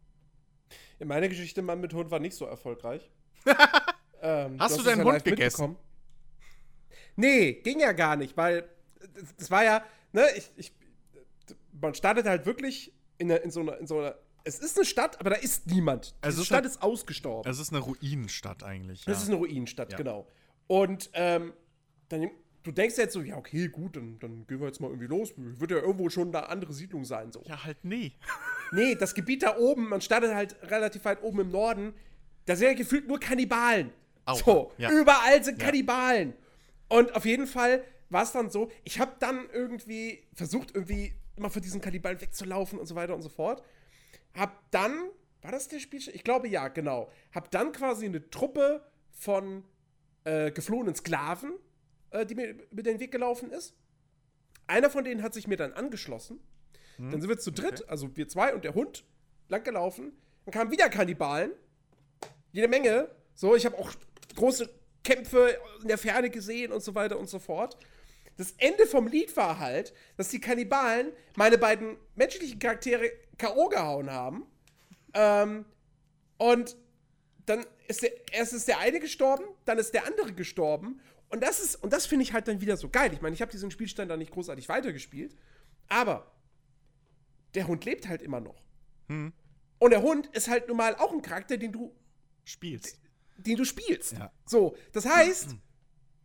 In 0.99 1.09
meiner 1.09 1.29
Geschichte 1.29 1.63
Mann 1.63 1.81
mit 1.81 1.93
Hund 1.93 2.11
war 2.11 2.19
nicht 2.19 2.35
so 2.35 2.47
erfolgreich. 2.47 3.11
ähm, 4.23 4.57
hast 4.59 4.79
du, 4.79 4.83
deinen 4.83 5.05
Hund 5.05 5.25
gegessen? 5.25 5.77
Nee, 7.17 7.55
ging 7.55 7.81
ja 7.81 7.93
gar 7.93 8.17
nicht, 8.17 8.37
weil 8.37 8.69
das 9.39 9.51
war 9.51 9.65
ja, 9.65 9.85
ne, 10.13 10.27
ich, 10.37 10.51
ich 10.57 10.73
man 11.81 11.95
startet 11.95 12.27
halt 12.27 12.47
wirklich 12.47 12.93
in, 13.19 13.31
in, 13.31 13.51
so 13.51 13.61
einer, 13.61 13.79
in 13.79 13.87
so 13.87 13.99
einer 13.99 14.17
es 14.45 14.61
ist 14.61 14.77
eine 14.77 14.87
Stadt, 14.87 15.19
aber 15.19 15.31
da 15.31 15.37
ist 15.37 15.67
niemand. 15.67 16.15
Also 16.21 16.41
die 16.41 16.47
Stadt 16.47 16.65
ist 16.65 16.81
ausgestorben. 16.81 17.51
Es 17.51 17.59
ist 17.59 17.73
eine 17.73 17.81
Ruinenstadt 17.81 18.63
eigentlich. 18.63 19.01
Es 19.01 19.07
ja. 19.07 19.13
ist 19.13 19.27
eine 19.27 19.35
Ruinenstadt, 19.37 19.91
ja. 19.91 19.99
genau. 19.99 20.29
Und 20.69 21.11
ähm, 21.15 21.53
dann, 22.09 22.31
du 22.63 22.71
denkst 22.71 22.97
jetzt 22.97 23.13
so, 23.13 23.23
ja, 23.23 23.37
okay, 23.37 23.67
gut, 23.67 23.97
dann, 23.97 24.21
dann 24.21 24.47
gehen 24.47 24.61
wir 24.61 24.69
jetzt 24.69 24.81
mal 24.81 24.87
irgendwie 24.87 25.09
los. 25.09 25.33
Wird 25.37 25.73
ja 25.73 25.79
irgendwo 25.79 26.09
schon 26.11 26.29
eine 26.29 26.49
andere 26.49 26.73
Siedlung 26.73 27.05
sein. 27.05 27.33
So. 27.33 27.43
Ja, 27.45 27.65
halt 27.65 27.79
nee. 27.83 28.13
nee, 28.73 28.95
das 28.95 29.15
Gebiet 29.15 29.43
da 29.43 29.57
oben, 29.57 29.89
man 29.89 30.01
startet 30.01 30.33
halt 30.33 30.57
relativ 30.63 31.05
weit 31.05 31.25
oben 31.25 31.41
im 31.41 31.51
Norden, 31.51 31.93
da 32.45 32.55
sind 32.55 32.69
ja 32.69 32.75
gefühlt 32.75 33.09
nur 33.09 33.19
Kannibalen. 33.19 33.91
Au, 34.27 34.35
so, 34.35 34.73
ja. 34.79 34.93
überall 34.93 35.43
sind 35.43 35.59
Kannibalen. 35.59 36.35
Und 36.89 37.17
auf 37.17 37.25
jeden 37.25 37.49
Fall 37.49 37.83
war 38.11 38.23
es 38.23 38.31
dann 38.31 38.51
so, 38.51 38.71
ich 38.85 39.01
habe 39.01 39.17
dann 39.19 39.49
irgendwie 39.53 40.23
versucht, 40.35 40.73
irgendwie 40.73 41.15
immer 41.37 41.51
von 41.51 41.63
diesen 41.63 41.81
Kannibalen 41.81 42.21
wegzulaufen 42.21 42.79
und 42.79 42.87
so 42.87 42.95
weiter 42.95 43.15
und 43.15 43.23
so 43.23 43.29
fort. 43.29 43.63
Hab 44.35 44.71
dann, 44.71 45.11
war 45.43 45.53
das 45.53 45.69
der 45.69 45.79
Spiel? 45.79 46.01
Ich 46.13 46.25
glaube 46.25 46.49
ja, 46.49 46.69
genau. 46.69 47.11
Hab 47.33 47.51
dann 47.51 47.73
quasi 47.73 48.07
eine 48.07 48.29
Truppe 48.31 48.85
von 49.11 49.65
äh, 50.25 50.51
geflohenen 50.51 50.95
Sklaven, 50.95 51.53
äh, 52.11 52.27
die 52.27 52.35
mir 52.35 52.57
über 52.71 52.83
den 52.83 53.01
Weg 53.01 53.13
gelaufen 53.13 53.51
ist. 53.51 53.77
Einer 54.67 54.91
von 54.91 55.05
denen 55.05 55.23
hat 55.23 55.35
sich 55.35 55.47
mir 55.47 55.57
dann 55.57 55.73
angeschlossen. 55.73 56.41
Hm. 56.97 57.13
Dann 57.13 57.21
sind 57.21 57.31
wir 57.31 57.39
zu 57.39 57.53
dritt, 57.53 57.83
okay. 57.83 57.91
also 57.91 58.17
wir 58.17 58.29
zwei 58.29 58.55
und 58.55 58.65
der 58.65 58.75
Hund, 58.75 59.05
lang 59.49 59.63
gelaufen. 59.63 60.13
Dann 60.45 60.53
kamen 60.53 60.71
wieder 60.71 60.89
Kannibalen. 60.89 61.53
Jede 62.53 62.69
Menge. 62.69 63.11
So, 63.35 63.55
ich 63.55 63.67
habe 63.67 63.79
auch 63.79 63.93
große 64.35 64.69
Kämpfe 65.05 65.57
in 65.83 65.89
der 65.89 65.99
Ferne 65.99 66.31
gesehen 66.31 66.73
und 66.73 66.83
so 66.83 66.95
weiter 66.95 67.19
und 67.19 67.29
so 67.29 67.39
fort 67.39 67.77
das 68.37 68.53
Ende 68.59 68.87
vom 68.87 69.07
Lied 69.07 69.37
war 69.37 69.59
halt, 69.59 69.95
dass 70.17 70.29
die 70.29 70.41
Kannibalen 70.41 71.13
meine 71.37 71.59
beiden 71.59 71.97
menschlichen 72.15 72.59
Charaktere 72.59 73.11
K.O. 73.39 73.69
gehauen 73.69 74.11
haben. 74.11 74.47
Ähm, 75.15 75.65
und 76.37 76.77
dann 77.47 77.65
ist 77.89 78.03
der, 78.03 78.11
erst 78.33 78.53
ist 78.53 78.69
der 78.69 78.79
eine 78.79 79.01
gestorben, 79.01 79.45
dann 79.65 79.79
ist 79.79 79.95
der 79.95 80.07
andere 80.07 80.33
gestorben. 80.33 81.01
Und 81.29 81.43
das 81.43 81.61
ist, 81.61 81.77
und 81.77 81.93
das 81.93 82.07
finde 82.07 82.25
ich 82.25 82.33
halt 82.33 82.47
dann 82.49 82.61
wieder 82.61 82.77
so 82.77 82.89
geil. 82.89 83.13
Ich 83.13 83.21
meine, 83.21 83.35
ich 83.35 83.41
habe 83.41 83.51
diesen 83.51 83.71
Spielstand 83.71 84.11
da 84.11 84.17
nicht 84.17 84.33
großartig 84.33 84.69
weitergespielt. 84.69 85.35
Aber 85.89 86.31
der 87.55 87.67
Hund 87.67 87.85
lebt 87.85 88.09
halt 88.09 88.23
immer 88.23 88.41
noch. 88.41 88.63
Hm. 89.09 89.33
Und 89.79 89.91
der 89.91 90.03
Hund 90.03 90.27
ist 90.29 90.49
halt 90.49 90.69
nun 90.69 90.77
mal 90.77 90.95
auch 90.97 91.13
ein 91.13 91.23
Charakter, 91.23 91.57
den 91.57 91.73
du 91.73 91.95
spielst. 92.45 92.99
Den 93.37 93.57
du 93.57 93.65
spielst. 93.65 94.13
Ja. 94.13 94.33
So, 94.47 94.77
das 94.93 95.07
heißt, 95.07 95.57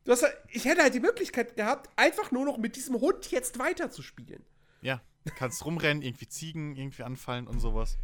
Du 0.04 0.12
hast, 0.12 0.26
ich 0.50 0.66
hätte 0.66 0.82
halt 0.82 0.94
die 0.94 1.00
Möglichkeit 1.00 1.56
gehabt, 1.56 1.90
einfach 1.96 2.32
nur 2.32 2.46
noch 2.46 2.58
mit 2.58 2.76
diesem 2.76 3.00
Hund 3.00 3.30
jetzt 3.32 3.60
weiterzuspielen. 3.60 4.44
Ja, 4.82 5.02
du 5.26 5.32
kannst 5.36 5.64
rumrennen, 5.66 6.02
irgendwie 6.02 6.28
Ziegen 6.28 6.76
irgendwie 6.76 7.04
anfallen 7.04 7.48
und 7.48 7.60
sowas. 7.60 7.98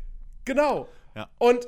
Genau. 0.46 0.88
Ja. 1.16 1.30
Und 1.40 1.68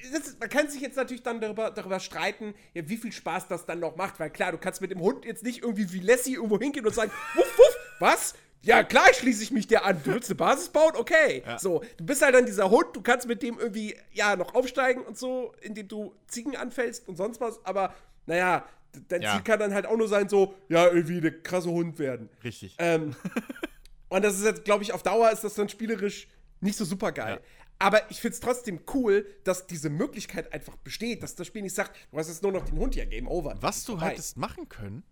ist, 0.00 0.40
man 0.40 0.48
kann 0.48 0.68
sich 0.68 0.80
jetzt 0.80 0.96
natürlich 0.96 1.22
dann 1.22 1.40
darüber, 1.40 1.70
darüber 1.70 2.00
streiten, 2.00 2.54
ja, 2.74 2.88
wie 2.88 2.96
viel 2.96 3.12
Spaß 3.12 3.48
das 3.48 3.66
dann 3.66 3.80
noch 3.80 3.96
macht, 3.96 4.18
weil 4.18 4.30
klar, 4.30 4.52
du 4.52 4.58
kannst 4.58 4.80
mit 4.80 4.90
dem 4.90 5.00
Hund 5.00 5.24
jetzt 5.24 5.42
nicht 5.42 5.62
irgendwie 5.62 5.92
wie 5.92 6.00
Lassie 6.00 6.34
irgendwo 6.34 6.58
hingehen 6.58 6.86
und 6.86 6.94
sagen, 6.94 7.10
wuff, 7.34 7.58
wuff, 7.58 7.76
was? 7.98 8.34
Ja, 8.62 8.82
klar 8.82 9.12
schließe 9.12 9.42
ich 9.42 9.50
mich 9.52 9.66
dir 9.66 9.84
an. 9.84 10.02
Du 10.04 10.12
willst 10.12 10.28
eine 10.28 10.36
Basis 10.36 10.68
bauen? 10.68 10.92
Okay. 10.94 11.42
Ja. 11.46 11.58
So, 11.58 11.82
du 11.96 12.04
bist 12.04 12.22
halt 12.22 12.34
dann 12.34 12.44
dieser 12.44 12.70
Hund, 12.70 12.88
du 12.94 13.00
kannst 13.00 13.26
mit 13.26 13.42
dem 13.42 13.58
irgendwie, 13.58 13.96
ja, 14.12 14.36
noch 14.36 14.54
aufsteigen 14.54 15.02
und 15.02 15.18
so, 15.18 15.54
indem 15.60 15.88
du 15.88 16.14
Ziegen 16.26 16.56
anfällst 16.56 17.08
und 17.08 17.16
sonst 17.16 17.40
was, 17.40 17.64
aber 17.64 17.94
naja, 18.26 18.66
dein 19.08 19.22
ja. 19.22 19.34
Ziel 19.34 19.42
kann 19.42 19.58
dann 19.58 19.74
halt 19.74 19.86
auch 19.86 19.96
nur 19.96 20.08
sein, 20.08 20.28
so, 20.28 20.54
ja, 20.68 20.86
irgendwie 20.88 21.20
der 21.20 21.42
krasse 21.42 21.70
Hund 21.70 21.98
werden. 21.98 22.28
Richtig. 22.42 22.76
Ähm, 22.78 23.14
und 24.08 24.24
das 24.24 24.38
ist 24.38 24.44
jetzt, 24.44 24.64
glaube 24.64 24.82
ich, 24.82 24.92
auf 24.92 25.02
Dauer 25.02 25.30
ist 25.30 25.44
das 25.44 25.54
dann 25.54 25.68
spielerisch 25.68 26.28
nicht 26.60 26.76
so 26.76 26.84
super 26.84 27.12
geil. 27.12 27.40
Ja. 27.40 27.66
Aber 27.78 28.10
ich 28.10 28.20
finde 28.20 28.34
es 28.34 28.40
trotzdem 28.40 28.80
cool, 28.92 29.26
dass 29.44 29.66
diese 29.66 29.88
Möglichkeit 29.88 30.52
einfach 30.52 30.76
besteht, 30.76 31.22
dass 31.22 31.34
das 31.34 31.46
Spiel 31.46 31.62
nicht 31.62 31.74
sagt, 31.74 31.96
du 32.10 32.18
hast 32.18 32.28
jetzt 32.28 32.42
nur 32.42 32.52
noch 32.52 32.66
den 32.66 32.78
Hund, 32.78 32.94
ja, 32.94 33.06
Game 33.06 33.26
Over. 33.26 33.56
Was 33.60 33.84
du 33.84 33.92
vorbei. 33.92 34.10
hättest 34.10 34.36
machen 34.36 34.68
können, 34.68 35.02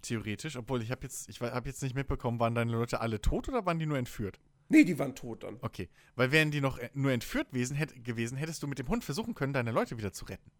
theoretisch, 0.00 0.56
obwohl 0.56 0.82
ich 0.82 0.90
habe 0.90 1.02
jetzt, 1.02 1.28
ich 1.28 1.40
habe 1.42 1.68
jetzt 1.68 1.82
nicht 1.82 1.94
mitbekommen, 1.94 2.40
waren 2.40 2.54
deine 2.54 2.72
Leute 2.72 3.00
alle 3.00 3.20
tot 3.20 3.48
oder 3.48 3.66
waren 3.66 3.78
die 3.78 3.84
nur 3.84 3.98
entführt? 3.98 4.40
Nee, 4.70 4.84
die 4.84 4.98
waren 4.98 5.14
tot 5.14 5.42
dann. 5.42 5.58
Okay, 5.60 5.90
weil 6.14 6.32
wären 6.32 6.50
die 6.50 6.60
noch 6.60 6.78
nur 6.94 7.12
entführt 7.12 7.48
gewesen, 7.52 8.36
hättest 8.36 8.62
du 8.62 8.66
mit 8.66 8.78
dem 8.78 8.88
Hund 8.88 9.04
versuchen 9.04 9.34
können, 9.34 9.52
deine 9.52 9.72
Leute 9.72 9.98
wieder 9.98 10.12
zu 10.12 10.24
retten. 10.24 10.50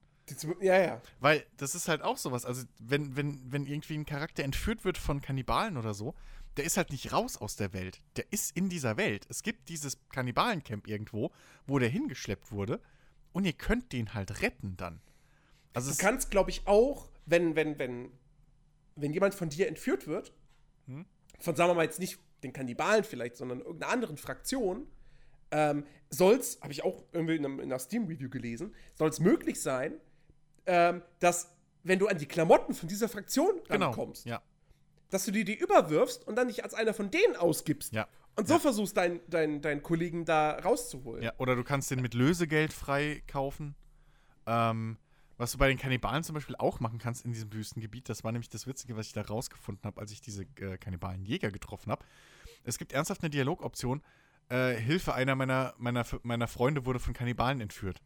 Ja, 0.61 0.81
ja. 0.81 1.03
Weil 1.21 1.45
das 1.57 1.75
ist 1.75 1.89
halt 1.89 2.03
auch 2.03 2.17
sowas. 2.17 2.45
Also, 2.45 2.65
wenn, 2.79 3.17
wenn, 3.17 3.41
wenn 3.51 3.67
irgendwie 3.67 3.95
ein 3.95 4.07
Charakter 4.07 4.45
entführt 4.45 4.85
wird 4.85 4.99
von 4.99 5.21
Kannibalen 5.21 5.77
oder 5.77 5.95
so, 5.95 6.15
der 6.57 6.65
ist 6.65 6.77
halt 6.77 6.91
nicht 6.91 7.13
raus 7.13 7.37
aus 7.37 7.57
der 7.57 7.73
Welt. 7.73 8.03
Der 8.17 8.25
ist 8.31 8.57
in 8.57 8.69
dieser 8.69 8.97
Welt. 8.97 9.27
Es 9.29 9.43
gibt 9.43 9.69
dieses 9.69 9.99
Kannibalencamp 10.11 10.89
irgendwo, 10.89 11.31
wo 11.67 11.79
der 11.79 11.89
hingeschleppt 11.89 12.51
wurde. 12.51 12.81
Und 13.33 13.45
ihr 13.45 13.53
könnt 13.53 13.93
den 13.93 14.15
halt 14.15 14.43
retten 14.43 14.77
dann. 14.77 15.01
Also 15.73 15.93
du 15.93 15.97
kannst, 15.97 16.31
glaube 16.31 16.51
ich, 16.51 16.67
auch, 16.67 17.09
wenn, 17.27 17.55
wenn, 17.55 17.79
wenn, 17.79 18.11
wenn 18.97 19.13
jemand 19.13 19.35
von 19.35 19.49
dir 19.49 19.69
entführt 19.69 20.09
wird, 20.09 20.33
hm? 20.87 21.05
von 21.39 21.55
sagen 21.55 21.71
wir 21.71 21.75
mal 21.75 21.85
jetzt 21.85 22.01
nicht 22.01 22.19
den 22.43 22.53
Kannibalen 22.53 23.05
vielleicht, 23.05 23.37
sondern 23.37 23.61
irgendeiner 23.61 23.93
anderen 23.93 24.17
Fraktion, 24.17 24.89
ähm, 25.51 25.85
soll's, 26.11 26.59
habe 26.61 26.73
ich 26.73 26.85
auch 26.85 27.05
irgendwie 27.13 27.37
in, 27.37 27.45
einem, 27.45 27.61
in 27.61 27.67
einer 27.67 27.79
Steam-Review 27.79 28.29
gelesen, 28.29 28.75
soll 28.95 29.09
es 29.09 29.21
möglich 29.21 29.61
sein, 29.61 29.95
ähm, 30.69 31.03
dass, 31.19 31.51
wenn 31.83 31.99
du 31.99 32.07
an 32.07 32.19
die 32.19 32.27
Klamotten 32.27 32.75
von 32.75 32.89
dieser 32.89 33.09
Fraktion 33.09 33.61
genau, 33.69 33.91
kommst, 33.91 34.27
ja. 34.27 34.41
dass 35.11 35.25
du 35.25 35.33
dir 35.33 35.45
die 35.45 35.57
überwirfst 35.57 36.29
und 36.29 36.37
dann 36.37 36.47
nicht 36.47 36.63
als 36.63 36.75
einer 36.75 36.95
von 36.95 37.11
denen 37.11 37.35
ausgibst. 37.35 37.93
Ja. 37.93 38.07
Und 38.37 38.47
so 38.47 38.55
ja. 38.55 38.61
versuchst, 38.61 38.97
deinen 38.97 39.21
dein, 39.29 39.63
dein 39.63 39.83
Kollegen 39.83 40.25
da 40.25 40.59
rauszuholen. 40.59 41.25
Ja, 41.25 41.33
oder 41.39 41.57
du 41.57 41.65
kannst 41.65 41.91
den 41.91 42.01
mit 42.03 42.15
Lösegeld 42.15 42.73
frei 42.73 43.23
kaufen. 43.27 43.75
Ähm, 44.47 44.99
was 45.39 45.53
du 45.53 45.59
bei 45.59 45.69
den 45.69 45.79
Kannibalen 45.79 46.23
zum 46.23 46.35
Beispiel 46.35 46.57
auch 46.57 46.81
machen 46.81 46.99
kannst 46.99 47.25
in 47.25 47.33
diesem 47.33 47.53
Wüstengebiet, 47.53 48.09
das 48.09 48.25
war 48.25 48.33
nämlich 48.33 48.49
das 48.49 48.67
Witzige, 48.67 48.97
was 48.97 49.07
ich 49.07 49.13
da 49.13 49.23
rausgefunden 49.23 49.85
habe, 49.85 50.01
als 50.01 50.13
ich 50.13 50.21
diese 50.21 50.43
äh, 50.61 50.77
Kannibalenjäger 50.77 51.51
getroffen 51.51 51.91
habe. 51.91 52.05
Es 52.65 52.77
gibt 52.77 52.93
ernsthaft 52.93 53.23
eine 53.23 53.31
Dialogoption. 53.31 54.03
Äh, 54.51 54.75
Hilfe, 54.75 55.15
einer 55.15 55.35
meiner, 55.35 55.75
meiner, 55.79 56.05
meiner 56.23 56.49
Freunde 56.49 56.85
wurde 56.85 56.99
von 56.99 57.15
Kannibalen 57.15 57.61
entführt. 57.61 58.03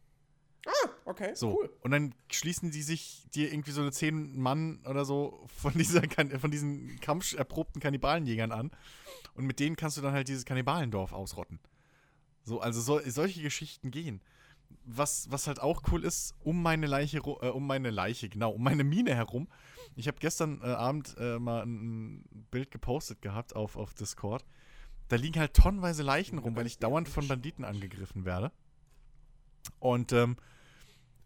Ah, 0.65 0.89
okay, 1.05 1.31
so. 1.35 1.57
cool. 1.57 1.69
Und 1.81 1.91
dann 1.91 2.15
schließen 2.31 2.71
die 2.71 2.83
sich 2.83 3.25
dir 3.33 3.51
irgendwie 3.51 3.71
so 3.71 3.81
eine 3.81 3.91
zehn 3.91 4.39
Mann 4.39 4.79
oder 4.85 5.03
so 5.03 5.45
von, 5.57 5.73
dieser, 5.73 6.01
von 6.39 6.51
diesen 6.51 6.99
kampferprobten 6.99 7.81
Kannibalenjägern 7.81 8.51
an. 8.51 8.71
Und 9.35 9.45
mit 9.45 9.59
denen 9.59 9.75
kannst 9.75 9.97
du 9.97 10.01
dann 10.01 10.13
halt 10.13 10.27
dieses 10.27 10.45
Kannibalendorf 10.45 11.11
ausrotten. 11.11 11.59
So, 12.43 12.59
also 12.59 12.81
so, 12.81 12.99
solche 13.05 13.41
Geschichten 13.41 13.91
gehen. 13.91 14.21
Was, 14.85 15.29
was 15.31 15.47
halt 15.47 15.59
auch 15.59 15.83
cool 15.91 16.03
ist, 16.03 16.33
um 16.43 16.61
meine 16.61 16.87
Leiche, 16.87 17.17
äh, 17.17 17.49
um 17.49 17.67
meine 17.67 17.89
Leiche, 17.89 18.29
genau, 18.29 18.51
um 18.51 18.63
meine 18.63 18.83
Mine 18.83 19.15
herum. 19.15 19.47
Ich 19.95 20.07
habe 20.07 20.17
gestern 20.19 20.61
äh, 20.61 20.67
Abend 20.67 21.15
äh, 21.19 21.39
mal 21.39 21.63
ein, 21.63 22.25
Bild 22.51 22.71
gepostet 22.71 23.21
gehabt 23.21 23.55
auf, 23.55 23.75
auf 23.75 23.93
Discord 23.93 24.43
da 25.13 25.15
liegen 25.15 25.39
halt 25.39 25.53
tonnenweise 25.53 26.03
Leichen 26.03 26.39
rum, 26.39 26.55
weil 26.55 26.65
ich 26.65 26.79
dauernd 26.79 27.07
von 27.07 27.27
Banditen 27.27 27.65
angegriffen 27.65 28.25
werde. 28.25 28.51
Und 29.79 30.11
ähm, 30.11 30.37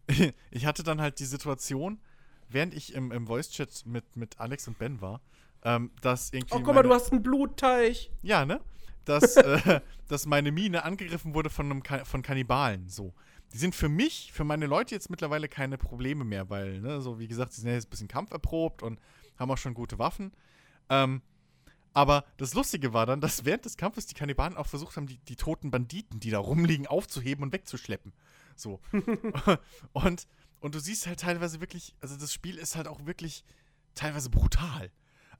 ich 0.50 0.66
hatte 0.66 0.82
dann 0.82 1.00
halt 1.00 1.18
die 1.18 1.24
Situation, 1.24 2.00
während 2.48 2.74
ich 2.74 2.94
im, 2.94 3.12
im 3.12 3.26
Voice-Chat 3.26 3.86
mit, 3.86 4.16
mit 4.16 4.38
Alex 4.40 4.68
und 4.68 4.78
Ben 4.78 5.00
war, 5.00 5.20
ähm, 5.64 5.90
dass 6.00 6.32
irgendwie. 6.32 6.54
Oh, 6.54 6.60
guck 6.60 6.74
mal, 6.74 6.82
du 6.82 6.92
hast 6.92 7.12
einen 7.12 7.22
Blutteich. 7.22 8.10
Ja, 8.22 8.44
ne? 8.44 8.60
Dass, 9.04 9.36
äh, 9.36 9.80
dass 10.08 10.26
meine 10.26 10.52
Mine 10.52 10.84
angegriffen 10.84 11.34
wurde 11.34 11.50
von, 11.50 11.66
einem 11.66 11.82
Ka 11.82 12.04
von 12.04 12.22
Kannibalen. 12.22 12.88
So. 12.88 13.14
Die 13.52 13.58
sind 13.58 13.74
für 13.74 13.88
mich, 13.88 14.30
für 14.32 14.44
meine 14.44 14.66
Leute 14.66 14.94
jetzt 14.94 15.08
mittlerweile 15.08 15.48
keine 15.48 15.78
Probleme 15.78 16.24
mehr, 16.24 16.50
weil, 16.50 16.80
ne, 16.80 17.00
so 17.00 17.18
wie 17.18 17.28
gesagt, 17.28 17.54
sie 17.54 17.62
sind 17.62 17.70
ja 17.70 17.76
jetzt 17.76 17.86
ein 17.86 17.90
bisschen 17.90 18.08
kampferprobt 18.08 18.82
und 18.82 19.00
haben 19.38 19.50
auch 19.50 19.56
schon 19.56 19.72
gute 19.72 19.98
Waffen. 19.98 20.32
Ähm, 20.90 21.22
aber 21.94 22.24
das 22.36 22.54
Lustige 22.54 22.92
war 22.92 23.06
dann, 23.06 23.20
dass 23.20 23.44
während 23.44 23.64
des 23.64 23.76
Kampfes 23.76 24.06
die 24.06 24.14
Kannibalen 24.14 24.56
auch 24.56 24.66
versucht 24.66 24.96
haben, 24.96 25.06
die, 25.06 25.18
die 25.18 25.36
toten 25.36 25.70
Banditen, 25.70 26.20
die 26.20 26.30
da 26.30 26.38
rumliegen, 26.38 26.86
aufzuheben 26.86 27.42
und 27.42 27.52
wegzuschleppen. 27.52 28.12
So. 28.56 28.80
und, 29.92 30.26
und 30.60 30.74
du 30.74 30.80
siehst 30.80 31.06
halt 31.06 31.20
teilweise 31.20 31.60
wirklich, 31.60 31.94
also 32.00 32.16
das 32.16 32.32
Spiel 32.32 32.56
ist 32.58 32.76
halt 32.76 32.88
auch 32.88 33.06
wirklich 33.06 33.44
teilweise 33.94 34.30
brutal. 34.30 34.90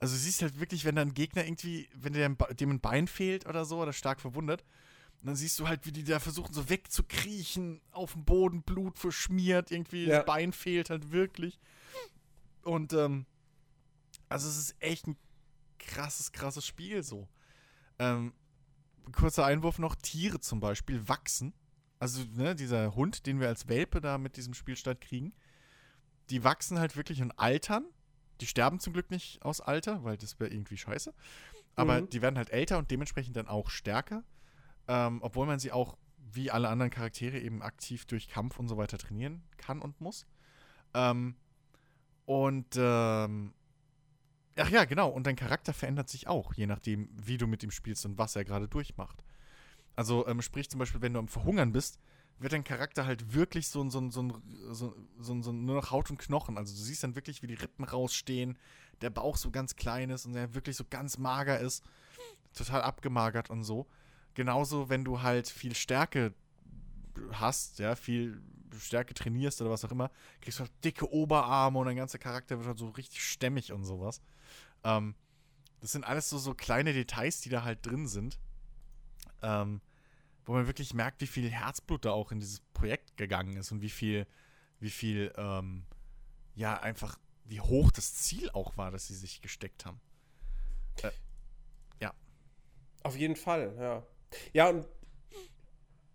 Also 0.00 0.14
du 0.14 0.20
siehst 0.20 0.42
halt 0.42 0.60
wirklich, 0.60 0.84
wenn 0.84 0.94
da 0.96 1.02
ein 1.02 1.14
Gegner 1.14 1.44
irgendwie, 1.44 1.88
wenn 1.94 2.12
der, 2.12 2.28
dem 2.28 2.70
ein 2.70 2.80
Bein 2.80 3.08
fehlt 3.08 3.46
oder 3.46 3.64
so, 3.64 3.80
oder 3.82 3.92
stark 3.92 4.20
verwundet, 4.20 4.64
dann 5.22 5.34
siehst 5.34 5.58
du 5.58 5.66
halt, 5.66 5.84
wie 5.84 5.92
die 5.92 6.04
da 6.04 6.20
versuchen, 6.20 6.52
so 6.54 6.68
wegzukriechen, 6.68 7.80
auf 7.90 8.12
dem 8.12 8.24
Boden, 8.24 8.62
Blut 8.62 8.98
verschmiert, 8.98 9.72
irgendwie 9.72 10.04
Ja. 10.06 10.18
das 10.18 10.26
Bein 10.26 10.52
fehlt 10.52 10.90
halt 10.90 11.10
wirklich. 11.10 11.58
Und, 12.62 12.92
ähm, 12.92 13.26
also 14.28 14.48
es 14.48 14.56
ist 14.58 14.76
echt 14.78 15.06
ein 15.08 15.16
krasses, 15.78 16.32
krasses 16.32 16.66
Spiel 16.66 17.02
so. 17.02 17.28
Ähm, 17.98 18.32
kurzer 19.12 19.44
Einwurf 19.46 19.78
noch, 19.78 19.94
Tiere 19.94 20.40
zum 20.40 20.60
Beispiel 20.60 21.08
wachsen. 21.08 21.54
Also, 21.98 22.24
ne, 22.34 22.54
dieser 22.54 22.94
Hund, 22.94 23.26
den 23.26 23.40
wir 23.40 23.48
als 23.48 23.68
Welpe 23.68 24.00
da 24.00 24.18
mit 24.18 24.36
diesem 24.36 24.54
Spielstand 24.54 25.00
kriegen, 25.00 25.32
die 26.30 26.44
wachsen 26.44 26.78
halt 26.78 26.96
wirklich 26.96 27.22
und 27.22 27.32
altern. 27.38 27.84
Die 28.40 28.46
sterben 28.46 28.78
zum 28.78 28.92
Glück 28.92 29.10
nicht 29.10 29.42
aus 29.42 29.60
Alter, 29.60 30.04
weil 30.04 30.16
das 30.16 30.38
wäre 30.38 30.50
irgendwie 30.50 30.76
scheiße. 30.76 31.12
Aber 31.74 32.00
Mhm. 32.02 32.10
die 32.10 32.22
werden 32.22 32.36
halt 32.36 32.50
älter 32.50 32.78
und 32.78 32.90
dementsprechend 32.90 33.36
dann 33.36 33.48
auch 33.48 33.70
stärker. 33.70 34.22
Ähm, 34.86 35.18
obwohl 35.22 35.46
man 35.46 35.58
sie 35.58 35.72
auch, 35.72 35.96
wie 36.30 36.50
alle 36.50 36.68
anderen 36.68 36.90
Charaktere, 36.90 37.38
eben 37.40 37.62
aktiv 37.62 38.04
durch 38.04 38.28
Kampf 38.28 38.58
und 38.58 38.68
so 38.68 38.76
weiter 38.76 38.98
trainieren 38.98 39.42
kann 39.56 39.80
und 39.80 40.00
muss. 40.00 40.26
Ähm, 40.94 41.36
und, 42.26 42.76
ähm, 42.76 43.54
ach 44.58 44.70
ja, 44.70 44.84
genau. 44.84 45.08
Und 45.08 45.26
dein 45.26 45.36
Charakter 45.36 45.72
verändert 45.72 46.08
sich 46.08 46.26
auch, 46.26 46.54
je 46.54 46.66
nachdem, 46.66 47.08
wie 47.14 47.38
du 47.38 47.46
mit 47.46 47.62
ihm 47.62 47.70
spielst 47.70 48.04
und 48.06 48.18
was 48.18 48.36
er 48.36 48.44
gerade 48.44 48.68
durchmacht. 48.68 49.24
Also, 49.96 50.26
ähm, 50.28 50.42
sprich 50.42 50.70
zum 50.70 50.78
Beispiel, 50.78 51.02
wenn 51.02 51.12
du 51.12 51.18
am 51.18 51.28
Verhungern 51.28 51.72
bist, 51.72 51.98
wird 52.38 52.52
dein 52.52 52.64
Charakter 52.64 53.04
halt 53.04 53.34
wirklich 53.34 53.68
so 53.68 53.82
ein, 53.82 53.90
so 53.90 54.00
ein, 54.00 54.10
so 54.10 54.24
so, 54.70 54.94
so, 55.18 55.52
nur 55.52 55.76
noch 55.76 55.90
Haut 55.90 56.10
und 56.10 56.18
Knochen. 56.18 56.56
Also 56.56 56.74
du 56.74 56.80
siehst 56.80 57.02
dann 57.02 57.16
wirklich, 57.16 57.42
wie 57.42 57.48
die 57.48 57.54
Rippen 57.54 57.84
rausstehen, 57.84 58.56
der 59.00 59.10
Bauch 59.10 59.36
so 59.36 59.50
ganz 59.50 59.76
klein 59.76 60.10
ist 60.10 60.26
und 60.26 60.36
er 60.36 60.54
wirklich 60.54 60.76
so 60.76 60.84
ganz 60.88 61.18
mager 61.18 61.58
ist, 61.58 61.84
total 62.54 62.82
abgemagert 62.82 63.50
und 63.50 63.64
so. 63.64 63.86
Genauso, 64.34 64.88
wenn 64.88 65.04
du 65.04 65.22
halt 65.22 65.48
viel 65.48 65.74
Stärke 65.74 66.32
hast, 67.32 67.80
ja, 67.80 67.96
viel 67.96 68.40
Stärke 68.78 69.14
trainierst 69.14 69.60
oder 69.60 69.70
was 69.70 69.84
auch 69.84 69.90
immer, 69.90 70.10
kriegst 70.40 70.60
du 70.60 70.62
halt 70.62 70.72
dicke 70.84 71.12
Oberarme 71.12 71.78
und 71.78 71.86
dein 71.86 71.96
ganzer 71.96 72.18
Charakter 72.18 72.58
wird 72.58 72.68
halt 72.68 72.78
so 72.78 72.88
richtig 72.90 73.24
stämmig 73.24 73.72
und 73.72 73.84
sowas. 73.84 74.20
Ähm, 74.84 75.14
das 75.80 75.92
sind 75.92 76.04
alles 76.04 76.28
so, 76.28 76.38
so 76.38 76.54
kleine 76.54 76.92
Details, 76.92 77.40
die 77.40 77.48
da 77.48 77.62
halt 77.64 77.84
drin 77.84 78.06
sind. 78.08 78.38
Ähm, 79.42 79.80
wo 80.44 80.52
man 80.52 80.66
wirklich 80.66 80.94
merkt, 80.94 81.20
wie 81.20 81.26
viel 81.26 81.50
Herzblut 81.50 82.04
da 82.04 82.10
auch 82.10 82.32
in 82.32 82.40
dieses 82.40 82.60
Projekt 82.60 83.16
gegangen 83.16 83.56
ist 83.56 83.70
und 83.70 83.82
wie 83.82 83.90
viel, 83.90 84.26
wie 84.80 84.90
viel, 84.90 85.32
ähm, 85.36 85.84
ja, 86.54 86.80
einfach, 86.80 87.18
wie 87.44 87.60
hoch 87.60 87.90
das 87.90 88.14
Ziel 88.14 88.50
auch 88.50 88.76
war, 88.76 88.90
das 88.90 89.08
sie 89.08 89.14
sich 89.14 89.42
gesteckt 89.42 89.84
haben. 89.84 90.00
Auf 93.02 93.16
jeden 93.16 93.36
Fall, 93.36 93.74
ja. 93.78 94.06
Ja, 94.52 94.68
und 94.68 94.86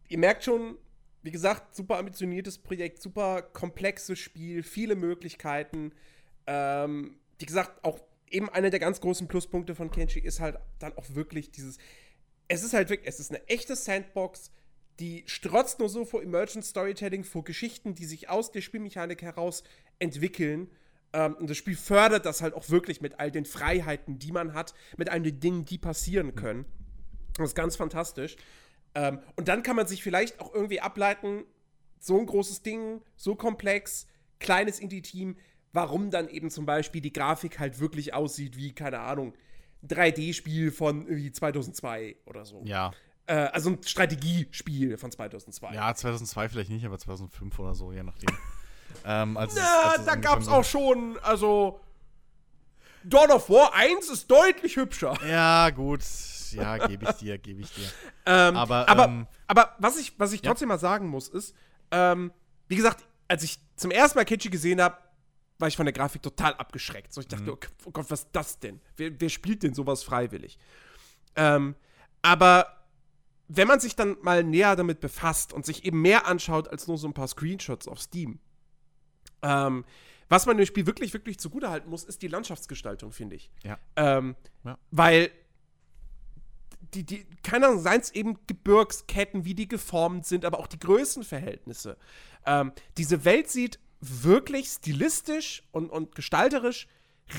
ihr 0.09 0.17
merkt 0.17 0.43
schon, 0.43 0.77
wie 1.21 1.31
gesagt, 1.31 1.75
super 1.75 1.97
ambitioniertes 1.97 2.59
Projekt, 2.59 3.01
super 3.01 3.41
komplexes 3.41 4.19
Spiel, 4.19 4.63
viele 4.63 4.95
Möglichkeiten. 4.95 5.93
Ähm, 6.45 7.19
wie 7.39 7.45
gesagt, 7.45 7.83
auch 7.83 7.99
eben 8.33 8.49
einer 8.49 8.69
der 8.69 8.79
ganz 8.79 8.99
großen 8.99 9.27
Pluspunkte 9.27 9.75
von 9.75 9.91
Kenshi 9.91 10.19
ist 10.19 10.39
halt 10.39 10.57
dann 10.79 10.97
auch 10.97 11.05
wirklich 11.15 11.51
dieses. 11.51 11.77
Es 12.47 12.63
ist 12.63 12.73
halt 12.73 12.89
wirklich, 12.89 13.07
es 13.07 13.19
ist 13.19 13.31
eine 13.31 13.47
echte 13.47 13.75
Sandbox, 13.75 14.51
die 14.99 15.23
strotzt 15.27 15.79
nur 15.79 15.89
so 15.89 16.03
vor 16.05 16.21
Emergent 16.21 16.65
Storytelling, 16.65 17.23
vor 17.23 17.43
Geschichten, 17.43 17.95
die 17.95 18.05
sich 18.05 18.29
aus 18.29 18.51
der 18.51 18.61
Spielmechanik 18.61 19.21
heraus 19.21 19.63
entwickeln. 19.99 20.69
Ähm, 21.13 21.35
und 21.35 21.49
das 21.49 21.57
Spiel 21.57 21.75
fördert 21.75 22.25
das 22.25 22.41
halt 22.41 22.53
auch 22.53 22.69
wirklich 22.69 23.01
mit 23.01 23.19
all 23.19 23.31
den 23.31 23.45
Freiheiten, 23.45 24.19
die 24.19 24.31
man 24.31 24.53
hat, 24.53 24.73
mit 24.97 25.09
all 25.09 25.21
den 25.21 25.39
Dingen, 25.39 25.65
die 25.65 25.77
passieren 25.77 26.35
können. 26.35 26.65
Das 27.37 27.49
ist 27.49 27.55
ganz 27.55 27.75
fantastisch. 27.75 28.35
Ähm, 28.95 29.19
und 29.35 29.47
dann 29.47 29.63
kann 29.63 29.75
man 29.75 29.87
sich 29.87 30.03
vielleicht 30.03 30.39
auch 30.39 30.53
irgendwie 30.53 30.81
ableiten, 30.81 31.45
so 31.99 32.19
ein 32.19 32.25
großes 32.25 32.61
Ding, 32.61 33.01
so 33.15 33.35
komplex, 33.35 34.07
kleines 34.39 34.79
Indie-Team, 34.79 35.37
warum 35.73 36.11
dann 36.11 36.29
eben 36.29 36.49
zum 36.49 36.65
Beispiel 36.65 37.01
die 37.01 37.11
Grafik 37.13 37.59
halt 37.59 37.79
wirklich 37.79 38.13
aussieht 38.13 38.55
wie, 38.57 38.73
keine 38.73 38.99
Ahnung, 38.99 39.33
3D-Spiel 39.87 40.71
von 40.71 41.07
irgendwie 41.07 41.31
2002 41.31 42.15
oder 42.25 42.45
so. 42.45 42.61
Ja. 42.63 42.91
Äh, 43.25 43.33
also 43.35 43.71
ein 43.71 43.83
Strategiespiel 43.83 44.97
von 44.97 45.11
2002. 45.11 45.73
Ja, 45.73 45.93
2002 45.93 46.49
vielleicht 46.49 46.69
nicht, 46.69 46.85
aber 46.85 46.97
2005 46.97 47.57
oder 47.59 47.73
so, 47.75 47.91
je 47.91 48.03
nachdem. 48.03 48.29
ähm, 49.05 49.35
als 49.37 49.53
es- 49.53 49.59
Na, 49.59 49.89
als 49.91 49.99
es 49.99 50.05
da 50.05 50.15
gab's 50.15 50.47
hat. 50.47 50.53
auch 50.53 50.63
schon, 50.63 51.17
also 51.23 51.79
Dawn 53.03 53.31
of 53.31 53.49
War 53.49 53.73
1 53.73 54.09
ist 54.09 54.29
deutlich 54.31 54.75
hübscher. 54.77 55.17
Ja, 55.27 55.69
gut. 55.71 56.01
Ja, 56.51 56.77
gebe 56.85 57.05
ich 57.09 57.15
dir, 57.17 57.37
gebe 57.37 57.61
ich 57.61 57.73
dir. 57.73 57.87
Ähm, 58.25 58.55
Aber, 58.55 58.87
aber, 58.87 59.03
ähm, 59.05 59.27
aber 59.47 59.75
was 59.79 59.97
ich, 59.99 60.17
was 60.17 60.31
ich 60.31 60.41
ja. 60.41 60.49
trotzdem 60.49 60.69
mal 60.69 60.79
sagen 60.79 61.09
muss, 61.09 61.27
ist, 61.27 61.53
ähm, 61.91 62.31
wie 62.69 62.77
gesagt, 62.77 63.05
als 63.27 63.43
ich 63.43 63.59
zum 63.75 63.91
ersten 63.91 64.17
Mal 64.17 64.23
Kitschy 64.23 64.49
gesehen 64.49 64.79
habe, 64.81 64.95
war 65.59 65.67
ich 65.67 65.75
von 65.77 65.85
der 65.85 65.93
Grafik 65.93 66.21
total 66.21 66.53
abgeschreckt. 66.55 67.13
So, 67.13 67.21
ich 67.21 67.27
dachte, 67.27 67.43
Mhm. 67.45 67.49
okay, 67.51 67.69
oh 67.85 67.91
Gott, 67.91 68.05
was 68.09 68.21
ist 68.21 68.29
das 68.33 68.59
denn? 68.59 68.81
Wer, 68.97 69.19
wer 69.19 69.29
spielt 69.29 69.63
denn 69.63 69.73
sowas 69.73 70.03
freiwillig? 70.03 70.57
Ähm, 71.35 71.75
aber 72.21 72.67
wenn 73.47 73.67
man 73.67 73.79
sich 73.79 73.95
dann 73.95 74.17
mal 74.21 74.43
näher 74.43 74.75
damit 74.75 74.99
befasst 74.99 75.53
und 75.53 75.65
sich 75.65 75.85
eben 75.85 76.01
mehr 76.01 76.25
anschaut 76.27 76.67
als 76.67 76.87
nur 76.87 76.97
so 76.97 77.07
ein 77.07 77.13
paar 77.13 77.27
Screenshots 77.27 77.87
auf 77.87 78.01
Steam, 78.01 78.39
ähm, 79.41 79.85
was 80.29 80.45
man 80.45 80.57
dem 80.57 80.65
Spiel 80.65 80.85
wirklich, 80.87 81.13
wirklich 81.13 81.37
zugutehalten 81.39 81.89
muss, 81.89 82.03
ist 82.03 82.21
die 82.21 82.27
Landschaftsgestaltung, 82.29 83.11
finde 83.11 83.35
ich. 83.35 83.51
Ja. 83.63 83.77
Ähm, 83.95 84.35
Ja. 84.63 84.77
Weil 84.91 85.31
die, 86.93 87.03
die, 87.05 87.25
keine 87.43 87.67
Ahnung, 87.67 87.79
seien 87.81 88.01
es 88.01 88.11
eben 88.11 88.37
Gebirgsketten, 88.47 89.45
wie 89.45 89.55
die 89.55 89.67
geformt 89.67 90.25
sind, 90.25 90.45
aber 90.45 90.59
auch 90.59 90.67
die 90.67 90.79
Größenverhältnisse. 90.79 91.97
Ähm, 92.45 92.71
diese 92.97 93.25
Welt 93.25 93.49
sieht 93.49 93.79
wirklich 94.23 94.67
stilistisch 94.67 95.63
und, 95.71 95.89
und 95.89 96.15
gestalterisch 96.15 96.87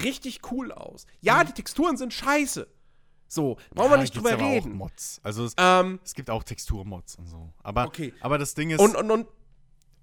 richtig 0.02 0.40
cool 0.50 0.72
aus. 0.72 1.06
Ja, 1.20 1.44
die 1.44 1.52
Texturen 1.52 1.96
sind 1.96 2.12
scheiße. 2.12 2.66
So, 3.28 3.56
brauchen 3.74 3.90
wir 3.90 3.96
Ja, 3.96 4.02
nicht 4.02 4.14
gibt's 4.14 4.28
drüber 4.28 4.42
reden. 4.44 4.72
Auch 4.72 4.76
Mods. 4.76 5.20
Also 5.22 5.44
es, 5.44 5.54
Ähm, 5.58 5.98
es 6.04 6.14
gibt 6.14 6.30
auch 6.30 6.42
Texturmods 6.44 7.16
und 7.16 7.26
so. 7.26 7.52
Aber, 7.62 7.86
Okay. 7.86 8.12
aber 8.20 8.38
das 8.38 8.54
Ding 8.54 8.70
ist. 8.70 8.80
und, 8.80 8.94
und, 8.96 9.10
und 9.10 9.26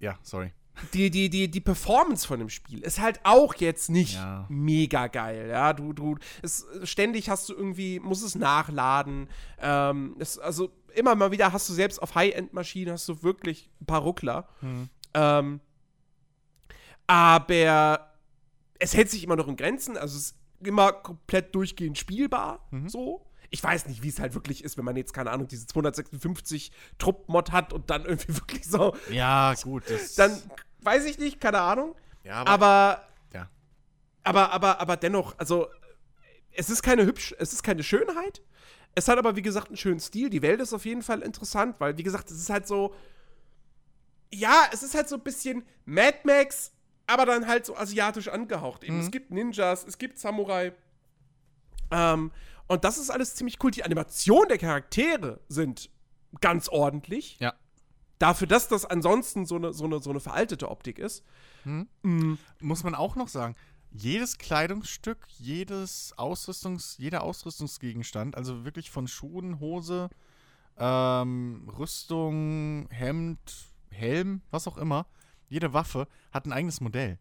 ja, 0.00 0.18
sorry. 0.22 0.52
die, 0.92 1.10
die, 1.10 1.30
die, 1.30 1.50
die 1.50 1.60
Performance 1.60 2.26
von 2.26 2.38
dem 2.40 2.48
Spiel 2.48 2.80
ist 2.82 3.00
halt 3.00 3.20
auch 3.24 3.54
jetzt 3.56 3.88
nicht 3.90 4.14
Ja. 4.14 4.46
mega 4.48 5.06
geil. 5.06 5.48
Ja, 5.50 5.72
du, 5.72 5.92
du, 5.92 6.16
es, 6.42 6.66
ständig 6.84 7.30
hast 7.30 7.48
du 7.48 7.54
irgendwie, 7.54 8.00
muss 8.00 8.22
es 8.22 8.34
nachladen. 8.34 9.28
Ähm, 9.58 10.16
es, 10.18 10.38
also 10.38 10.70
immer 10.94 11.14
mal 11.14 11.30
wieder 11.30 11.52
hast 11.52 11.68
du 11.68 11.72
selbst 11.72 12.02
auf 12.02 12.14
High-End-Maschinen 12.14 12.92
hast 12.92 13.08
du 13.08 13.22
wirklich 13.22 13.70
ein 13.80 13.86
paar 13.86 14.00
Ruckler. 14.02 14.48
Ähm, 15.14 15.60
aber 17.12 18.10
es 18.78 18.94
hält 18.94 19.10
sich 19.10 19.22
immer 19.22 19.36
noch 19.36 19.46
in 19.46 19.56
Grenzen. 19.56 19.98
Also 19.98 20.16
es 20.16 20.28
ist 20.28 20.36
immer 20.64 20.92
komplett 20.92 21.54
durchgehend 21.54 21.98
spielbar. 21.98 22.66
So. 22.86 23.26
Ich 23.50 23.62
weiß 23.62 23.84
nicht, 23.86 24.02
wie 24.02 24.08
es 24.08 24.18
halt 24.18 24.32
wirklich 24.32 24.64
ist, 24.64 24.78
wenn 24.78 24.86
man 24.86 24.96
jetzt, 24.96 25.12
keine 25.12 25.30
Ahnung, 25.30 25.46
diese 25.46 25.66
256 25.66 26.72
Trupp-Mod 26.96 27.52
hat 27.52 27.74
und 27.74 27.90
dann 27.90 28.04
irgendwie 28.06 28.34
wirklich 28.34 28.66
so. 28.66 28.96
Ja, 29.10 29.52
gut. 29.62 29.84
Dann 30.16 30.40
weiß 30.80 31.04
ich 31.04 31.18
nicht, 31.18 31.38
keine 31.38 31.60
Ahnung. 31.60 31.94
ja, 32.24 32.36
aber, 32.36 32.48
Aber, 32.50 33.02
ja. 33.34 33.50
aber, 34.24 34.52
aber, 34.52 34.80
aber 34.80 34.96
dennoch, 34.96 35.38
also 35.38 35.68
es 36.52 36.70
ist 36.70 36.82
keine 36.82 37.04
hübsch, 37.04 37.34
es 37.38 37.52
ist 37.52 37.62
keine 37.62 37.82
Schönheit. 37.82 38.40
Es 38.94 39.06
hat 39.08 39.18
aber, 39.18 39.36
wie 39.36 39.42
gesagt, 39.42 39.68
einen 39.68 39.76
schönen 39.76 40.00
Stil. 40.00 40.30
Die 40.30 40.40
Welt 40.40 40.62
ist 40.62 40.72
auf 40.72 40.86
jeden 40.86 41.02
Fall 41.02 41.20
interessant, 41.20 41.76
weil, 41.78 41.98
wie 41.98 42.02
gesagt, 42.04 42.30
es 42.30 42.38
ist 42.38 42.48
halt 42.48 42.66
so. 42.66 42.94
Ja, 44.32 44.64
es 44.72 44.82
ist 44.82 44.94
halt 44.94 45.10
so 45.10 45.16
ein 45.16 45.22
bisschen 45.22 45.62
Mad 45.84 46.20
Max, 46.24 46.71
aber 47.06 47.26
dann 47.26 47.46
halt 47.46 47.66
so 47.66 47.76
asiatisch 47.76 48.28
angehaucht. 48.28 48.84
Eben, 48.84 49.00
Es 49.00 49.10
gibt 49.10 49.30
Ninjas, 49.30 49.84
es 49.84 49.98
gibt 49.98 50.18
Samurai. 50.18 50.72
Ähm, 51.90 52.30
Und 52.68 52.84
das 52.84 52.96
ist 52.98 53.10
alles 53.10 53.34
ziemlich 53.34 53.58
cool. 53.62 53.70
Die 53.70 53.84
Animationen 53.84 54.48
der 54.48 54.58
Charaktere 54.58 55.40
sind 55.48 55.90
ganz 56.40 56.68
ordentlich. 56.68 57.38
Ja. 57.40 57.54
Dafür, 58.18 58.46
dass 58.46 58.68
das 58.68 58.86
ansonsten 58.86 59.46
so 59.46 59.56
eine, 59.56 59.72
so 59.72 59.84
eine, 59.84 60.00
so 60.00 60.10
eine 60.10 60.20
veraltete 60.20 60.70
Optik 60.70 60.98
ist. 60.98 61.24
Hm? 61.64 61.88
Mm, 62.02 62.34
Muss 62.60 62.84
man 62.84 62.94
auch 62.94 63.16
noch 63.16 63.28
sagen, 63.28 63.56
jedes 63.90 64.38
Kleidungsstück, 64.38 65.26
jedes 65.38 66.14
Ausrüstungs, 66.16 66.96
jeder 66.98 67.24
Ausrüstungsgegenstand, 67.24 68.36
also 68.36 68.64
wirklich 68.64 68.90
von 68.90 69.06
Schuhen, 69.08 69.60
Hose, 69.60 70.08
ähm, 70.78 71.68
Rüstung, 71.78 72.88
Hemd, 72.90 73.38
Helm, 73.90 74.40
was 74.50 74.66
auch 74.66 74.78
immer, 74.78 75.06
jede 75.52 75.72
Waffe 75.72 76.08
hat 76.32 76.46
ein 76.46 76.52
eigenes 76.52 76.80
Modell. 76.80 77.18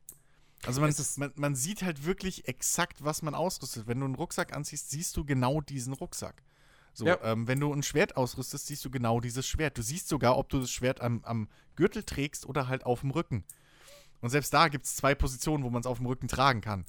Also 0.65 0.79
man, 0.79 0.93
man, 1.17 1.31
man 1.35 1.55
sieht 1.55 1.81
halt 1.83 2.05
wirklich 2.05 2.47
exakt, 2.47 3.03
was 3.03 3.21
man 3.23 3.35
ausrüstet. 3.35 3.87
Wenn 3.87 3.99
du 3.99 4.05
einen 4.05 4.15
Rucksack 4.15 4.55
anziehst, 4.55 4.89
siehst 4.91 5.17
du 5.17 5.25
genau 5.25 5.59
diesen 5.61 5.93
Rucksack. 5.93 6.43
So, 6.93 7.07
Ja. 7.07 7.17
ähm, 7.23 7.47
wenn 7.47 7.59
du 7.59 7.73
ein 7.73 7.83
Schwert 7.83 8.15
ausrüstest, 8.17 8.67
siehst 8.67 8.85
du 8.85 8.89
genau 8.91 9.19
dieses 9.19 9.47
Schwert. 9.47 9.77
Du 9.77 9.81
siehst 9.81 10.07
sogar, 10.07 10.37
ob 10.37 10.49
du 10.49 10.59
das 10.59 10.71
Schwert 10.71 11.01
am, 11.01 11.23
am 11.23 11.49
Gürtel 11.75 12.03
trägst 12.03 12.45
oder 12.45 12.67
halt 12.67 12.85
auf 12.85 13.01
dem 13.01 13.11
Rücken. 13.11 13.43
Und 14.21 14.29
selbst 14.29 14.53
da 14.53 14.67
gibt 14.67 14.85
es 14.85 14.95
zwei 14.95 15.15
Positionen, 15.15 15.63
wo 15.63 15.69
man 15.69 15.79
es 15.81 15.87
auf 15.87 15.97
dem 15.97 16.05
Rücken 16.05 16.27
tragen 16.27 16.61
kann. 16.61 16.85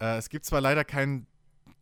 Äh, 0.00 0.16
es 0.18 0.28
gibt 0.28 0.44
zwar 0.44 0.60
leider 0.60 0.84
kein 0.84 1.26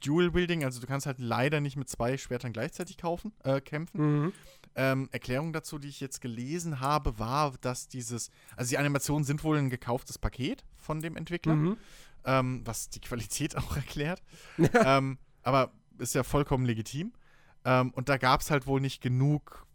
Dual-Wielding, 0.05 0.65
also 0.65 0.81
du 0.81 0.87
kannst 0.87 1.07
halt 1.07 1.19
leider 1.19 1.61
nicht 1.61 1.77
mit 1.77 1.89
zwei 1.89 2.19
Schwertern 2.19 2.53
gleichzeitig 2.53 2.99
kaufen, 2.99 3.33
äh, 3.45 3.61
kämpfen. 3.61 4.01
mhm. 4.25 4.33
Ähm, 4.75 5.09
Erklärung 5.13 5.53
dazu, 5.53 5.79
die 5.79 5.89
ich 5.89 6.01
jetzt 6.01 6.21
gelesen 6.21 6.81
habe, 6.81 7.19
war, 7.19 7.53
dass 7.61 7.89
dieses, 7.89 8.31
also 8.57 8.71
die 8.71 8.79
Animationen 8.79 9.25
sind 9.25 9.45
wohl 9.45 9.59
ein 9.59 9.69
gekauftes 9.71 10.19
Paket 10.19 10.65
von 10.77 11.01
dem 11.01 11.17
Entwickler, 11.17 11.55
Mhm. 11.55 11.77
ähm, 12.25 12.63
was 12.65 12.89
die 12.89 13.01
Qualität 13.01 13.57
auch 13.57 13.77
erklärt. 13.77 14.23
ähm, 14.59 15.19
aber 15.43 15.73
ist 15.99 16.15
ja 16.15 16.23
vollkommen 16.23 16.65
legitim. 16.65 17.13
Ähm, 17.65 17.91
und 17.91 18.09
da 18.09 18.17
gab 18.17 18.41
es 18.41 18.51
halt 18.51 18.67
wohl 18.67 18.81
nicht 18.81 19.01
genug 19.03 19.67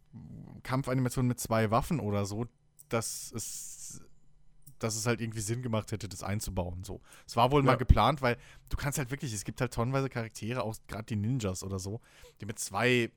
Kampfanimationen 0.63 1.27
mit 1.27 1.39
zwei 1.39 1.71
Waffen 1.71 1.99
oder 1.99 2.25
so, 2.25 2.45
dass 2.89 3.31
es, 3.33 4.01
dass 4.79 4.95
es 4.95 5.05
halt 5.05 5.21
irgendwie 5.21 5.41
Sinn 5.41 5.61
gemacht 5.61 5.91
hätte, 5.91 6.09
das 6.09 6.23
einzubauen. 6.23 6.83
So. 6.83 7.01
Es 7.25 7.35
war 7.35 7.51
wohl 7.51 7.61
Ja. 7.61 7.67
mal 7.71 7.75
geplant, 7.77 8.21
weil 8.21 8.37
du 8.69 8.77
kannst 8.77 8.97
halt 8.97 9.11
wirklich, 9.11 9.33
es 9.33 9.43
gibt 9.45 9.61
halt 9.61 9.73
tonnenweise 9.73 10.09
Charaktere, 10.09 10.63
auch 10.63 10.75
gerade 10.87 11.03
die 11.05 11.15
Ninjas 11.15 11.63
oder 11.63 11.79
so, 11.79 12.01
die 12.41 12.45
mit 12.45 12.59
zwei 12.59 13.11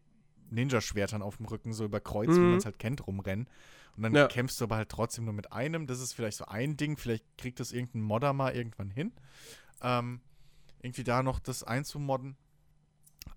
Ninja-Schwertern 0.52 1.22
auf 1.22 1.36
dem 1.36 1.46
Rücken 1.46 1.72
so 1.72 1.84
über 1.84 2.00
Kreuz, 2.00 2.36
wie 2.36 2.40
Mhm. 2.44 2.50
man 2.50 2.58
es 2.58 2.64
halt 2.64 2.78
kennt, 2.78 3.06
rumrennen. 3.06 3.48
Und 3.96 4.02
dann 4.02 4.14
Ja. 4.14 4.28
kämpfst 4.28 4.60
du 4.60 4.64
aber 4.64 4.76
halt 4.76 4.88
trotzdem 4.88 5.24
nur 5.24 5.34
mit 5.34 5.52
einem. 5.52 5.86
Das 5.86 6.00
ist 6.00 6.12
vielleicht 6.12 6.36
so 6.38 6.46
ein 6.46 6.76
Ding. 6.76 6.96
Vielleicht 6.96 7.24
kriegt 7.38 7.60
das 7.60 7.72
irgendein 7.72 8.02
Modder 8.02 8.32
mal 8.32 8.54
irgendwann 8.54 8.90
hin. 8.90 9.12
Ähm, 9.82 10.20
irgendwie 10.82 11.04
da 11.04 11.22
noch 11.22 11.38
das 11.40 11.62
einzumodden. 11.62 12.36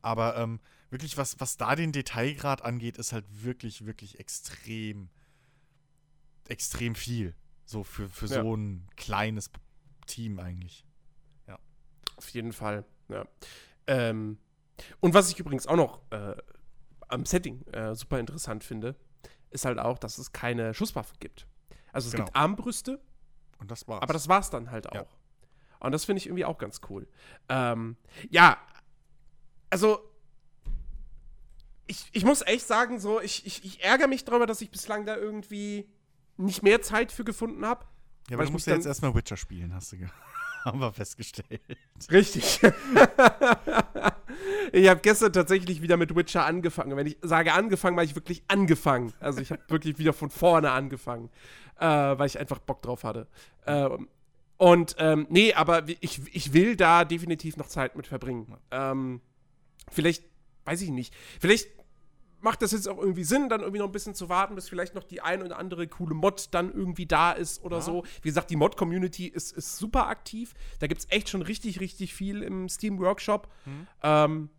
Aber 0.01 0.37
ähm, 0.37 0.59
wirklich, 0.89 1.17
was, 1.17 1.39
was 1.39 1.57
da 1.57 1.75
den 1.75 1.91
Detailgrad 1.91 2.61
angeht, 2.63 2.97
ist 2.97 3.13
halt 3.13 3.25
wirklich, 3.43 3.85
wirklich 3.85 4.19
extrem, 4.19 5.09
extrem 6.47 6.95
viel. 6.95 7.35
So 7.65 7.83
für, 7.83 8.09
für 8.09 8.27
Ja. 8.27 8.41
so 8.43 8.55
ein 8.55 8.87
kleines 8.95 9.49
Team 10.05 10.39
eigentlich. 10.39 10.85
Auf 12.15 12.29
jeden 12.29 12.53
Fall, 12.53 12.85
ja. 13.09 13.25
Ähm, 13.87 14.37
und 14.99 15.15
was 15.15 15.31
ich 15.31 15.39
übrigens 15.39 15.65
auch 15.65 15.75
noch 15.75 15.99
äh, 16.11 16.35
am 17.13 17.25
Setting 17.25 17.61
äh, 17.67 17.95
super 17.95 18.19
interessant 18.19 18.63
finde, 18.63 18.95
ist 19.51 19.65
halt 19.65 19.79
auch, 19.79 19.97
dass 19.99 20.17
es 20.17 20.31
keine 20.31 20.73
Schusswaffen 20.73 21.17
gibt. 21.19 21.47
Also 21.91 22.07
es 22.07 22.13
Genau. 22.13 22.25
gibt 22.25 22.35
Armbrüste, 22.35 22.99
Und 23.59 23.69
das 23.71 23.87
war's. 23.87 24.01
aber 24.01 24.13
das 24.13 24.27
war's 24.27 24.49
dann 24.49 24.71
halt 24.71 24.89
auch. 24.89 24.95
Ja. 24.95 25.05
Und 25.79 25.91
das 25.91 26.05
finde 26.05 26.19
ich 26.19 26.27
irgendwie 26.27 26.45
auch 26.45 26.57
ganz 26.57 26.81
cool. 26.89 27.07
Ähm, 27.49 27.97
ja, 28.29 28.57
also 29.69 29.99
ich, 31.87 32.05
ich 32.13 32.23
muss 32.25 32.41
echt 32.41 32.65
sagen, 32.65 32.99
so, 32.99 33.19
ich, 33.21 33.45
ich, 33.45 33.63
ich 33.65 33.83
ärgere 33.83 34.07
mich 34.07 34.23
darüber, 34.25 34.45
dass 34.45 34.61
ich 34.61 34.71
bislang 34.71 35.05
da 35.05 35.15
irgendwie 35.17 35.89
nicht 36.37 36.63
mehr 36.63 36.81
Zeit 36.81 37.11
für 37.11 37.23
gefunden 37.23 37.65
habe. 37.65 37.85
ja, 38.29 38.31
weil 38.31 38.35
aber 38.35 38.43
ich 38.43 38.49
du 38.49 38.53
musst 38.53 38.67
ja 38.67 38.73
jetzt 38.75 38.85
erstmal 38.85 39.13
Witcher 39.13 39.37
spielen, 39.37 39.73
hast 39.73 39.91
du 39.91 39.97
ge 39.97 40.07
haben 40.65 40.79
wir 40.79 40.93
festgestellt. 40.93 41.61
Richtig. 42.11 42.59
ich 44.71 44.89
habe 44.89 45.01
gestern 45.01 45.33
tatsächlich 45.33 45.81
wieder 45.81 45.97
mit 45.97 46.15
Witcher 46.15 46.45
angefangen. 46.45 46.95
Wenn 46.95 47.07
ich 47.07 47.17
sage 47.21 47.53
angefangen, 47.53 47.97
war 47.97 48.03
ich 48.03 48.15
wirklich 48.15 48.43
angefangen. 48.47 49.13
Also 49.19 49.41
ich 49.41 49.51
habe 49.51 49.61
wirklich 49.67 49.99
wieder 49.99 50.13
von 50.13 50.29
vorne 50.29 50.71
angefangen, 50.71 51.29
äh, 51.79 51.85
weil 51.85 52.27
ich 52.27 52.39
einfach 52.39 52.59
Bock 52.59 52.81
drauf 52.81 53.03
hatte. 53.03 53.27
Ähm, 53.65 54.07
und 54.57 54.95
ähm, 54.99 55.27
nee, 55.29 55.53
aber 55.53 55.83
ich, 55.99 56.21
ich 56.33 56.53
will 56.53 56.75
da 56.75 57.03
definitiv 57.03 57.57
noch 57.57 57.67
Zeit 57.67 57.97
mit 57.97 58.07
verbringen. 58.07 58.55
Ähm, 58.71 59.21
vielleicht, 59.91 60.23
weiß 60.65 60.81
ich 60.81 60.89
nicht, 60.89 61.13
vielleicht 61.39 61.67
macht 62.43 62.61
das 62.61 62.73
jetzt 62.73 62.87
auch 62.87 62.97
irgendwie 62.97 63.23
Sinn, 63.23 63.49
dann 63.49 63.61
irgendwie 63.61 63.79
noch 63.79 63.87
ein 63.87 63.91
bisschen 63.91 64.15
zu 64.15 64.29
warten, 64.29 64.53
bis 64.55 64.67
vielleicht 64.69 64.93
noch 64.95 65.03
die 65.03 65.21
ein 65.21 65.41
oder 65.41 65.57
andere 65.57 65.87
coole 65.87 66.13
Mod 66.13 66.49
dann 66.51 66.71
irgendwie 66.73 67.05
da 67.05 67.31
ist 67.31 67.63
oder 67.63 67.77
Ja. 67.77 67.81
so. 67.81 68.03
Wie 68.21 68.27
gesagt, 68.29 68.49
die 68.51 68.55
Mod-Community 68.57 69.27
ist, 69.27 69.51
ist 69.53 69.77
super 69.77 70.07
aktiv. 70.07 70.53
Da 70.79 70.87
gibt 70.87 70.99
es 71.01 71.07
echt 71.09 71.29
schon 71.29 71.41
richtig, 71.41 71.79
richtig 71.79 72.13
viel 72.13 72.43
im 72.43 72.67
Steam-Workshop. 72.69 73.47
Mhm. 73.65 73.87
Ähm, 74.03 74.49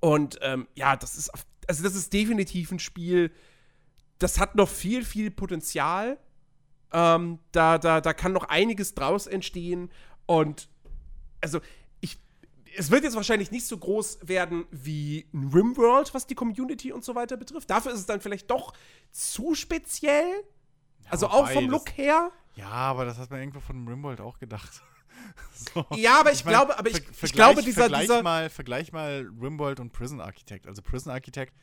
und 0.00 0.38
ähm, 0.42 0.68
ja, 0.74 0.96
das 0.96 1.16
ist, 1.16 1.30
also 1.66 1.82
das 1.82 1.94
ist 1.94 2.12
definitiv 2.12 2.70
ein 2.70 2.78
Spiel, 2.78 3.30
das 4.18 4.38
hat 4.38 4.54
noch 4.54 4.68
viel, 4.68 5.04
viel 5.04 5.30
Potenzial. 5.30 6.18
Ähm, 6.92 7.40
da, 7.52 7.78
da, 7.78 8.00
da 8.00 8.12
kann 8.12 8.32
noch 8.32 8.44
einiges 8.44 8.94
draus 8.94 9.26
entstehen. 9.26 9.90
Und 10.26 10.68
also, 11.40 11.60
es 12.76 12.90
wird 12.90 13.04
jetzt 13.04 13.16
wahrscheinlich 13.16 13.50
nicht 13.50 13.66
so 13.66 13.78
groß 13.78 14.18
werden 14.22 14.66
wie 14.70 15.26
ein 15.32 15.50
Rimworld, 15.52 16.14
was 16.14 16.26
die 16.26 16.34
Community 16.34 16.92
und 16.92 17.04
so 17.04 17.14
weiter 17.14 17.36
betrifft. 17.36 17.70
Dafür 17.70 17.92
ist 17.92 18.00
es 18.00 18.06
dann 18.06 18.20
vielleicht 18.20 18.50
doch 18.50 18.74
zu 19.10 19.54
speziell. 19.54 20.44
Also 21.08 21.28
auch 21.28 21.48
vom 21.50 21.64
das- 21.64 21.72
Look 21.72 21.96
her. 21.96 22.30
Ja, 22.56 22.70
aber 22.70 23.04
das 23.04 23.18
hat 23.18 23.30
man 23.30 23.40
irgendwo 23.40 23.60
von 23.60 23.86
Rimworld 23.86 24.20
auch 24.20 24.38
gedacht. 24.38 24.82
so. 25.54 25.84
Ja, 25.96 26.20
aber 26.20 26.32
ich, 26.32 26.44
mein, 26.44 26.54
glaube, 26.54 26.78
aber 26.78 26.90
ich, 26.90 27.02
ich 27.22 27.32
glaube, 27.32 27.62
dieser, 27.62 27.82
vergleich 27.82 28.02
dieser 28.02 28.22
Mal, 28.22 28.50
vergleich 28.50 28.92
mal 28.92 29.28
Rimworld 29.40 29.80
und 29.80 29.92
Prison 29.92 30.20
Architect. 30.20 30.66
Also 30.66 30.82
Prison 30.82 31.12
Architect 31.12 31.54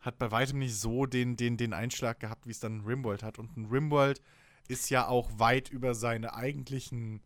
hat 0.00 0.18
bei 0.18 0.30
weitem 0.30 0.58
nicht 0.58 0.74
so 0.76 1.06
den, 1.06 1.36
den, 1.36 1.56
den 1.56 1.72
Einschlag 1.72 2.20
gehabt, 2.20 2.46
wie 2.46 2.50
es 2.50 2.60
dann 2.60 2.82
Rimworld 2.82 3.22
hat. 3.22 3.38
Und 3.38 3.56
ein 3.56 3.66
Rimworld 3.66 4.20
ist 4.68 4.90
ja 4.90 5.06
auch 5.06 5.30
weit 5.38 5.68
über 5.70 5.94
seine 5.94 6.34
eigentlichen 6.34 7.22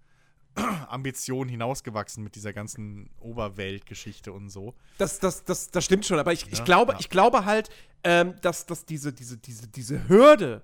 Ambitionen 0.89 1.49
hinausgewachsen 1.51 2.23
mit 2.25 2.35
dieser 2.35 2.53
ganzen 2.53 3.11
Oberweltgeschichte 3.21 4.33
und 4.33 4.49
so. 4.51 4.75
Das, 4.99 5.19
das, 5.21 5.45
das, 5.45 5.71
das 5.71 5.85
stimmt 5.85 6.07
schon, 6.07 6.19
aber 6.19 6.33
ich, 6.33 6.47
ich, 6.51 6.59
Ja, 6.59 6.65
glaube, 6.65 6.93
ja. 6.93 6.99
ich 7.01 7.09
glaube 7.11 7.45
halt, 7.45 7.69
ähm, 8.05 8.35
dass, 8.43 8.67
dass 8.67 8.85
diese, 8.87 9.13
diese, 9.13 9.37
diese, 9.39 9.69
diese 9.69 10.09
Hürde, 10.09 10.63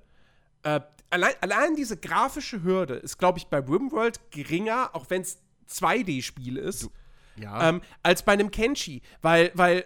äh, 0.63 0.81
allein, 1.11 1.35
allein 1.41 1.77
diese 1.77 1.97
grafische 1.97 2.63
Hürde 2.63 2.95
ist, 2.95 3.19
glaube 3.19 3.39
ich, 3.39 3.47
bei 3.47 3.59
Rimworld 3.59 4.31
geringer, 4.31 4.91
auch 4.95 5.07
wenn 5.11 5.23
es 5.23 5.39
2D-Spiel 5.71 6.57
ist, 6.57 6.89
Ja. 7.37 7.69
ähm, 7.69 7.81
als 8.03 8.23
bei 8.23 8.33
einem 8.33 8.51
Kenshi. 8.51 9.03
Weil, 9.23 9.51
weil, 9.55 9.85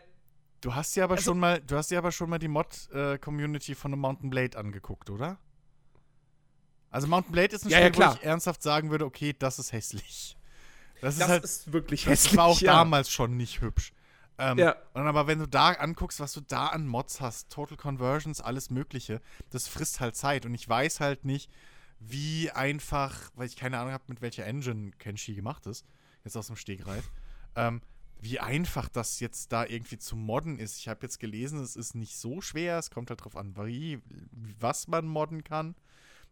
du 0.60 0.74
hast 0.74 0.94
ja 0.96 1.04
aber 1.04 1.14
also- 1.16 1.30
schon 1.32 1.38
mal, 1.40 1.60
du 1.60 1.76
hast 1.76 1.90
ja 1.90 1.98
aber 1.98 2.12
schon 2.12 2.30
mal 2.30 2.38
die 2.38 2.48
Mod-Community 2.48 3.74
von 3.74 3.92
einem 3.92 4.00
Mountain 4.00 4.30
Blade 4.30 4.56
angeguckt, 4.58 5.10
oder? 5.10 5.38
Also 6.90 7.06
Mountain 7.06 7.32
Blade 7.32 7.54
ist 7.54 7.64
ein 7.64 7.70
Ja, 7.70 7.86
Spiel, 7.86 8.00
ja, 8.00 8.10
wo 8.10 8.14
ich 8.16 8.22
ernsthaft 8.24 8.62
sagen 8.62 8.90
würde, 8.90 9.04
okay, 9.04 9.34
das 9.38 9.58
ist 9.58 9.72
hässlich. 9.72 10.36
Das 11.00 11.14
ist 11.14 11.20
das 11.20 11.28
halt 11.28 11.44
ist 11.44 11.72
wirklich 11.72 12.04
Das 12.04 12.10
hässlich. 12.24 12.36
war 12.36 12.46
auch 12.46 12.60
ja. 12.60 12.72
damals 12.72 13.10
schon 13.10 13.36
nicht 13.36 13.60
hübsch. 13.60 13.92
Ähm, 14.38 14.58
Ja. 14.58 14.76
Und 14.94 15.06
aber 15.06 15.26
wenn 15.26 15.38
du 15.38 15.46
da 15.46 15.70
anguckst, 15.70 16.20
was 16.20 16.32
du 16.32 16.40
da 16.40 16.66
an 16.68 16.86
Mods 16.86 17.20
hast, 17.20 17.50
Total 17.50 17.76
Conversions, 17.76 18.40
alles 18.40 18.70
Mögliche, 18.70 19.20
das 19.50 19.68
frisst 19.68 20.00
halt 20.00 20.16
Zeit. 20.16 20.44
Und 20.46 20.54
ich 20.54 20.68
weiß 20.68 21.00
halt 21.00 21.24
nicht, 21.24 21.50
wie 22.00 22.50
einfach, 22.50 23.30
weil 23.34 23.46
ich 23.46 23.56
keine 23.56 23.78
Ahnung 23.78 23.92
habe, 23.92 24.04
mit 24.08 24.20
welcher 24.22 24.46
Engine 24.46 24.90
Kenshi 24.98 25.34
gemacht 25.34 25.66
ist, 25.66 25.84
jetzt 26.24 26.36
aus 26.36 26.48
dem 26.48 26.56
Stegreif, 26.56 27.10
ähm, 27.56 27.82
wie 28.22 28.40
einfach 28.40 28.88
das 28.88 29.20
jetzt 29.20 29.52
da 29.52 29.64
irgendwie 29.64 29.98
zu 29.98 30.16
modden 30.16 30.58
ist. 30.58 30.78
Ich 30.78 30.88
habe 30.88 31.00
jetzt 31.02 31.18
gelesen, 31.20 31.60
es 31.62 31.76
ist 31.76 31.94
nicht 31.94 32.16
so 32.16 32.40
schwer, 32.40 32.78
es 32.78 32.90
kommt 32.90 33.10
halt 33.10 33.24
drauf 33.24 33.36
an, 33.36 33.54
wie, 33.66 34.00
was 34.58 34.88
man 34.88 35.06
modden 35.06 35.44
kann. 35.44 35.74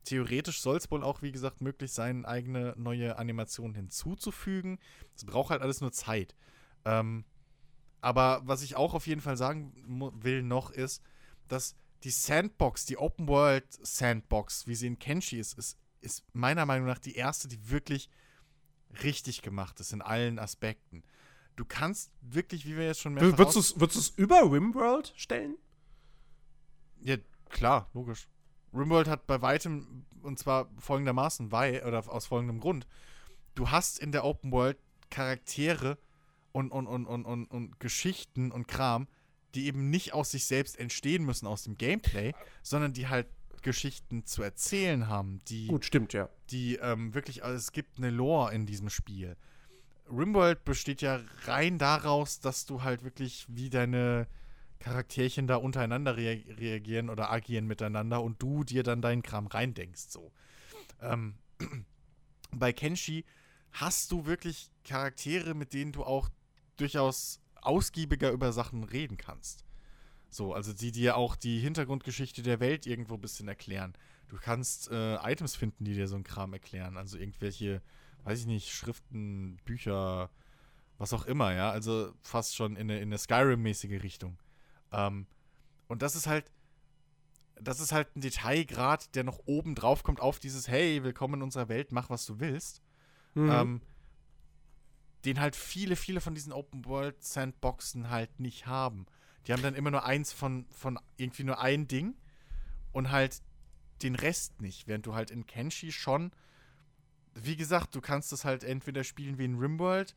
Theoretisch 0.04 0.60
soll 0.60 0.76
es 0.76 0.90
wohl 0.90 1.02
auch, 1.02 1.22
wie 1.22 1.32
gesagt, 1.32 1.60
möglich 1.60 1.92
sein, 1.92 2.24
eigene 2.24 2.74
neue 2.78 3.18
Animationen 3.18 3.74
hinzuzufügen. 3.74 4.78
Es 5.14 5.24
braucht 5.24 5.50
halt 5.50 5.62
alles 5.62 5.80
nur 5.80 5.92
Zeit. 5.92 6.34
Ähm, 6.84 7.24
aber 8.00 8.42
was 8.44 8.62
ich 8.62 8.76
auch 8.76 8.94
auf 8.94 9.06
jeden 9.06 9.20
Fall 9.20 9.36
sagen 9.36 9.72
will 10.20 10.42
noch 10.42 10.70
ist, 10.70 11.02
dass 11.48 11.74
die 12.04 12.10
Sandbox, 12.10 12.86
die 12.86 12.96
Open 12.96 13.26
World 13.28 13.66
Sandbox, 13.70 14.66
wie 14.66 14.74
sie 14.74 14.86
in 14.86 14.98
Kenshi 14.98 15.38
ist, 15.38 15.58
ist, 15.58 15.78
ist 16.00 16.24
meiner 16.32 16.64
Meinung 16.64 16.86
nach 16.86 16.98
die 16.98 17.16
erste, 17.16 17.48
die 17.48 17.70
wirklich 17.70 18.08
richtig 19.02 19.42
gemacht 19.42 19.80
ist 19.80 19.92
in 19.92 20.00
allen 20.00 20.38
Aspekten. 20.38 21.02
Du 21.56 21.64
kannst 21.64 22.12
wirklich, 22.20 22.66
wie 22.66 22.76
wir 22.76 22.86
jetzt 22.86 23.00
schon 23.00 23.14
mehrfach 23.14 23.38
Würdest 23.38 23.76
du 23.76 24.00
es 24.00 24.08
über 24.10 24.42
Rimworld 24.50 25.12
stellen? 25.16 25.56
Ja, 27.00 27.16
klar, 27.48 27.90
logisch. 27.94 28.28
Rimworld 28.74 29.08
hat 29.08 29.26
bei 29.26 29.40
weitem, 29.42 30.04
und 30.22 30.38
zwar 30.38 30.68
folgendermaßen, 30.78 31.52
weil, 31.52 31.82
oder 31.84 32.08
aus 32.08 32.26
folgendem 32.26 32.60
Grund, 32.60 32.86
du 33.54 33.70
hast 33.70 33.98
in 33.98 34.12
der 34.12 34.24
Open 34.24 34.52
World 34.52 34.78
Charaktere 35.10 35.98
und, 36.52 36.70
und, 36.70 36.86
und, 36.86 37.06
und, 37.06 37.24
und, 37.24 37.46
und 37.46 37.80
Geschichten 37.80 38.50
und 38.50 38.68
Kram, 38.68 39.08
die 39.54 39.66
eben 39.66 39.90
nicht 39.90 40.12
aus 40.12 40.30
sich 40.30 40.44
selbst 40.44 40.78
entstehen 40.78 41.24
müssen 41.24 41.46
aus 41.46 41.62
dem 41.62 41.76
Gameplay, 41.76 42.34
sondern 42.62 42.92
die 42.92 43.08
halt 43.08 43.26
Geschichten 43.62 44.24
zu 44.24 44.42
erzählen 44.42 45.08
haben, 45.08 45.40
die, 45.48 45.66
Gut, 45.66 45.84
stimmt, 45.84 46.12
ja. 46.12 46.28
die 46.50 46.76
ähm, 46.76 47.14
wirklich, 47.14 47.44
also 47.44 47.56
es 47.56 47.72
gibt 47.72 47.98
eine 47.98 48.10
Lore 48.10 48.54
in 48.54 48.66
diesem 48.66 48.90
Spiel. 48.90 49.36
Rimworld 50.10 50.64
besteht 50.64 51.02
ja 51.02 51.20
rein 51.44 51.78
daraus, 51.78 52.40
dass 52.40 52.66
du 52.66 52.82
halt 52.82 53.04
wirklich 53.04 53.46
wie 53.48 53.68
deine 53.68 54.26
Charakterchen 54.80 55.46
da 55.46 55.56
untereinander 55.56 56.16
rea 56.16 56.40
reagieren 56.56 57.10
oder 57.10 57.30
agieren 57.30 57.66
miteinander 57.66 58.22
und 58.22 58.40
du 58.42 58.64
dir 58.64 58.82
dann 58.82 59.02
deinen 59.02 59.22
Kram 59.22 59.46
reindenkst, 59.46 60.10
so. 60.10 60.32
Ähm, 61.00 61.34
bei 62.50 62.72
Kenshi 62.72 63.24
hast 63.72 64.12
du 64.12 64.26
wirklich 64.26 64.70
Charaktere, 64.84 65.54
mit 65.54 65.72
denen 65.74 65.92
du 65.92 66.04
auch 66.04 66.28
durchaus 66.76 67.40
ausgiebiger 67.60 68.30
über 68.30 68.52
Sachen 68.52 68.84
reden 68.84 69.16
kannst. 69.16 69.64
So, 70.30 70.52
also 70.52 70.72
die 70.72 70.92
dir 70.92 71.16
auch 71.16 71.36
die 71.36 71.58
Hintergrundgeschichte 71.58 72.42
der 72.42 72.60
Welt 72.60 72.86
irgendwo 72.86 73.14
ein 73.14 73.20
bisschen 73.20 73.48
erklären. 73.48 73.94
Du 74.28 74.36
kannst 74.36 74.90
äh, 74.90 75.16
Items 75.16 75.56
finden, 75.56 75.84
die 75.84 75.94
dir 75.94 76.06
so 76.06 76.16
einen 76.16 76.24
Kram 76.24 76.52
erklären. 76.52 76.96
Also 76.96 77.16
irgendwelche, 77.16 77.80
weiß 78.24 78.40
ich 78.40 78.46
nicht, 78.46 78.74
Schriften, 78.74 79.56
Bücher, 79.64 80.30
was 80.98 81.14
auch 81.14 81.24
immer, 81.24 81.54
ja. 81.54 81.70
Also 81.70 82.12
fast 82.22 82.54
schon 82.56 82.76
in 82.76 82.90
eine, 82.90 82.98
in 82.98 83.08
eine 83.08 83.18
Skyrim-mäßige 83.18 84.02
Richtung. 84.02 84.36
Ähm, 84.92 85.26
und 85.86 86.02
das 86.02 86.16
ist 86.16 86.26
halt, 86.26 86.50
das 87.60 87.80
ist 87.80 87.92
halt 87.92 88.14
ein 88.16 88.20
Detailgrad, 88.20 89.14
der 89.14 89.24
noch 89.24 89.40
oben 89.46 89.74
drauf 89.74 90.02
kommt 90.02 90.20
auf 90.20 90.38
dieses, 90.38 90.68
hey, 90.68 91.02
willkommen 91.02 91.34
in 91.34 91.42
unserer 91.42 91.68
Welt, 91.68 91.92
mach 91.92 92.10
was 92.10 92.26
du 92.26 92.40
willst. 92.40 92.82
Mhm. 93.34 93.50
Ähm, 93.50 93.80
den 95.24 95.40
halt 95.40 95.56
viele, 95.56 95.96
viele 95.96 96.20
von 96.20 96.34
diesen 96.34 96.52
Open-World-Sandboxen 96.52 98.10
halt 98.10 98.38
nicht 98.38 98.66
haben. 98.66 99.06
Die 99.46 99.52
haben 99.52 99.62
dann 99.62 99.74
immer 99.74 99.90
nur 99.90 100.04
eins 100.04 100.32
von, 100.32 100.66
von 100.70 100.98
irgendwie 101.16 101.44
nur 101.44 101.60
ein 101.60 101.88
Ding 101.88 102.14
und 102.92 103.10
halt 103.10 103.42
den 104.02 104.14
Rest 104.14 104.60
nicht. 104.60 104.86
Während 104.86 105.06
du 105.06 105.14
halt 105.14 105.30
in 105.30 105.46
Kenshi 105.46 105.90
schon, 105.90 106.30
wie 107.34 107.56
gesagt, 107.56 107.94
du 107.94 108.00
kannst 108.00 108.32
es 108.32 108.44
halt 108.44 108.62
entweder 108.62 109.04
spielen 109.04 109.38
wie 109.38 109.44
in 109.44 109.58
Rimworld, 109.58 110.14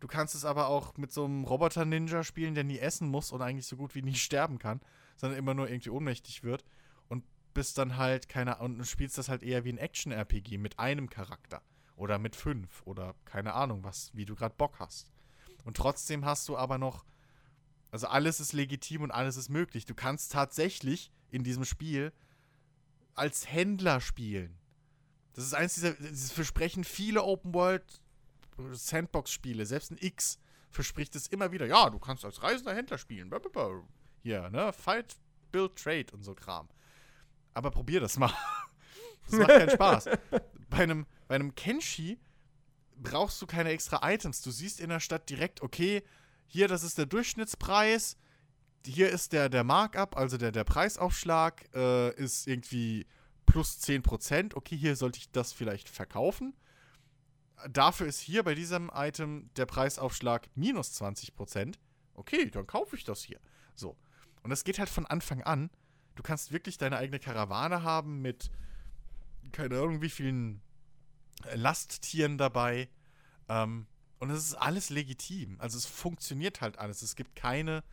du 0.00 0.06
kannst 0.06 0.34
es 0.34 0.44
aber 0.44 0.68
auch 0.68 0.96
mit 0.96 1.12
so 1.12 1.24
einem 1.24 1.44
Roboter-Ninja 1.44 2.24
spielen, 2.24 2.54
der 2.54 2.64
nie 2.64 2.78
essen 2.78 3.08
muss 3.08 3.32
und 3.32 3.42
eigentlich 3.42 3.66
so 3.66 3.76
gut 3.76 3.94
wie 3.94 4.02
nie 4.02 4.14
sterben 4.16 4.58
kann, 4.58 4.80
sondern 5.16 5.38
immer 5.38 5.54
nur 5.54 5.68
irgendwie 5.68 5.90
ohnmächtig 5.90 6.42
wird 6.42 6.64
und 7.08 7.24
bist 7.54 7.78
dann 7.78 7.96
halt 7.96 8.28
keine 8.28 8.58
und 8.58 8.78
du 8.78 8.84
spielst 8.84 9.18
das 9.18 9.28
halt 9.28 9.42
eher 9.42 9.64
wie 9.64 9.72
ein 9.72 9.78
Action-RPG 9.78 10.58
mit 10.58 10.78
einem 10.78 11.10
Charakter 11.10 11.62
oder 11.96 12.18
mit 12.18 12.36
fünf 12.36 12.82
oder 12.84 13.14
keine 13.24 13.54
Ahnung 13.54 13.82
was, 13.82 14.10
wie 14.14 14.24
du 14.24 14.34
gerade 14.34 14.54
Bock 14.56 14.78
hast. 14.78 15.10
Und 15.64 15.76
trotzdem 15.76 16.24
hast 16.24 16.48
du 16.48 16.56
aber 16.56 16.78
noch, 16.78 17.04
also 17.90 18.06
alles 18.06 18.40
ist 18.40 18.52
legitim 18.52 19.02
und 19.02 19.10
alles 19.10 19.36
ist 19.36 19.48
möglich. 19.48 19.84
Du 19.84 19.94
kannst 19.94 20.32
tatsächlich 20.32 21.10
in 21.30 21.42
diesem 21.42 21.64
Spiel 21.64 22.12
als 23.14 23.50
Händler 23.50 24.00
spielen. 24.00 24.56
Das 25.32 25.44
ist 25.44 25.54
eins 25.54 25.74
dieser, 25.74 25.92
dieses 25.92 26.32
versprechen 26.32 26.84
viele 26.84 27.22
Open 27.22 27.52
World 27.54 28.00
Sandbox-Spiele, 28.72 29.66
selbst 29.66 29.90
ein 29.90 29.98
X 30.00 30.38
verspricht 30.70 31.16
es 31.16 31.26
immer 31.28 31.52
wieder. 31.52 31.66
Ja, 31.66 31.90
du 31.90 31.98
kannst 31.98 32.24
als 32.24 32.42
reisender 32.42 32.74
Händler 32.74 32.98
spielen. 32.98 33.30
Blablabla. 33.30 33.82
Hier, 34.22 34.50
ne? 34.50 34.72
Fight, 34.72 35.16
Build, 35.52 35.76
Trade 35.76 36.06
und 36.12 36.22
so 36.22 36.34
Kram. 36.34 36.68
Aber 37.54 37.70
probier 37.70 38.00
das 38.00 38.18
mal. 38.18 38.32
Das 39.30 39.40
macht 39.40 39.48
keinen 39.50 39.70
Spaß. 39.70 40.08
Bei 40.70 40.78
einem, 40.78 41.04
bei 41.26 41.34
einem 41.34 41.54
Kenshi 41.54 42.18
brauchst 42.96 43.42
du 43.42 43.46
keine 43.46 43.70
extra 43.70 44.00
Items. 44.10 44.40
Du 44.40 44.50
siehst 44.50 44.80
in 44.80 44.88
der 44.88 45.00
Stadt 45.00 45.28
direkt, 45.28 45.60
okay, 45.60 46.02
hier, 46.46 46.68
das 46.68 46.82
ist 46.82 46.96
der 46.96 47.06
Durchschnittspreis. 47.06 48.16
Hier 48.86 49.10
ist 49.10 49.32
der, 49.34 49.48
der 49.50 49.64
Markup, 49.64 50.16
also 50.16 50.38
der, 50.38 50.50
der 50.50 50.64
Preisaufschlag 50.64 51.68
äh, 51.74 52.14
ist 52.14 52.46
irgendwie 52.46 53.06
plus 53.44 53.78
10%. 53.82 54.54
Okay, 54.54 54.76
hier 54.76 54.96
sollte 54.96 55.18
ich 55.18 55.30
das 55.30 55.52
vielleicht 55.52 55.88
verkaufen. 55.88 56.54
Dafür 57.70 58.06
ist 58.06 58.20
hier 58.20 58.42
bei 58.42 58.54
diesem 58.54 58.90
Item 58.94 59.50
der 59.56 59.66
Preisaufschlag 59.66 60.48
minus 60.54 61.00
20%. 61.00 61.74
Okay, 62.14 62.50
dann 62.50 62.66
kaufe 62.66 62.96
ich 62.96 63.04
das 63.04 63.22
hier. 63.22 63.40
So. 63.74 63.96
Und 64.42 64.50
das 64.50 64.64
geht 64.64 64.78
halt 64.78 64.88
von 64.88 65.06
Anfang 65.06 65.42
an. 65.42 65.70
Du 66.14 66.22
kannst 66.22 66.52
wirklich 66.52 66.78
deine 66.78 66.96
eigene 66.96 67.18
Karawane 67.18 67.82
haben 67.82 68.20
mit 68.22 68.50
keine 69.52 69.78
Ahnung 69.78 70.02
wie 70.02 70.10
vielen 70.10 70.60
Lasttieren 71.54 72.38
dabei. 72.38 72.88
Ähm, 73.48 73.86
und 74.18 74.30
es 74.30 74.44
ist 74.44 74.54
alles 74.54 74.90
legitim. 74.90 75.56
Also 75.60 75.78
es 75.78 75.86
funktioniert 75.86 76.60
halt 76.60 76.78
alles. 76.78 77.02
Es 77.02 77.14
gibt 77.16 77.36
keine 77.36 77.84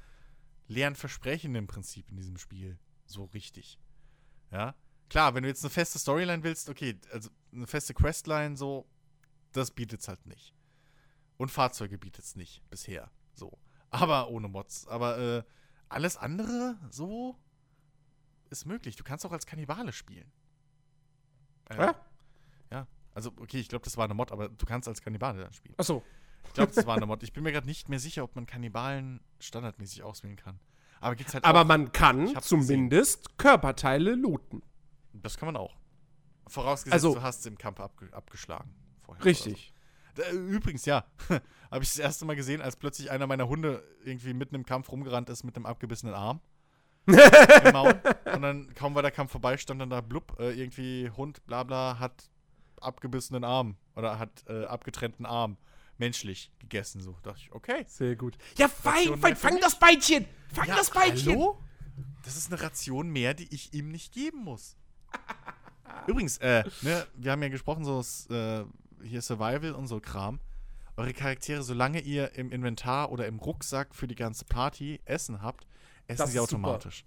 leeren 0.68 0.95
Versprechen 0.95 1.53
im 1.55 1.68
Prinzip 1.68 2.09
in 2.09 2.18
diesem 2.18 2.38
Spiel. 2.38 2.80
So 3.05 3.26
richtig. 3.26 3.78
Ja. 4.51 4.76
Klar, 5.09 5.36
wenn 5.36 5.43
du 5.43 5.49
jetzt 5.49 5.63
eine 5.63 5.70
feste 5.70 5.99
Storyline 5.99 6.43
willst, 6.43 6.70
okay, 6.70 6.99
also 7.11 7.30
eine 7.53 7.68
feste 7.68 7.93
Questline, 7.93 8.57
so, 8.57 8.88
das 9.58 9.72
bietet 9.72 10.01
es 10.01 10.08
halt 10.08 10.26
nicht. 10.26 10.53
Und 11.38 11.49
Fahrzeuge 11.51 11.97
bietet 11.97 12.24
es 12.24 12.36
nicht, 12.36 12.62
bisher. 12.70 13.12
So. 13.34 13.58
Aber 13.89 14.30
ohne 14.30 14.47
Mods. 14.47 14.88
Aber 14.88 15.18
äh, 15.18 15.43
alles 15.89 16.18
andere, 16.18 16.78
so, 16.89 17.36
ist 18.49 18.66
möglich. 18.66 18.95
Du 18.95 19.03
kannst 19.03 19.26
auch 19.26 19.32
als 19.32 19.45
Kannibale 19.45 19.91
spielen. 19.93 20.32
Äh, 21.70 21.78
Ja? 21.78 21.95
ja. 22.72 22.88
Also, 23.14 23.32
okay, 23.39 23.60
ich 23.60 23.70
glaube, 23.70 23.84
das 23.86 23.97
war 23.97 24.06
eine 24.06 24.14
Mod, 24.14 24.32
aber 24.32 24.49
du 24.49 24.66
kannst 24.66 24.88
als 24.88 25.01
Kannibale 25.01 25.43
dann 25.43 25.53
spielen. 25.53 25.76
Achso. 25.78 26.03
Ich 26.47 26.53
glaube, 26.53 26.72
das 26.74 26.86
war 26.86 26.95
eine 26.95 27.06
Mod. 27.06 27.24
Ich 27.24 27.34
bin 27.34 27.43
mir 27.43 27.51
gerade 27.51 27.66
nicht 27.68 27.89
mehr 27.89 27.99
sicher, 27.99 28.24
ob 28.24 28.36
man 28.36 28.45
Kannibalen 28.45 29.20
standardmäßig 29.39 30.03
auswählen 30.03 30.36
kann. 30.36 30.60
Aber 31.01 31.16
halt 31.16 31.43
Aber 31.43 31.62
auch, 31.62 31.66
man 31.66 31.91
kann 31.91 32.39
zumindest 32.41 33.38
Körperteile 33.38 34.16
looten. 34.16 34.62
Das 35.14 35.38
kann 35.38 35.47
man 35.47 35.58
auch. 35.58 35.76
Vorausgesetzt, 36.47 36.93
Also- 36.93 37.16
du 37.16 37.22
hast 37.22 37.43
sie 37.43 37.49
im 37.49 37.58
Kampf 37.58 37.80
abge 37.80 38.12
abgeschlagen. 38.14 38.74
Vorher 39.06 39.26
Richtig. 39.26 39.74
So. 40.16 40.24
Äh, 40.24 40.32
Übrigens, 40.32 40.86
ja. 40.86 41.06
Habe 41.72 41.84
ich 41.84 41.89
das 41.89 41.99
erste 41.99 42.26
Mal 42.26 42.36
gesehen, 42.36 42.62
als 42.62 42.76
plötzlich 42.76 43.12
einer 43.12 43.28
meiner 43.28 43.47
Hunde 43.47 43.84
irgendwie 44.03 44.34
mitten 44.34 44.56
im 44.56 44.66
Kampf 44.66 44.91
rumgerannt 44.91 45.30
ist 45.30 45.43
mit 45.43 45.56
einem 45.56 45.66
abgebissenen 45.66 46.16
Arm. 46.16 46.39
Und 47.08 48.41
dann, 48.41 48.74
kaum 48.74 48.95
war 48.95 49.01
der 49.01 49.12
Kampf 49.12 49.32
vorbei, 49.32 49.58
stand 49.58 49.82
dann 49.82 49.89
da 49.89 50.01
blub, 50.01 50.39
äh, 50.39 50.51
irgendwie 50.51 51.10
Hund, 51.12 51.45
bla 51.45 51.64
bla, 51.64 51.99
hat 51.99 52.30
abgebissenen 52.82 53.43
Arm. 53.43 53.78
Oder 53.95 54.18
hat 54.20 54.43
äh, 54.47 54.66
abgetrennten 54.66 55.26
Arm. 55.26 55.58
Menschlich 55.97 56.51
gegessen. 56.60 57.01
So 57.01 57.16
dachte 57.24 57.39
ich, 57.41 57.51
okay. 57.53 57.86
Sehr 57.88 58.16
gut. 58.16 58.38
Ja, 58.58 58.68
fein, 58.68 59.18
fein, 59.18 59.36
fang 59.36 59.60
das 59.62 59.80
Beitchen! 59.80 60.26
Fang 60.53 60.68
Ja, 60.68 60.76
das 60.76 60.89
Beitchen! 60.89 61.34
Hallo? 61.34 61.62
Das 62.24 62.36
ist 62.36 62.51
eine 62.51 62.62
Ration 62.62 63.10
mehr, 63.10 63.34
die 63.34 63.53
ich 63.53 63.74
ihm 63.74 63.89
nicht 63.89 64.14
geben 64.14 64.43
muss. 64.43 64.76
Übrigens, 66.08 66.38
äh, 66.39 66.64
ne, 66.82 67.08
wir 67.16 67.32
haben 67.32 67.41
ja 67.41 67.49
gesprochen, 67.49 67.86
so 67.86 68.01
äh, 68.34 68.66
hier 69.06 69.22
Survival 69.22 69.72
und 69.74 69.88
so 69.88 69.99
Kram. 69.99 70.39
Eure 70.97 71.14
Charaktere, 71.14 71.62
solange 71.64 71.99
ihr 71.99 72.34
im 72.36 72.51
Inventar 72.51 73.12
oder 73.12 73.28
im 73.28 73.39
Rucksack 73.39 73.93
für 73.93 74.08
die 74.08 74.16
ganze 74.16 74.45
Party 74.45 75.01
Essen 75.06 75.41
habt, 75.41 75.68
essen 76.08 76.20
Das 76.20 76.32
sie 76.32 76.38
ist 76.38 76.49
super. 76.49 76.68
automatisch. 76.68 77.06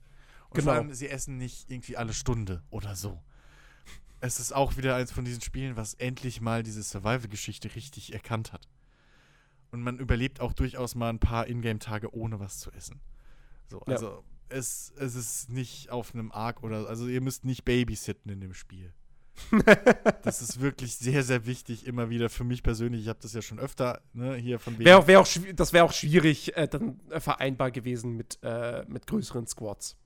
Und 0.51 0.55
Genau. 0.59 0.65
vor 0.65 0.75
allem, 0.75 0.93
sie 0.95 1.09
essen 1.09 1.39
nicht 1.39 1.71
irgendwie 1.71 1.97
alle 1.97 2.13
Stunde 2.13 2.63
oder 2.71 2.95
so. 2.97 3.23
Es 4.21 4.41
ist 4.41 4.53
auch 4.53 4.77
wieder 4.77 4.97
eins 4.97 5.13
von 5.13 5.25
diesen 5.25 5.41
Spielen, 5.43 5.77
was 5.77 5.95
endlich 5.95 6.41
mal 6.41 6.63
diese 6.63 6.83
Survival-Geschichte 6.83 7.75
richtig 7.75 8.13
erkannt 8.13 8.53
hat. 8.53 8.69
Und 9.71 9.83
man 9.83 9.99
überlebt 9.99 10.41
auch 10.41 10.53
durchaus 10.55 10.95
mal 10.95 11.11
ein 11.11 11.19
paar 11.21 11.47
Ingame-Tage 11.47 12.15
ohne 12.15 12.41
was 12.41 12.59
zu 12.59 12.73
essen. 12.73 13.01
So, 13.71 13.83
Ja. 13.87 13.95
also 13.95 14.25
es, 14.49 14.93
es 14.97 15.15
ist 15.15 15.51
nicht 15.51 15.91
auf 15.91 16.15
einem 16.15 16.33
Arc 16.33 16.63
oder, 16.63 16.89
also 16.89 17.07
ihr 17.07 17.21
müsst 17.21 17.45
nicht 17.45 17.65
babysitten 17.65 18.33
in 18.33 18.41
dem 18.41 18.55
Spiel. 18.55 18.93
das 20.23 20.43
ist 20.43 20.61
wirklich 20.61 20.97
sehr, 20.97 21.23
sehr 21.23 21.47
wichtig, 21.47 21.87
immer 21.87 22.11
wieder 22.11 22.29
für 22.29 22.45
mich 22.45 22.63
persönlich. 22.63 23.03
Ich 23.03 23.09
habe 23.09 23.19
das 23.23 23.33
ja 23.33 23.43
schon 23.43 23.59
öfter, 23.59 24.01
ne, 24.13 24.35
hier 24.37 24.59
von 24.59 24.75
wegen. 24.75 24.85
Wär, 24.85 24.99
auch- 24.99 25.07
wär 25.07 25.21
auch, 25.21 25.29
das 25.55 25.73
wäre 25.73 25.85
auch 25.85 25.93
schwierig, 25.93 26.57
äh, 26.57 26.69
dann 26.69 27.01
äh, 27.11 27.21
vereinbar 27.21 27.71
gewesen 27.71 28.17
mit, 28.17 28.39
äh, 28.43 28.85
mit 28.89 29.07
größeren 29.07 29.47
Squads. 29.47 29.97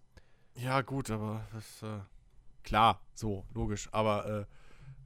Ja, 0.55 0.81
gut, 0.83 1.11
aber 1.11 1.47
das, 1.53 1.83
äh, 1.83 2.01
klar, 2.63 3.01
so, 3.15 3.45
logisch. 3.55 3.89
Aber 3.93 4.47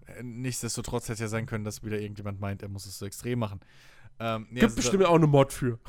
äh, 0.08 0.22
nichtsdestotrotz 0.22 1.08
hätte 1.08 1.22
ja 1.22 1.28
sein 1.28 1.46
können, 1.46 1.64
dass 1.64 1.82
wieder 1.82 1.98
irgendjemand 2.00 2.40
meint, 2.40 2.62
er 2.62 2.68
muss 2.68 2.86
es 2.86 2.98
so 2.98 3.06
extrem 3.06 3.38
machen. 3.38 3.60
Ähm, 4.18 4.46
nee, 4.50 4.60
Gibt 4.60 4.64
also 4.64 4.76
bestimmt 4.76 5.04
auch 5.04 5.14
eine 5.14 5.26
Mod 5.26 5.52
für. 5.52 5.78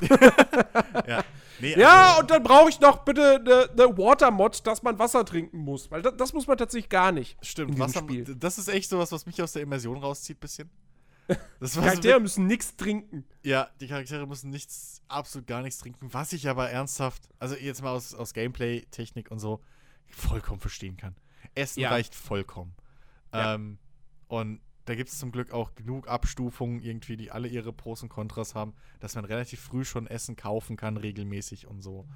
Ja, 1.06 1.24
nee, 1.60 1.78
Ja, 1.78 2.08
also, 2.10 2.20
und 2.20 2.30
dann 2.30 2.42
brauche 2.42 2.68
ich 2.68 2.80
noch 2.80 2.98
bitte 3.04 3.36
eine 3.36 3.88
ne 3.88 3.96
Water-Mod, 3.96 4.66
dass 4.66 4.82
man 4.82 4.98
Wasser 4.98 5.24
trinken 5.24 5.58
muss. 5.58 5.90
Weil 5.90 6.02
das, 6.02 6.16
das 6.16 6.32
muss 6.32 6.46
man 6.46 6.58
tatsächlich 6.58 6.90
gar 6.90 7.12
nicht. 7.12 7.38
stimmt, 7.44 7.78
Wasser, 7.78 8.00
Spiel. 8.00 8.24
das 8.36 8.58
ist 8.58 8.68
echt 8.68 8.90
sowas, 8.90 9.12
was 9.12 9.24
mich 9.26 9.40
aus 9.42 9.52
der 9.52 9.62
Immersion 9.62 9.96
rauszieht, 9.96 10.40
bisschen. 10.40 10.70
Das 11.28 11.38
Die 11.38 11.60
war 11.60 11.68
so 11.68 11.80
Charaktere 11.82 12.20
müssen 12.20 12.46
nichts 12.46 12.74
trinken. 12.76 13.24
Ja, 13.42 13.68
die 13.80 13.86
Charaktere 13.86 14.26
müssen 14.26 14.48
nichts, 14.50 15.02
absolut 15.08 15.46
gar 15.46 15.60
nichts 15.62 15.78
trinken, 15.78 16.08
was 16.12 16.32
ich 16.32 16.48
aber 16.48 16.70
ernsthaft, 16.70 17.28
also 17.38 17.54
jetzt 17.54 17.82
mal 17.82 17.90
aus, 17.90 18.14
aus 18.14 18.32
Gameplay, 18.32 18.86
Technik 18.90 19.30
und 19.30 19.38
so, 19.38 19.60
vollkommen 20.06 20.60
verstehen 20.60 20.96
kann. 20.96 21.14
Essen 21.54 21.80
Ja. 21.80 21.90
reicht 21.90 22.14
vollkommen. 22.14 22.74
Ja. 23.32 23.54
Ähm, 23.54 23.78
und 24.28 24.60
da 24.88 24.94
gibt 24.94 25.10
es 25.10 25.18
zum 25.18 25.32
Glück 25.32 25.52
auch 25.52 25.74
genug 25.74 26.08
Abstufungen 26.08 26.80
irgendwie, 26.80 27.18
die 27.18 27.30
alle 27.30 27.46
ihre 27.46 27.74
Pros 27.74 28.02
und 28.02 28.08
Kontras 28.08 28.54
haben, 28.54 28.72
dass 29.00 29.16
man 29.16 29.26
relativ 29.26 29.60
früh 29.60 29.84
schon 29.84 30.06
Essen 30.06 30.34
kaufen 30.34 30.78
kann, 30.78 30.96
regelmäßig 30.96 31.66
und 31.66 31.82
so. 31.82 32.08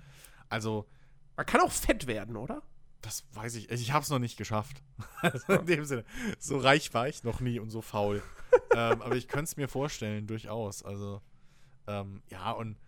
Also. 0.49 0.89
Man 1.37 1.45
kann 1.45 1.61
auch 1.61 1.71
fett 1.71 2.07
werden, 2.07 2.35
oder? 2.35 2.63
Das 3.03 3.25
weiß 3.35 3.57
ich. 3.57 3.71
Ich 3.71 3.93
habe 3.93 4.03
es 4.03 4.09
noch 4.09 4.19
nicht 4.19 4.39
geschafft. 4.39 4.83
Also 5.21 5.53
in 5.53 5.67
dem 5.67 5.85
Sinne. 5.85 6.05
So 6.39 6.57
reich 6.57 6.95
war 6.95 7.09
ich 7.09 7.25
noch 7.25 7.41
nie 7.41 7.61
und 7.61 7.71
so 7.71 7.83
faul. 7.83 8.23
ähm, 8.75 9.03
aber 9.03 9.17
ich 9.17 9.29
könnte 9.29 9.45
es 9.45 9.57
mir 9.57 9.69
vorstellen, 9.69 10.27
durchaus. 10.27 10.83
Also, 10.83 11.21
ähm, 11.87 12.23
ja, 12.29 12.53
und. 12.53 12.79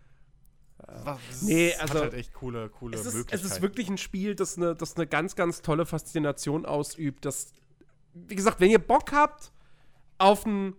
Was, 0.78 1.42
nee, 1.42 1.74
also. 1.74 1.94
Hat 1.94 2.02
halt 2.02 2.14
echt 2.14 2.32
coole, 2.32 2.70
coole 2.70 2.96
es 2.96 3.06
ist, 3.06 3.32
Es 3.32 3.44
ist 3.44 3.60
wirklich 3.60 3.88
ein 3.88 3.98
Spiel, 3.98 4.34
das 4.34 4.56
eine, 4.56 4.74
das 4.74 4.96
eine 4.96 5.06
ganz, 5.06 5.36
ganz 5.36 5.60
tolle 5.60 5.84
Faszination 5.84 6.64
ausübt. 6.64 7.24
Das, 7.24 7.52
wie 8.14 8.34
gesagt, 8.34 8.60
wenn 8.60 8.70
ihr 8.70 8.78
Bock 8.78 9.12
habt 9.12 9.52
auf 10.18 10.46
ein 10.46 10.74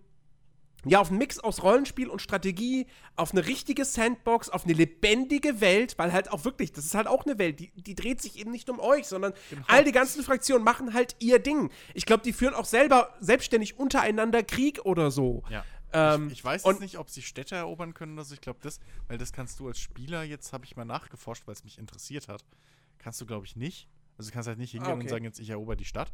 ja, 0.88 1.00
auf 1.00 1.08
einen 1.08 1.18
Mix 1.18 1.40
aus 1.40 1.64
Rollenspiel 1.64 2.08
und 2.08 2.22
Strategie, 2.22 2.86
auf 3.16 3.32
eine 3.32 3.44
richtige 3.46 3.84
Sandbox, 3.84 4.48
auf 4.48 4.64
eine 4.64 4.72
lebendige 4.72 5.60
Welt, 5.60 5.98
weil 5.98 6.12
halt 6.12 6.30
auch 6.30 6.44
wirklich, 6.44 6.72
das 6.72 6.84
ist 6.84 6.94
halt 6.94 7.08
auch 7.08 7.26
eine 7.26 7.38
Welt, 7.38 7.58
die, 7.58 7.72
die 7.74 7.96
dreht 7.96 8.22
sich 8.22 8.38
eben 8.38 8.52
nicht 8.52 8.70
um 8.70 8.78
euch, 8.78 9.06
sondern 9.06 9.32
genau. 9.50 9.64
all 9.66 9.82
die 9.82 9.90
ganzen 9.90 10.22
Fraktionen 10.22 10.64
machen 10.64 10.94
halt 10.94 11.16
ihr 11.18 11.40
Ding. 11.40 11.70
Ich 11.94 12.06
glaube, 12.06 12.22
die 12.22 12.32
führen 12.32 12.54
auch 12.54 12.66
selber 12.66 13.14
selbstständig 13.20 13.78
untereinander 13.78 14.44
Krieg 14.44 14.84
oder 14.84 15.10
so. 15.10 15.42
Ja. 15.50 15.64
Ähm, 15.92 16.28
ich, 16.28 16.34
ich, 16.34 16.44
weiß 16.44 16.64
jetzt 16.64 16.80
nicht, 16.80 16.98
ob 16.98 17.10
sie 17.10 17.22
Städte 17.22 17.56
erobern 17.56 17.92
können 17.92 18.12
oder 18.12 18.24
so. 18.24 18.34
Ich 18.34 18.40
glaube, 18.40 18.60
das, 18.62 18.78
weil 19.08 19.18
das 19.18 19.32
kannst 19.32 19.58
du 19.58 19.66
als 19.66 19.80
Spieler, 19.80 20.22
jetzt 20.22 20.52
habe 20.52 20.64
ich 20.64 20.76
mal 20.76 20.84
nachgeforscht, 20.84 21.46
weil 21.46 21.54
es 21.54 21.64
mich 21.64 21.78
interessiert 21.78 22.28
hat, 22.28 22.44
kannst 22.98 23.20
du, 23.20 23.26
glaube 23.26 23.46
ich, 23.46 23.56
nicht. 23.56 23.88
Also 24.18 24.30
du 24.30 24.34
kannst 24.34 24.48
halt 24.48 24.58
nicht 24.58 24.70
hingehen 24.70 24.92
ah, 24.92 24.94
okay. 24.94 25.02
und 25.02 25.08
sagen, 25.08 25.24
jetzt 25.24 25.40
ich 25.40 25.50
erober 25.50 25.74
die 25.74 25.84
Stadt. 25.84 26.12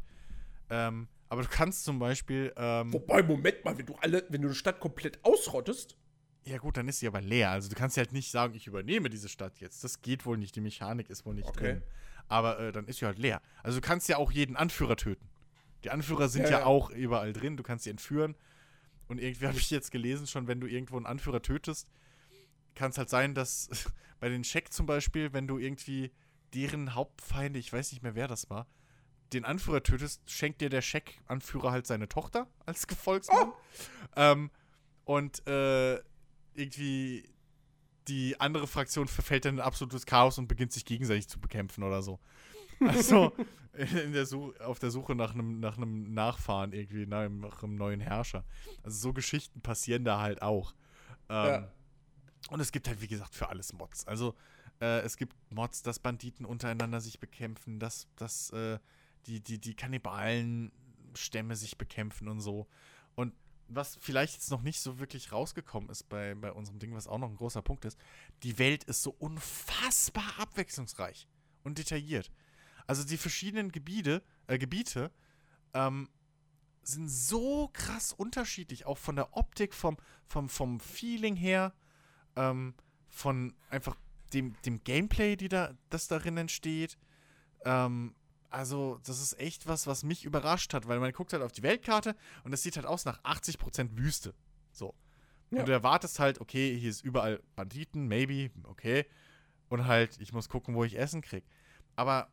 Ähm, 0.69 1.07
aber 1.29 1.41
du 1.43 1.49
kannst 1.49 1.83
zum 1.83 1.99
Beispiel. 1.99 2.53
Ähm, 2.57 2.93
Wobei, 2.93 3.23
Moment 3.23 3.65
mal, 3.65 3.77
wenn 3.77 3.85
du 3.85 3.95
alle, 3.95 4.25
wenn 4.29 4.41
du 4.41 4.49
eine 4.49 4.55
Stadt 4.55 4.79
komplett 4.79 5.23
ausrottest. 5.23 5.97
Ja, 6.45 6.57
gut, 6.57 6.77
dann 6.77 6.87
ist 6.87 6.99
sie 6.99 7.07
aber 7.07 7.21
leer. 7.21 7.51
Also 7.51 7.69
du 7.69 7.75
kannst 7.75 7.95
ja 7.95 8.03
halt 8.03 8.11
nicht 8.11 8.29
sagen, 8.29 8.53
ich 8.53 8.67
übernehme 8.67 9.09
diese 9.09 9.29
Stadt 9.29 9.59
jetzt. 9.59 9.83
Das 9.83 10.01
geht 10.01 10.25
wohl 10.25 10.37
nicht. 10.37 10.55
Die 10.55 10.61
Mechanik 10.61 11.09
ist 11.09 11.25
wohl 11.25 11.35
nicht 11.35 11.47
okay. 11.47 11.59
drin. 11.59 11.83
Aber 12.27 12.59
äh, 12.59 12.71
dann 12.71 12.85
ist 12.85 12.99
sie 12.99 13.05
halt 13.05 13.17
leer. 13.17 13.41
Also 13.63 13.79
du 13.79 13.87
kannst 13.87 14.09
ja 14.09 14.17
auch 14.17 14.31
jeden 14.31 14.55
Anführer 14.55 14.95
töten. 14.97 15.29
Die 15.83 15.89
Anführer 15.89 16.27
sind 16.29 16.43
ja, 16.43 16.51
ja, 16.51 16.59
ja. 16.59 16.65
auch 16.65 16.89
überall 16.89 17.33
drin. 17.33 17.57
Du 17.57 17.63
kannst 17.63 17.85
sie 17.85 17.89
entführen. 17.89 18.35
Und 19.07 19.19
irgendwie 19.19 19.47
habe 19.47 19.57
ich 19.57 19.69
jetzt 19.69 19.91
gelesen, 19.91 20.27
schon 20.27 20.47
wenn 20.47 20.59
du 20.59 20.67
irgendwo 20.67 20.97
einen 20.97 21.05
Anführer 21.05 21.41
tötest, 21.41 21.89
kann 22.75 22.91
es 22.91 22.97
halt 22.97 23.09
sein, 23.09 23.35
dass 23.35 23.69
bei 24.19 24.29
den 24.29 24.43
Scheck 24.43 24.71
zum 24.71 24.85
Beispiel, 24.85 25.33
wenn 25.33 25.47
du 25.47 25.57
irgendwie 25.57 26.11
deren 26.53 26.93
Hauptfeinde, 26.93 27.59
ich 27.59 27.71
weiß 27.71 27.91
nicht 27.91 28.03
mehr, 28.03 28.15
wer 28.15 28.27
das 28.27 28.49
war, 28.49 28.67
den 29.33 29.45
Anführer 29.45 29.83
tötest, 29.83 30.21
schenkt 30.29 30.61
dir 30.61 30.69
der 30.69 30.81
Scheck-Anführer 30.81 31.71
halt 31.71 31.87
seine 31.87 32.07
Tochter 32.07 32.47
als 32.65 32.87
Gefolgsmann. 32.87 33.49
Oh. 33.49 33.53
Ähm, 34.15 34.51
und 35.05 35.45
äh, 35.47 35.99
irgendwie 36.53 37.29
die 38.07 38.39
andere 38.39 38.67
Fraktion 38.67 39.07
verfällt 39.07 39.45
dann 39.45 39.55
in 39.55 39.61
absolutes 39.61 40.05
Chaos 40.05 40.37
und 40.37 40.47
beginnt 40.47 40.71
sich 40.71 40.85
gegenseitig 40.85 41.27
zu 41.27 41.39
bekämpfen 41.39 41.83
oder 41.83 42.01
so. 42.01 42.19
Also 42.79 43.33
der 43.73 44.27
auf 44.65 44.79
der 44.79 44.91
Suche 44.91 45.15
nach 45.15 45.33
einem 45.33 45.59
nach 45.59 45.77
Nachfahren 45.77 46.73
irgendwie, 46.73 47.05
nach 47.05 47.19
einem, 47.19 47.39
nach 47.39 47.63
einem, 47.63 47.75
neuen 47.75 48.01
Herrscher. 48.01 48.43
Also 48.83 48.97
so 48.97 49.13
Geschichten 49.13 49.61
passieren 49.61 50.03
da 50.03 50.19
halt 50.19 50.41
auch. 50.41 50.73
Ähm, 51.29 51.45
ja. 51.45 51.71
Und 52.49 52.59
es 52.59 52.71
gibt 52.71 52.87
halt, 52.87 53.01
wie 53.01 53.07
gesagt, 53.07 53.33
für 53.33 53.49
alles 53.49 53.73
Mods. 53.73 54.05
Also 54.05 54.35
äh, 54.81 54.99
es 54.99 55.17
gibt 55.17 55.35
Mods, 55.49 55.81
dass 55.81 55.99
Banditen 55.99 56.45
untereinander 56.45 56.99
sich 56.99 57.19
bekämpfen, 57.19 57.79
dass, 57.79 58.07
dass 58.17 58.49
äh, 58.51 58.79
die, 59.27 59.41
die, 59.41 59.59
die 59.59 59.75
Kannibalen-Stämme 59.75 61.55
sich 61.55 61.77
bekämpfen 61.77 62.27
und 62.27 62.41
so. 62.41 62.67
Und 63.15 63.33
was 63.67 63.95
vielleicht 63.95 64.33
jetzt 64.33 64.51
noch 64.51 64.61
nicht 64.61 64.79
so 64.79 64.99
wirklich 64.99 65.31
rausgekommen 65.31 65.89
ist 65.89 66.09
bei, 66.09 66.35
bei 66.35 66.51
unserem 66.51 66.79
Ding, 66.79 66.93
was 66.93 67.07
auch 67.07 67.17
noch 67.17 67.29
ein 67.29 67.37
großer 67.37 67.61
Punkt 67.61 67.85
ist, 67.85 67.97
die 68.43 68.59
Welt 68.59 68.83
ist 68.83 69.03
so 69.03 69.11
unfassbar 69.11 70.39
abwechslungsreich 70.39 71.27
und 71.63 71.77
detailliert. 71.77 72.31
Also 72.87 73.03
die 73.03 73.17
verschiedenen 73.17 73.71
Gebiete, 73.71 74.21
äh, 74.47 74.57
Gebiete 74.57 75.11
ähm, 75.73 76.09
sind 76.83 77.09
so 77.09 77.69
krass 77.71 78.11
unterschiedlich, 78.11 78.85
auch 78.85 78.97
von 78.97 79.15
der 79.15 79.35
Optik, 79.37 79.73
vom, 79.73 79.97
vom, 80.25 80.49
vom 80.49 80.79
Feeling 80.79 81.35
her, 81.35 81.73
ähm, 82.35 82.73
von 83.07 83.55
einfach 83.69 83.95
dem, 84.33 84.55
dem 84.65 84.83
Gameplay, 84.83 85.35
die 85.37 85.47
da, 85.47 85.73
das 85.89 86.07
darin 86.07 86.37
entsteht, 86.37 86.97
ähm, 87.65 88.15
also, 88.53 88.99
das 89.03 89.19
ist 89.19 89.39
echt 89.39 89.67
was, 89.67 89.87
was 89.87 90.03
mich 90.03 90.25
überrascht 90.25 90.75
hat, 90.75 90.87
weil 90.87 90.99
man 90.99 91.11
guckt 91.11 91.33
halt 91.33 91.41
auf 91.41 91.51
die 91.51 91.63
Weltkarte 91.63 92.15
und 92.43 92.53
es 92.53 92.61
sieht 92.61 92.75
halt 92.75 92.85
aus 92.85 93.03
nach 93.03 93.19
80% 93.23 93.97
Wüste. 93.97 94.35
So. 94.71 94.93
Ja. 95.49 95.59
Und 95.59 95.67
du 95.67 95.71
erwartest 95.71 96.19
halt, 96.19 96.39
okay, 96.39 96.77
hier 96.77 96.91
ist 96.91 97.03
überall 97.03 97.41
Banditen, 97.55 98.07
maybe, 98.07 98.51
okay. 98.65 99.07
Und 99.69 99.87
halt, 99.87 100.19
ich 100.19 100.33
muss 100.33 100.49
gucken, 100.49 100.75
wo 100.75 100.83
ich 100.83 100.99
Essen 100.99 101.21
krieg. 101.21 101.43
Aber 101.95 102.29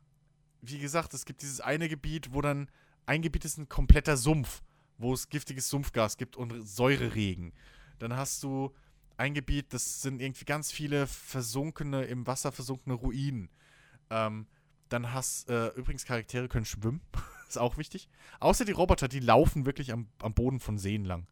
wie 0.60 0.78
gesagt, 0.78 1.14
es 1.14 1.24
gibt 1.24 1.40
dieses 1.40 1.62
eine 1.62 1.88
Gebiet, 1.88 2.34
wo 2.34 2.42
dann 2.42 2.70
ein 3.06 3.22
Gebiet 3.22 3.46
ist 3.46 3.56
ein 3.56 3.70
kompletter 3.70 4.18
Sumpf, 4.18 4.62
wo 4.98 5.14
es 5.14 5.30
giftiges 5.30 5.70
Sumpfgas 5.70 6.18
gibt 6.18 6.36
und 6.36 6.68
Säureregen. 6.68 7.54
Dann 7.98 8.14
hast 8.14 8.42
du 8.42 8.74
ein 9.16 9.32
Gebiet, 9.32 9.72
das 9.72 10.02
sind 10.02 10.20
irgendwie 10.20 10.44
ganz 10.44 10.70
viele 10.70 11.06
versunkene, 11.06 12.04
im 12.04 12.26
Wasser 12.26 12.52
versunkene 12.52 12.94
Ruinen. 12.94 13.48
Ähm, 14.10 14.46
dann 14.90 15.12
hast 15.12 15.48
äh, 15.48 15.68
übrigens 15.68 16.04
Charaktere 16.04 16.48
können 16.48 16.64
schwimmen. 16.66 17.00
ist 17.48 17.58
auch 17.58 17.78
wichtig. 17.78 18.08
Außer 18.40 18.64
die 18.64 18.72
Roboter, 18.72 19.08
die 19.08 19.20
laufen 19.20 19.66
wirklich 19.66 19.92
am, 19.92 20.08
am 20.20 20.34
Boden 20.34 20.60
von 20.60 20.78
Seen 20.78 21.04
lang. 21.04 21.26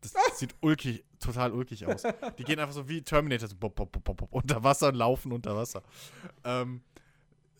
Das 0.00 0.14
sieht 0.38 0.54
ulkig, 0.60 1.04
total 1.18 1.52
ulkig 1.52 1.86
aus. 1.86 2.02
Die 2.38 2.44
gehen 2.44 2.58
einfach 2.58 2.74
so 2.74 2.88
wie 2.88 3.02
Terminator, 3.02 3.48
so 3.48 3.56
bop, 3.56 3.74
bop, 3.74 3.92
bop, 3.92 4.16
bop, 4.16 4.28
unter 4.32 4.64
Wasser 4.64 4.88
und 4.88 4.94
laufen 4.94 5.32
unter 5.32 5.54
Wasser. 5.56 5.82
Ähm, 6.44 6.82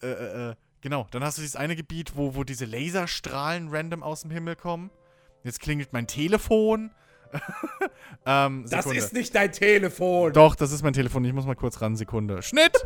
äh, 0.03 0.07
äh, 0.07 0.51
äh, 0.51 0.55
genau, 0.81 1.07
dann 1.11 1.23
hast 1.23 1.39
du 1.39 1.43
dieses 1.43 1.57
eine 1.57 1.77
Gebiet, 1.77 2.17
wo, 2.17 2.35
wo 2.35 2.45
diese 2.45 2.65
Laserstrahlen 2.65 3.69
random 3.71 4.03
aus 4.03 4.23
dem 4.23 4.31
Himmel 4.31 4.57
kommen. 4.57 4.91
Jetzt 5.45 5.61
klingelt 5.61 5.93
mein 5.93 6.07
Telefon. 6.07 6.91
ähm, 8.27 8.67
das 8.69 8.87
ist 8.87 9.13
nicht 9.13 9.35
dein 9.35 9.53
Telefon. 9.53 10.33
Doch, 10.33 10.57
das 10.57 10.73
ist 10.73 10.83
mein 10.83 10.93
Telefon. 10.93 11.25
Ich 11.25 11.33
muss 11.33 11.47
mal 11.47 11.55
kurz 11.55 11.81
ran. 11.81 11.97
Sekunde. 11.97 12.43
Schnitt! 12.43 12.77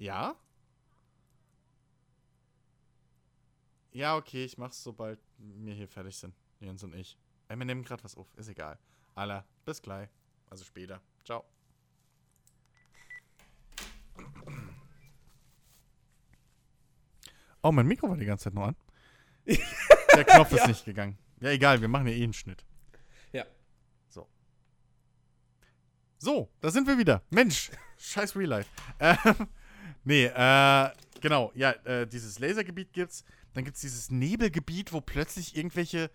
Ja? 0.00 0.34
Ja, 3.92 4.16
okay, 4.16 4.46
ich 4.46 4.56
mach's, 4.56 4.82
sobald 4.82 5.20
wir 5.36 5.74
hier 5.74 5.88
fertig 5.88 6.16
sind. 6.16 6.34
Jens 6.58 6.82
und 6.82 6.94
ich. 6.94 7.18
Äh, 7.48 7.56
wir 7.56 7.66
nehmen 7.66 7.82
gerade 7.82 8.02
was 8.02 8.16
auf, 8.16 8.26
ist 8.36 8.48
egal. 8.48 8.78
Alla, 9.14 9.44
bis 9.66 9.82
gleich. 9.82 10.08
Also 10.48 10.64
später. 10.64 11.02
Ciao. 11.22 11.44
Oh, 17.62 17.70
mein 17.70 17.86
Mikro 17.86 18.08
war 18.08 18.16
die 18.16 18.24
ganze 18.24 18.44
Zeit 18.44 18.54
noch 18.54 18.68
an. 18.68 18.76
Der 19.44 20.24
Knopf 20.24 20.52
ist 20.52 20.60
ja. 20.60 20.68
nicht 20.68 20.84
gegangen. 20.86 21.18
Ja, 21.40 21.50
egal, 21.50 21.78
wir 21.82 21.88
machen 21.88 22.06
ja 22.06 22.14
eh 22.14 22.24
einen 22.24 22.32
Schnitt. 22.32 22.64
Ja. 23.32 23.44
So. 24.08 24.26
So, 26.16 26.50
da 26.62 26.70
sind 26.70 26.86
wir 26.86 26.96
wieder. 26.96 27.22
Mensch, 27.28 27.70
scheiß 27.98 28.34
Real 28.34 28.48
Life. 28.48 28.70
Ähm, 28.98 29.48
Nee, 30.04 30.26
äh, 30.26 30.90
genau, 31.20 31.52
ja, 31.54 31.72
äh, 31.84 32.06
dieses 32.06 32.38
Lasergebiet 32.38 32.92
gibt's. 32.92 33.24
Dann 33.54 33.64
gibt's 33.64 33.80
dieses 33.80 34.10
Nebelgebiet, 34.10 34.92
wo 34.92 35.00
plötzlich 35.00 35.56
irgendwelche 35.56 36.10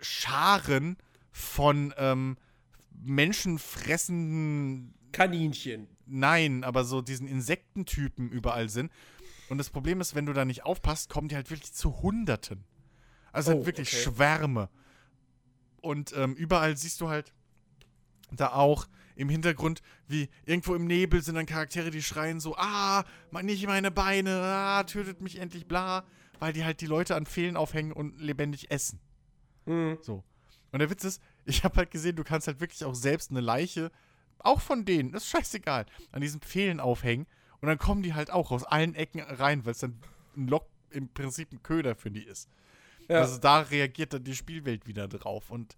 Scharen 0.00 0.96
von 1.30 1.92
ähm, 1.98 2.38
menschenfressenden 3.02 4.94
Kaninchen. 5.12 5.88
Nein, 6.06 6.64
aber 6.64 6.84
so 6.84 7.02
diesen 7.02 7.28
Insektentypen 7.28 8.30
überall 8.30 8.68
sind. 8.68 8.90
Und 9.48 9.58
das 9.58 9.70
Problem 9.70 10.00
ist, 10.00 10.14
wenn 10.14 10.26
du 10.26 10.32
da 10.32 10.44
nicht 10.44 10.64
aufpasst, 10.64 11.10
kommen 11.10 11.28
die 11.28 11.36
halt 11.36 11.50
wirklich 11.50 11.72
zu 11.72 12.02
Hunderten. 12.02 12.64
Also 13.32 13.50
halt 13.50 13.56
oh, 13.56 13.58
halt 13.60 13.66
wirklich 13.66 13.92
okay. 13.92 14.02
Schwärme. 14.02 14.68
Und 15.80 16.12
ähm, 16.16 16.34
überall 16.34 16.76
siehst 16.76 17.00
du 17.00 17.08
halt 17.08 17.32
da 18.32 18.52
auch 18.52 18.86
im 19.16 19.28
Hintergrund, 19.28 19.82
wie 20.08 20.28
irgendwo 20.44 20.74
im 20.74 20.86
Nebel 20.86 21.22
sind 21.22 21.34
dann 21.34 21.46
Charaktere, 21.46 21.90
die 21.90 22.02
schreien 22.02 22.40
so, 22.40 22.56
ah, 22.56 23.04
nicht 23.42 23.66
meine 23.66 23.90
Beine, 23.90 24.40
ah, 24.42 24.82
tötet 24.84 25.20
mich 25.20 25.38
endlich, 25.38 25.66
bla, 25.66 26.04
weil 26.38 26.52
die 26.52 26.64
halt 26.64 26.80
die 26.80 26.86
Leute 26.86 27.16
an 27.16 27.26
Fehlen 27.26 27.56
aufhängen 27.56 27.92
und 27.92 28.20
lebendig 28.20 28.70
essen. 28.70 29.00
Mhm. 29.66 29.98
So. 30.02 30.24
Und 30.72 30.78
der 30.78 30.90
Witz 30.90 31.04
ist, 31.04 31.22
ich 31.44 31.64
habe 31.64 31.76
halt 31.76 31.90
gesehen, 31.90 32.16
du 32.16 32.24
kannst 32.24 32.46
halt 32.46 32.60
wirklich 32.60 32.84
auch 32.84 32.94
selbst 32.94 33.30
eine 33.30 33.40
Leiche, 33.40 33.90
auch 34.38 34.60
von 34.60 34.84
denen, 34.84 35.12
das 35.12 35.24
ist 35.24 35.30
scheißegal, 35.30 35.86
an 36.12 36.20
diesen 36.20 36.40
Pfählen 36.40 36.80
aufhängen 36.80 37.26
und 37.60 37.68
dann 37.68 37.78
kommen 37.78 38.02
die 38.02 38.14
halt 38.14 38.30
auch 38.30 38.50
aus 38.50 38.64
allen 38.64 38.94
Ecken 38.94 39.20
rein, 39.20 39.64
weil 39.64 39.72
es 39.72 39.78
dann 39.78 40.00
ein 40.36 40.48
Lock, 40.48 40.66
im 40.90 41.08
Prinzip 41.08 41.52
ein 41.52 41.62
Köder 41.62 41.94
für 41.94 42.10
die 42.10 42.24
ist. 42.24 42.48
Ja. 43.08 43.20
Also 43.20 43.38
da 43.38 43.60
reagiert 43.60 44.12
dann 44.12 44.24
die 44.24 44.34
Spielwelt 44.34 44.86
wieder 44.86 45.08
drauf 45.08 45.50
und 45.50 45.76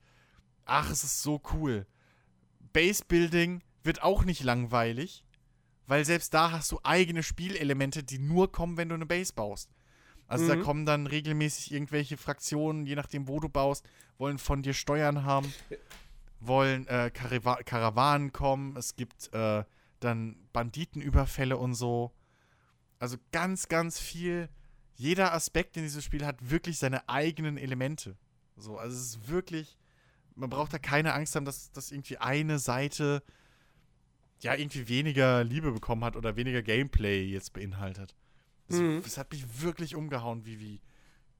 ach, 0.64 0.90
es 0.90 1.04
ist 1.04 1.22
so 1.22 1.40
cool. 1.52 1.86
Base-Building 2.72 3.62
wird 3.82 4.02
auch 4.02 4.24
nicht 4.24 4.42
langweilig, 4.42 5.24
weil 5.86 6.04
selbst 6.04 6.32
da 6.34 6.52
hast 6.52 6.72
du 6.72 6.80
eigene 6.82 7.22
Spielelemente, 7.22 8.02
die 8.02 8.18
nur 8.18 8.52
kommen, 8.52 8.76
wenn 8.76 8.88
du 8.88 8.94
eine 8.94 9.06
Base 9.06 9.32
baust. 9.32 9.70
Also 10.28 10.48
da 10.48 10.56
kommen 10.56 10.86
dann 10.86 11.06
regelmäßig 11.06 11.72
irgendwelche 11.72 12.16
Fraktionen, 12.16 12.86
je 12.86 12.94
nachdem, 12.94 13.28
wo 13.28 13.38
du 13.38 13.50
baust, 13.50 13.84
wollen 14.16 14.38
von 14.38 14.62
dir 14.62 14.72
Steuern 14.72 15.24
haben, 15.24 15.52
wollen 16.40 16.86
äh, 16.86 17.10
Karawa 17.12 17.62
Karawanen 17.64 18.32
kommen, 18.32 18.74
es 18.76 18.96
gibt 18.96 19.30
äh, 19.34 19.64
dann 20.00 20.36
Banditenüberfälle 20.54 21.58
und 21.58 21.74
so. 21.74 22.12
Also 22.98 23.18
ganz, 23.30 23.68
ganz 23.68 23.98
viel. 23.98 24.48
Jeder 24.94 25.34
Aspekt 25.34 25.76
in 25.76 25.82
diesem 25.82 26.00
Spiel 26.00 26.24
hat 26.24 26.50
wirklich 26.50 26.78
seine 26.78 27.08
eigenen 27.08 27.58
Elemente. 27.58 28.16
So, 28.56 28.78
also 28.78 28.96
es 28.96 29.02
ist 29.02 29.28
wirklich, 29.28 29.76
man 30.34 30.50
braucht 30.50 30.72
da 30.72 30.78
keine 30.78 31.12
Angst 31.14 31.34
haben, 31.36 31.44
dass, 31.44 31.70
dass 31.72 31.90
irgendwie 31.92 32.18
eine 32.18 32.58
Seite 32.58 33.22
ja 34.40 34.54
irgendwie 34.54 34.88
weniger 34.88 35.44
Liebe 35.44 35.72
bekommen 35.72 36.04
hat 36.04 36.16
oder 36.16 36.36
weniger 36.36 36.62
Gameplay 36.62 37.24
jetzt 37.24 37.52
beinhaltet. 37.52 38.14
Das, 38.68 38.78
Mhm. 38.78 39.02
das 39.02 39.18
hat 39.18 39.30
mich 39.30 39.62
wirklich 39.62 39.94
umgehauen, 39.94 40.44
wie, 40.44 40.58
wie 40.60 40.80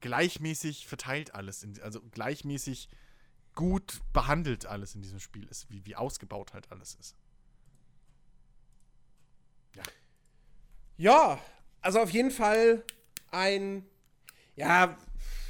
gleichmäßig 0.01 0.87
verteilt 0.87 1.33
alles, 1.35 1.63
in, 1.63 1.81
also 1.81 2.01
gleichmäßig 2.01 2.89
gut 3.55 4.01
behandelt 4.13 4.65
alles 4.65 4.95
in 4.95 5.01
diesem 5.01 5.19
Spiel 5.19 5.45
ist, 5.47 5.69
wie, 5.69 5.85
wie 5.85 5.95
ausgebaut 5.95 6.53
halt 6.53 6.71
alles 6.71 6.95
ist. 6.95 7.15
Ja, 10.97 11.39
also 11.81 11.99
auf 11.99 12.11
jeden 12.11 12.31
Fall 12.31 12.83
ein, 13.31 13.85
ja, 14.55 14.97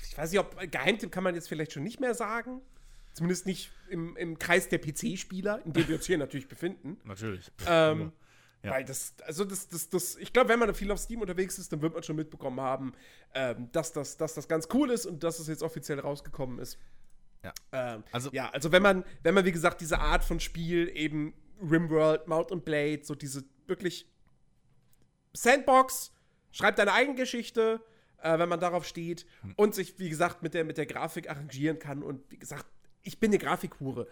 ich 0.10 0.18
weiß 0.18 0.32
nicht, 0.32 0.40
ob 0.40 0.58
Geheimtipp 0.72 1.12
kann 1.12 1.24
man 1.24 1.36
jetzt 1.36 1.50
vielleicht 1.50 1.74
schon 1.74 1.84
nicht 1.84 2.00
mehr 2.00 2.16
sagen. 2.16 2.62
Zumindest 3.14 3.46
nicht 3.46 3.72
im, 3.90 4.16
im 4.18 4.40
Kreis 4.40 4.70
der 4.70 4.80
PC-Spieler, 4.80 5.62
in 5.66 5.74
dem 5.74 5.88
wir 5.88 5.96
uns 5.96 6.06
hier 6.06 6.18
natürlich 6.18 6.48
befinden. 6.48 6.98
Natürlich. 7.06 7.52
Ähm, 7.68 8.12
Ja. 8.64 8.72
Weil 8.72 8.86
das, 8.86 9.14
also 9.26 9.44
das, 9.44 9.68
das, 9.68 9.90
das, 9.90 10.16
ich 10.16 10.32
glaube, 10.32 10.48
wenn 10.50 10.58
man 10.60 10.74
viel 10.74 10.90
auf 10.92 10.98
Steam 11.00 11.20
unterwegs 11.22 11.60
ist, 11.60 11.72
dann 11.74 11.82
wird 11.82 11.94
man 11.94 12.02
schon 12.02 12.16
mitbekommen 12.16 12.62
haben, 12.62 12.94
ähm, 13.34 13.70
dass, 13.74 13.92
das, 13.92 14.16
dass 14.16 14.34
das 14.36 14.48
ganz 14.48 14.70
cool 14.74 14.90
ist 14.90 15.06
und 15.06 15.22
dass 15.22 15.38
es 15.40 15.48
jetzt 15.48 15.62
offiziell 15.64 16.00
rausgekommen 16.00 16.60
ist. 16.60 16.78
Ja. 17.44 17.54
Ähm, 17.74 18.04
Also- 18.14 18.30
ja, 18.32 18.50
also 18.52 18.72
wenn 18.72 18.82
man, 18.82 19.04
wenn 19.22 19.34
man, 19.34 19.44
wie 19.44 19.52
gesagt, 19.52 19.82
diese 19.82 20.00
Art 20.00 20.24
von 20.24 20.40
Spiel, 20.40 20.90
eben 20.96 21.34
Rimworld, 21.62 22.28
Mount 22.30 22.54
and 22.54 22.64
Blade, 22.64 23.02
so 23.04 23.16
diese 23.16 23.44
wirklich 23.68 24.10
Sandbox, 25.34 26.12
schreibt 26.52 26.80
deine 26.80 26.94
eigene 26.94 27.16
Geschichte, 27.18 27.82
äh, 28.22 28.38
wenn 28.40 28.50
man 28.50 28.60
darauf 28.60 28.86
steht 28.86 29.26
Hm. 29.42 29.54
und 29.58 29.76
sich, 29.76 29.98
wie 30.00 30.10
gesagt, 30.10 30.42
mit 30.44 30.54
der, 30.54 30.64
mit 30.64 30.78
der 30.78 30.86
Grafik 30.86 31.30
arrangieren 31.30 31.80
kann 31.80 32.04
und 32.04 32.22
wie 32.32 32.38
gesagt, 32.38 32.66
ich 33.04 33.20
bin 33.20 33.32
eine 33.32 33.38
Grafikhure. 33.38 34.08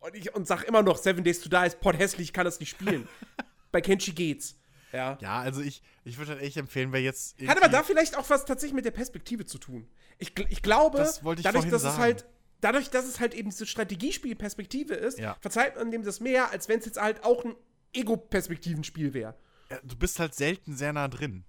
Und 0.00 0.14
ich 0.14 0.34
und 0.34 0.46
sag 0.46 0.64
immer 0.64 0.82
noch, 0.82 0.98
Seven 0.98 1.24
Days 1.24 1.40
to 1.40 1.48
Die 1.48 1.66
ist 1.66 1.80
potthässlich, 1.80 2.28
ich 2.28 2.32
kann 2.32 2.44
das 2.44 2.60
nicht 2.60 2.70
spielen. 2.70 3.08
Bei 3.72 3.80
Kenshi 3.80 4.12
geht's. 4.12 4.56
Ja. 4.92 5.18
Ja, 5.20 5.40
also 5.40 5.60
ich, 5.60 5.82
ich 6.04 6.18
würde 6.18 6.32
halt 6.32 6.42
echt 6.42 6.56
empfehlen, 6.56 6.92
wer 6.92 7.00
jetzt. 7.02 7.36
Hat 7.46 7.56
aber 7.56 7.68
da 7.68 7.82
vielleicht 7.82 8.16
auch 8.16 8.28
was 8.30 8.44
tatsächlich 8.44 8.74
mit 8.76 8.84
der 8.84 8.92
Perspektive 8.92 9.44
zu 9.44 9.58
tun. 9.58 9.88
Ich, 10.18 10.32
ich 10.50 10.62
glaube, 10.62 10.98
Das 10.98 11.24
wollte 11.24 11.40
ich 11.40 11.44
dadurch, 11.44 11.64
dass 11.64 11.82
es 11.82 11.88
sagen. 11.92 11.98
halt, 11.98 12.26
dadurch, 12.60 12.90
dass 12.90 13.06
es 13.06 13.18
halt 13.18 13.34
eben 13.34 13.50
diese 13.50 13.66
Strategiespiel-Perspektive 13.66 14.94
ist, 14.94 15.18
Ja. 15.18 15.36
verzeiht 15.40 15.74
man 15.76 15.90
dem 15.90 16.04
das 16.04 16.20
mehr, 16.20 16.52
als 16.52 16.68
wenn 16.68 16.78
es 16.78 16.84
jetzt 16.84 17.00
halt 17.00 17.24
auch 17.24 17.44
ein 17.44 17.56
Ego-Perspektivenspiel 17.92 19.14
wäre. 19.14 19.34
Ja, 19.70 19.78
du 19.82 19.96
bist 19.96 20.18
halt 20.20 20.34
selten 20.34 20.76
sehr 20.76 20.92
nah 20.92 21.08
drin. 21.08 21.44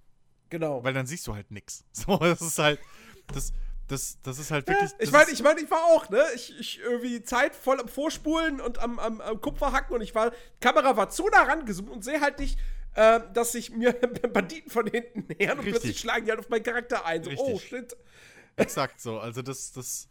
Genau. 0.50 0.82
Weil 0.82 0.94
dann 0.94 1.06
siehst 1.06 1.26
du 1.26 1.34
halt 1.34 1.50
nix. 1.50 1.84
So, 1.92 2.16
das 2.16 2.40
ist 2.40 2.58
halt. 2.58 2.80
Das, 3.28 3.52
das, 3.88 4.18
das 4.22 4.38
ist 4.38 4.50
halt 4.50 4.66
wirklich. 4.68 4.90
ich 4.98 4.98
das 4.98 5.12
meine, 5.12 5.30
ich, 5.30 5.42
mein, 5.42 5.58
ich 5.58 5.70
war 5.70 5.84
auch, 5.84 6.08
ne? 6.10 6.22
Ich, 6.34 6.58
ich 6.58 6.80
irgendwie 6.80 7.22
Zeit 7.22 7.54
voll 7.54 7.80
am 7.80 7.88
Vorspulen 7.88 8.60
und 8.60 8.78
am, 8.78 8.98
am, 8.98 9.20
am 9.20 9.40
Kupfer 9.40 9.72
hacken 9.72 9.94
und 9.94 10.00
ich 10.02 10.14
war, 10.14 10.30
die 10.30 10.36
Kamera 10.60 10.96
war 10.96 11.08
zu 11.10 11.26
nah 11.28 11.42
rangezoomt 11.42 11.90
und 11.90 12.04
sehe 12.04 12.20
halt 12.20 12.38
nicht, 12.38 12.58
äh, 12.94 13.20
dass 13.32 13.52
sich 13.52 13.70
mir 13.70 13.92
Banditen 14.32 14.70
von 14.70 14.86
hinten 14.86 15.26
nähern 15.38 15.58
und 15.58 15.64
Richtig. 15.64 15.82
plötzlich 15.82 16.00
schlagen 16.00 16.24
die 16.24 16.30
halt 16.30 16.40
auf 16.40 16.48
meinen 16.48 16.62
Charakter 16.64 17.04
ein. 17.06 17.22
So, 17.22 17.30
Richtig. 17.30 17.46
oh 17.54 17.58
shit. 17.58 17.96
Exakt 18.56 19.00
so. 19.00 19.18
Also 19.20 19.42
das, 19.42 19.72
das, 19.72 20.08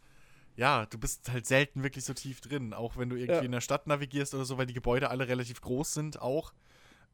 ja, 0.54 0.86
du 0.86 0.98
bist 0.98 1.30
halt 1.30 1.46
selten 1.46 1.82
wirklich 1.82 2.04
so 2.04 2.14
tief 2.14 2.40
drin, 2.40 2.72
auch 2.72 2.96
wenn 2.96 3.10
du 3.10 3.16
irgendwie 3.16 3.34
Ja. 3.40 3.42
in 3.42 3.52
der 3.52 3.60
Stadt 3.60 3.86
navigierst 3.86 4.34
oder 4.34 4.44
so, 4.44 4.56
weil 4.56 4.66
die 4.66 4.74
Gebäude 4.74 5.10
alle 5.10 5.28
relativ 5.28 5.60
groß 5.60 5.94
sind, 5.94 6.22
auch. 6.22 6.52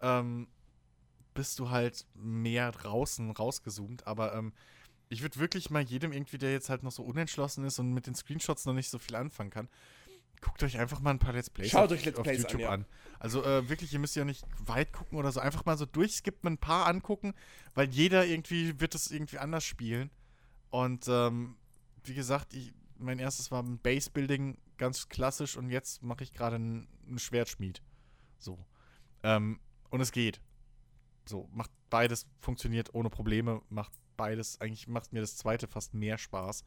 Ähm, 0.00 0.48
bist 1.34 1.58
du 1.58 1.70
halt 1.70 2.06
mehr 2.14 2.70
draußen 2.72 3.30
rausgezoomt. 3.30 4.06
Aber 4.06 4.34
ähm, 4.34 4.52
ich 5.12 5.20
würde 5.20 5.38
wirklich 5.38 5.68
mal 5.68 5.82
jedem 5.82 6.10
irgendwie, 6.12 6.38
der 6.38 6.52
jetzt 6.52 6.70
halt 6.70 6.82
noch 6.82 6.90
so 6.90 7.02
unentschlossen 7.02 7.64
ist 7.64 7.78
und 7.78 7.92
mit 7.92 8.06
den 8.06 8.14
Screenshots 8.14 8.64
noch 8.64 8.72
nicht 8.72 8.88
so 8.88 8.98
viel 8.98 9.14
anfangen 9.14 9.50
kann, 9.50 9.68
guckt 10.40 10.62
euch 10.62 10.78
einfach 10.78 11.00
mal 11.00 11.10
ein 11.10 11.18
paar 11.18 11.34
Let's 11.34 11.50
Plays 11.50 11.70
Schaut 11.70 11.92
auf, 11.92 11.98
euch 11.98 12.04
Let's 12.06 12.18
auf 12.18 12.24
Plays 12.24 12.38
YouTube 12.38 12.62
an, 12.62 12.68
an. 12.68 12.80
ja. 12.80 13.16
Also 13.20 13.44
äh, 13.44 13.68
wirklich, 13.68 13.92
ihr 13.92 13.98
müsst 13.98 14.16
ja 14.16 14.24
nicht 14.24 14.42
weit 14.64 14.90
gucken 14.92 15.18
oder 15.18 15.30
so. 15.30 15.40
Einfach 15.40 15.66
mal 15.66 15.76
so 15.76 15.84
durchskippen, 15.84 16.54
ein 16.54 16.58
paar 16.58 16.86
angucken, 16.86 17.34
weil 17.74 17.90
jeder 17.90 18.24
irgendwie 18.24 18.80
wird 18.80 18.94
es 18.94 19.10
irgendwie 19.10 19.36
anders 19.36 19.64
spielen. 19.64 20.10
Und 20.70 21.06
ähm, 21.08 21.56
wie 22.04 22.14
gesagt, 22.14 22.54
ich, 22.54 22.72
mein 22.96 23.18
erstes 23.18 23.50
war 23.50 23.62
ein 23.62 23.78
Base-Building, 23.80 24.56
ganz 24.78 25.10
klassisch, 25.10 25.58
und 25.58 25.68
jetzt 25.68 26.02
mache 26.02 26.24
ich 26.24 26.32
gerade 26.32 26.56
einen, 26.56 26.88
einen 27.06 27.18
Schwertschmied. 27.18 27.82
So. 28.38 28.64
Ähm, 29.22 29.60
und 29.90 30.00
es 30.00 30.10
geht. 30.10 30.40
So, 31.26 31.50
macht 31.52 31.70
beides, 31.90 32.26
funktioniert 32.40 32.94
ohne 32.94 33.10
Probleme, 33.10 33.60
macht 33.68 33.92
beides, 34.16 34.60
eigentlich 34.60 34.88
macht 34.88 35.12
mir 35.12 35.20
das 35.20 35.36
zweite 35.36 35.66
fast 35.66 35.94
mehr 35.94 36.18
Spaß, 36.18 36.64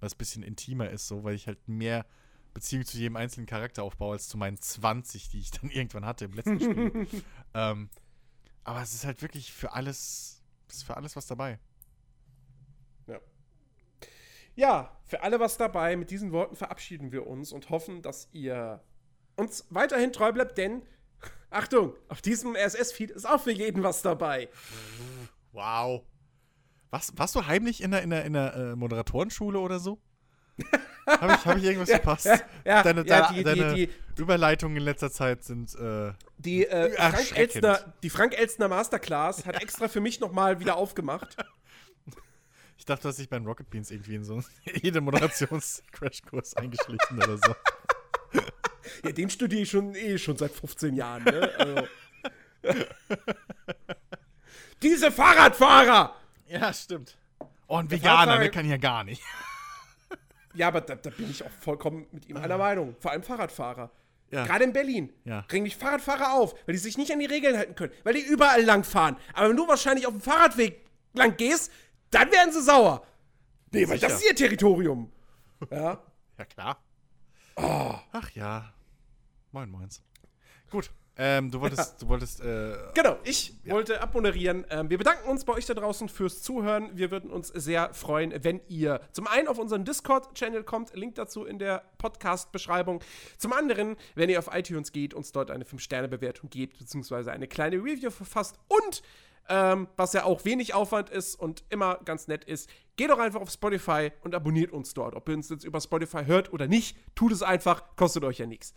weil 0.00 0.06
es 0.06 0.14
ein 0.14 0.18
bisschen 0.18 0.42
intimer 0.42 0.90
ist, 0.90 1.08
so, 1.08 1.24
weil 1.24 1.34
ich 1.34 1.46
halt 1.46 1.68
mehr 1.68 2.06
Beziehung 2.52 2.84
zu 2.84 2.98
jedem 2.98 3.16
einzelnen 3.16 3.46
Charakter 3.46 3.82
aufbaue, 3.82 4.12
als 4.12 4.28
zu 4.28 4.38
meinen 4.38 4.60
20, 4.60 5.28
die 5.28 5.40
ich 5.40 5.50
dann 5.50 5.70
irgendwann 5.70 6.06
hatte 6.06 6.26
im 6.26 6.32
letzten 6.32 6.60
Spiel. 6.60 7.06
ähm, 7.54 7.90
aber 8.62 8.82
es 8.82 8.94
ist 8.94 9.04
halt 9.04 9.22
wirklich 9.22 9.52
für 9.52 9.72
alles, 9.72 10.42
es 10.68 10.76
ist 10.76 10.82
für 10.84 10.96
alles 10.96 11.16
was 11.16 11.26
dabei. 11.26 11.58
Ja, 14.56 14.96
für 15.04 15.22
alle 15.22 15.40
was 15.40 15.56
dabei. 15.56 15.96
Mit 15.96 16.10
diesen 16.10 16.32
Worten 16.32 16.56
verabschieden 16.56 17.12
wir 17.12 17.26
uns 17.26 17.52
und 17.52 17.70
hoffen, 17.70 18.02
dass 18.02 18.28
ihr 18.32 18.82
uns 19.36 19.66
weiterhin 19.70 20.12
treu 20.12 20.32
bleibt, 20.32 20.58
denn 20.58 20.82
Achtung, 21.50 21.94
auf 22.08 22.22
diesem 22.22 22.54
RSS-Feed 22.54 23.10
ist 23.10 23.28
auch 23.28 23.40
für 23.40 23.50
jeden 23.52 23.82
was 23.82 24.02
dabei. 24.02 24.48
Wow. 25.52 26.02
Was, 26.94 27.12
warst 27.16 27.34
du 27.34 27.44
heimlich 27.44 27.82
in 27.82 27.90
der, 27.90 28.02
in 28.02 28.10
der, 28.10 28.24
in 28.24 28.34
der 28.34 28.54
äh, 28.54 28.76
Moderatorenschule 28.76 29.58
oder 29.58 29.80
so? 29.80 29.98
Habe 31.08 31.32
ich, 31.34 31.44
hab 31.44 31.56
ich 31.56 31.64
irgendwas 31.64 31.90
verpasst? 31.90 32.26
ja, 32.26 32.38
ja, 32.64 32.82
deine 32.84 33.04
ja, 33.04 33.32
deine, 33.32 33.34
die- 33.34 33.42
die- 33.42 33.60
deine 33.60 33.74
die- 33.74 33.90
Überleitungen 34.22 34.76
in 34.76 34.84
letzter 34.84 35.10
Zeit 35.10 35.42
sind. 35.42 35.74
Äh, 35.74 36.12
Die, 36.38 36.64
äh, 36.64 36.92
Frank. 36.92 37.36
Elstner, 37.36 37.94
die 38.04 38.10
Frank 38.10 38.38
Elstner 38.38 38.68
Masterclass 38.68 39.44
hat 39.44 39.60
extra 39.60 39.88
für 39.88 40.00
mich 40.00 40.20
nochmal 40.20 40.60
wieder 40.60 40.76
aufgemacht. 40.76 41.36
ich 42.78 42.84
dachte, 42.84 43.08
dass 43.08 43.18
ich 43.18 43.28
bei 43.28 43.38
den 43.40 43.46
Rocket 43.46 43.68
Beans 43.70 43.90
irgendwie 43.90 44.14
in 44.14 44.22
so 44.24 44.40
jede 44.80 45.00
Moderations-Crashkurs 45.00 46.56
eingeschlichen 46.56 47.16
oder 47.20 47.38
so. 47.38 47.54
Ja, 49.02 49.10
den 49.10 49.30
studiere 49.30 49.62
ich 49.62 49.70
schon 49.70 49.96
eh 49.96 50.16
schon 50.16 50.36
seit 50.36 50.52
15 50.52 50.94
Jahren, 50.94 51.24
ne? 51.24 51.50
Also. 51.58 51.88
Diese 54.80 55.10
Fahrradfahrer! 55.10 56.14
Ja, 56.46 56.72
stimmt. 56.72 57.16
Oh, 57.66 57.76
ein 57.76 57.90
Veganer, 57.90 58.38
der 58.38 58.50
kann 58.50 58.68
ja 58.68 58.76
gar 58.76 59.04
nicht. 59.04 59.22
Ja, 60.56 60.68
aber 60.68 60.82
da, 60.82 60.94
da 60.94 61.10
bin 61.10 61.28
ich 61.28 61.44
auch 61.44 61.50
vollkommen 61.50 62.06
mit 62.12 62.28
ihm 62.28 62.36
einer 62.36 62.56
Meinung. 62.56 62.94
Vor 63.00 63.10
allem 63.10 63.24
Fahrradfahrer. 63.24 63.90
Ja. 64.30 64.46
Gerade 64.46 64.62
in 64.62 64.72
Berlin. 64.72 65.12
Ja. 65.24 65.40
Regen 65.50 65.64
mich 65.64 65.76
Fahrradfahrer 65.76 66.32
auf, 66.32 66.54
weil 66.64 66.74
die 66.74 66.78
sich 66.78 66.96
nicht 66.96 67.12
an 67.12 67.18
die 67.18 67.26
Regeln 67.26 67.56
halten 67.56 67.74
können. 67.74 67.92
Weil 68.04 68.14
die 68.14 68.20
überall 68.20 68.62
lang 68.62 68.84
fahren. 68.84 69.16
Aber 69.32 69.48
wenn 69.48 69.56
du 69.56 69.66
wahrscheinlich 69.66 70.06
auf 70.06 70.12
dem 70.12 70.20
Fahrradweg 70.20 70.84
lang 71.12 71.36
gehst, 71.36 71.72
dann 72.10 72.30
werden 72.30 72.52
sie 72.52 72.62
sauer. 72.62 73.04
Nee, 73.72 73.88
weil 73.88 73.98
das 73.98 74.14
ist 74.14 74.24
ihr 74.28 74.36
Territorium. 74.36 75.10
Ja. 75.70 76.00
Ja, 76.36 76.44
klar. 76.44 76.82
Ach 77.56 78.30
ja. 78.32 78.72
Moin, 79.52 79.70
moins. 79.70 80.02
Gut. 80.68 80.90
Ähm, 81.16 81.50
du 81.50 81.60
wolltest, 81.60 82.02
du 82.02 82.08
wolltest, 82.08 82.40
äh, 82.40 82.76
Genau, 82.94 83.16
ich 83.22 83.54
wollte 83.66 84.00
abmoderieren. 84.00 84.66
Ähm, 84.68 84.90
wir 84.90 84.98
bedanken 84.98 85.28
uns 85.28 85.44
bei 85.44 85.52
euch 85.52 85.64
da 85.64 85.74
draußen 85.74 86.08
fürs 86.08 86.42
Zuhören. 86.42 86.90
Wir 86.94 87.12
würden 87.12 87.30
uns 87.30 87.48
sehr 87.48 87.94
freuen, 87.94 88.34
wenn 88.42 88.60
ihr 88.68 89.00
zum 89.12 89.28
einen 89.28 89.46
auf 89.46 89.58
unseren 89.58 89.84
Discord-Channel 89.84 90.64
kommt, 90.64 90.94
Link 90.94 91.14
dazu 91.14 91.44
in 91.44 91.60
der 91.60 91.84
Podcast-Beschreibung. 91.98 93.00
Zum 93.38 93.52
anderen, 93.52 93.96
wenn 94.16 94.28
ihr 94.28 94.40
auf 94.40 94.50
iTunes 94.52 94.90
geht, 94.90 95.14
uns 95.14 95.30
dort 95.30 95.52
eine 95.52 95.64
5-Sterne-Bewertung 95.64 96.50
gebt, 96.50 96.78
beziehungsweise 96.78 97.30
eine 97.30 97.46
kleine 97.46 97.76
Review 97.76 98.10
verfasst 98.10 98.58
und 98.66 99.02
ähm, 99.48 99.88
was 99.96 100.14
ja 100.14 100.24
auch 100.24 100.44
wenig 100.44 100.74
Aufwand 100.74 101.10
ist 101.10 101.36
und 101.36 101.64
immer 101.68 102.00
ganz 102.04 102.28
nett 102.28 102.44
ist, 102.44 102.68
geht 102.96 103.10
doch 103.10 103.18
einfach 103.18 103.40
auf 103.40 103.50
Spotify 103.50 104.10
und 104.22 104.34
abonniert 104.34 104.72
uns 104.72 104.94
dort. 104.94 105.14
Ob 105.14 105.28
ihr 105.28 105.34
uns 105.36 105.50
jetzt 105.50 105.64
über 105.64 105.80
Spotify 105.80 106.24
hört 106.24 106.52
oder 106.52 106.66
nicht, 106.66 106.96
tut 107.14 107.30
es 107.30 107.42
einfach, 107.42 107.94
kostet 107.96 108.24
euch 108.24 108.38
ja 108.38 108.46
nichts. 108.46 108.74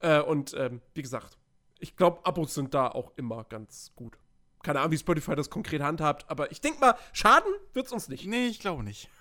Äh, 0.00 0.20
und 0.20 0.54
ähm, 0.56 0.80
wie 0.94 1.02
gesagt, 1.02 1.36
ich 1.78 1.96
glaube, 1.96 2.24
Abos 2.24 2.54
sind 2.54 2.74
da 2.74 2.88
auch 2.88 3.12
immer 3.16 3.44
ganz 3.44 3.92
gut. 3.94 4.18
Keine 4.62 4.80
Ahnung, 4.80 4.92
wie 4.92 4.98
Spotify 4.98 5.36
das 5.36 5.50
konkret 5.50 5.82
handhabt, 5.82 6.28
aber 6.28 6.50
ich 6.50 6.60
denke 6.60 6.80
mal, 6.80 6.96
schaden 7.12 7.52
wird's 7.72 7.92
uns 7.92 8.08
nicht. 8.08 8.26
nee, 8.26 8.46
ich 8.46 8.60
glaube 8.60 8.82
nicht. 8.82 9.08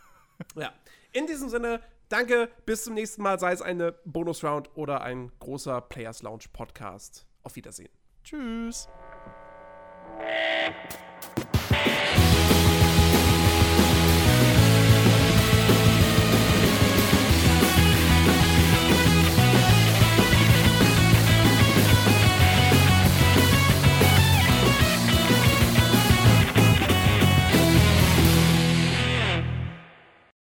Ja. 0.55 0.71
In 1.13 1.25
diesem 1.25 1.49
Sinne, 1.49 1.81
danke, 2.09 2.51
bis 2.65 2.83
zum 2.83 2.93
nächsten 2.93 3.23
Mal, 3.23 3.39
sei 3.39 3.53
es 3.53 3.63
eine 3.63 3.93
Bonus-Round 4.05 4.69
oder 4.75 5.01
ein 5.01 5.31
großer 5.39 5.81
Players 5.81 6.21
Lounge 6.21 6.45
Podcast. 6.53 7.25
Auf 7.41 7.55
Wiedersehen. 7.55 7.89
Tschüss. 8.23 8.87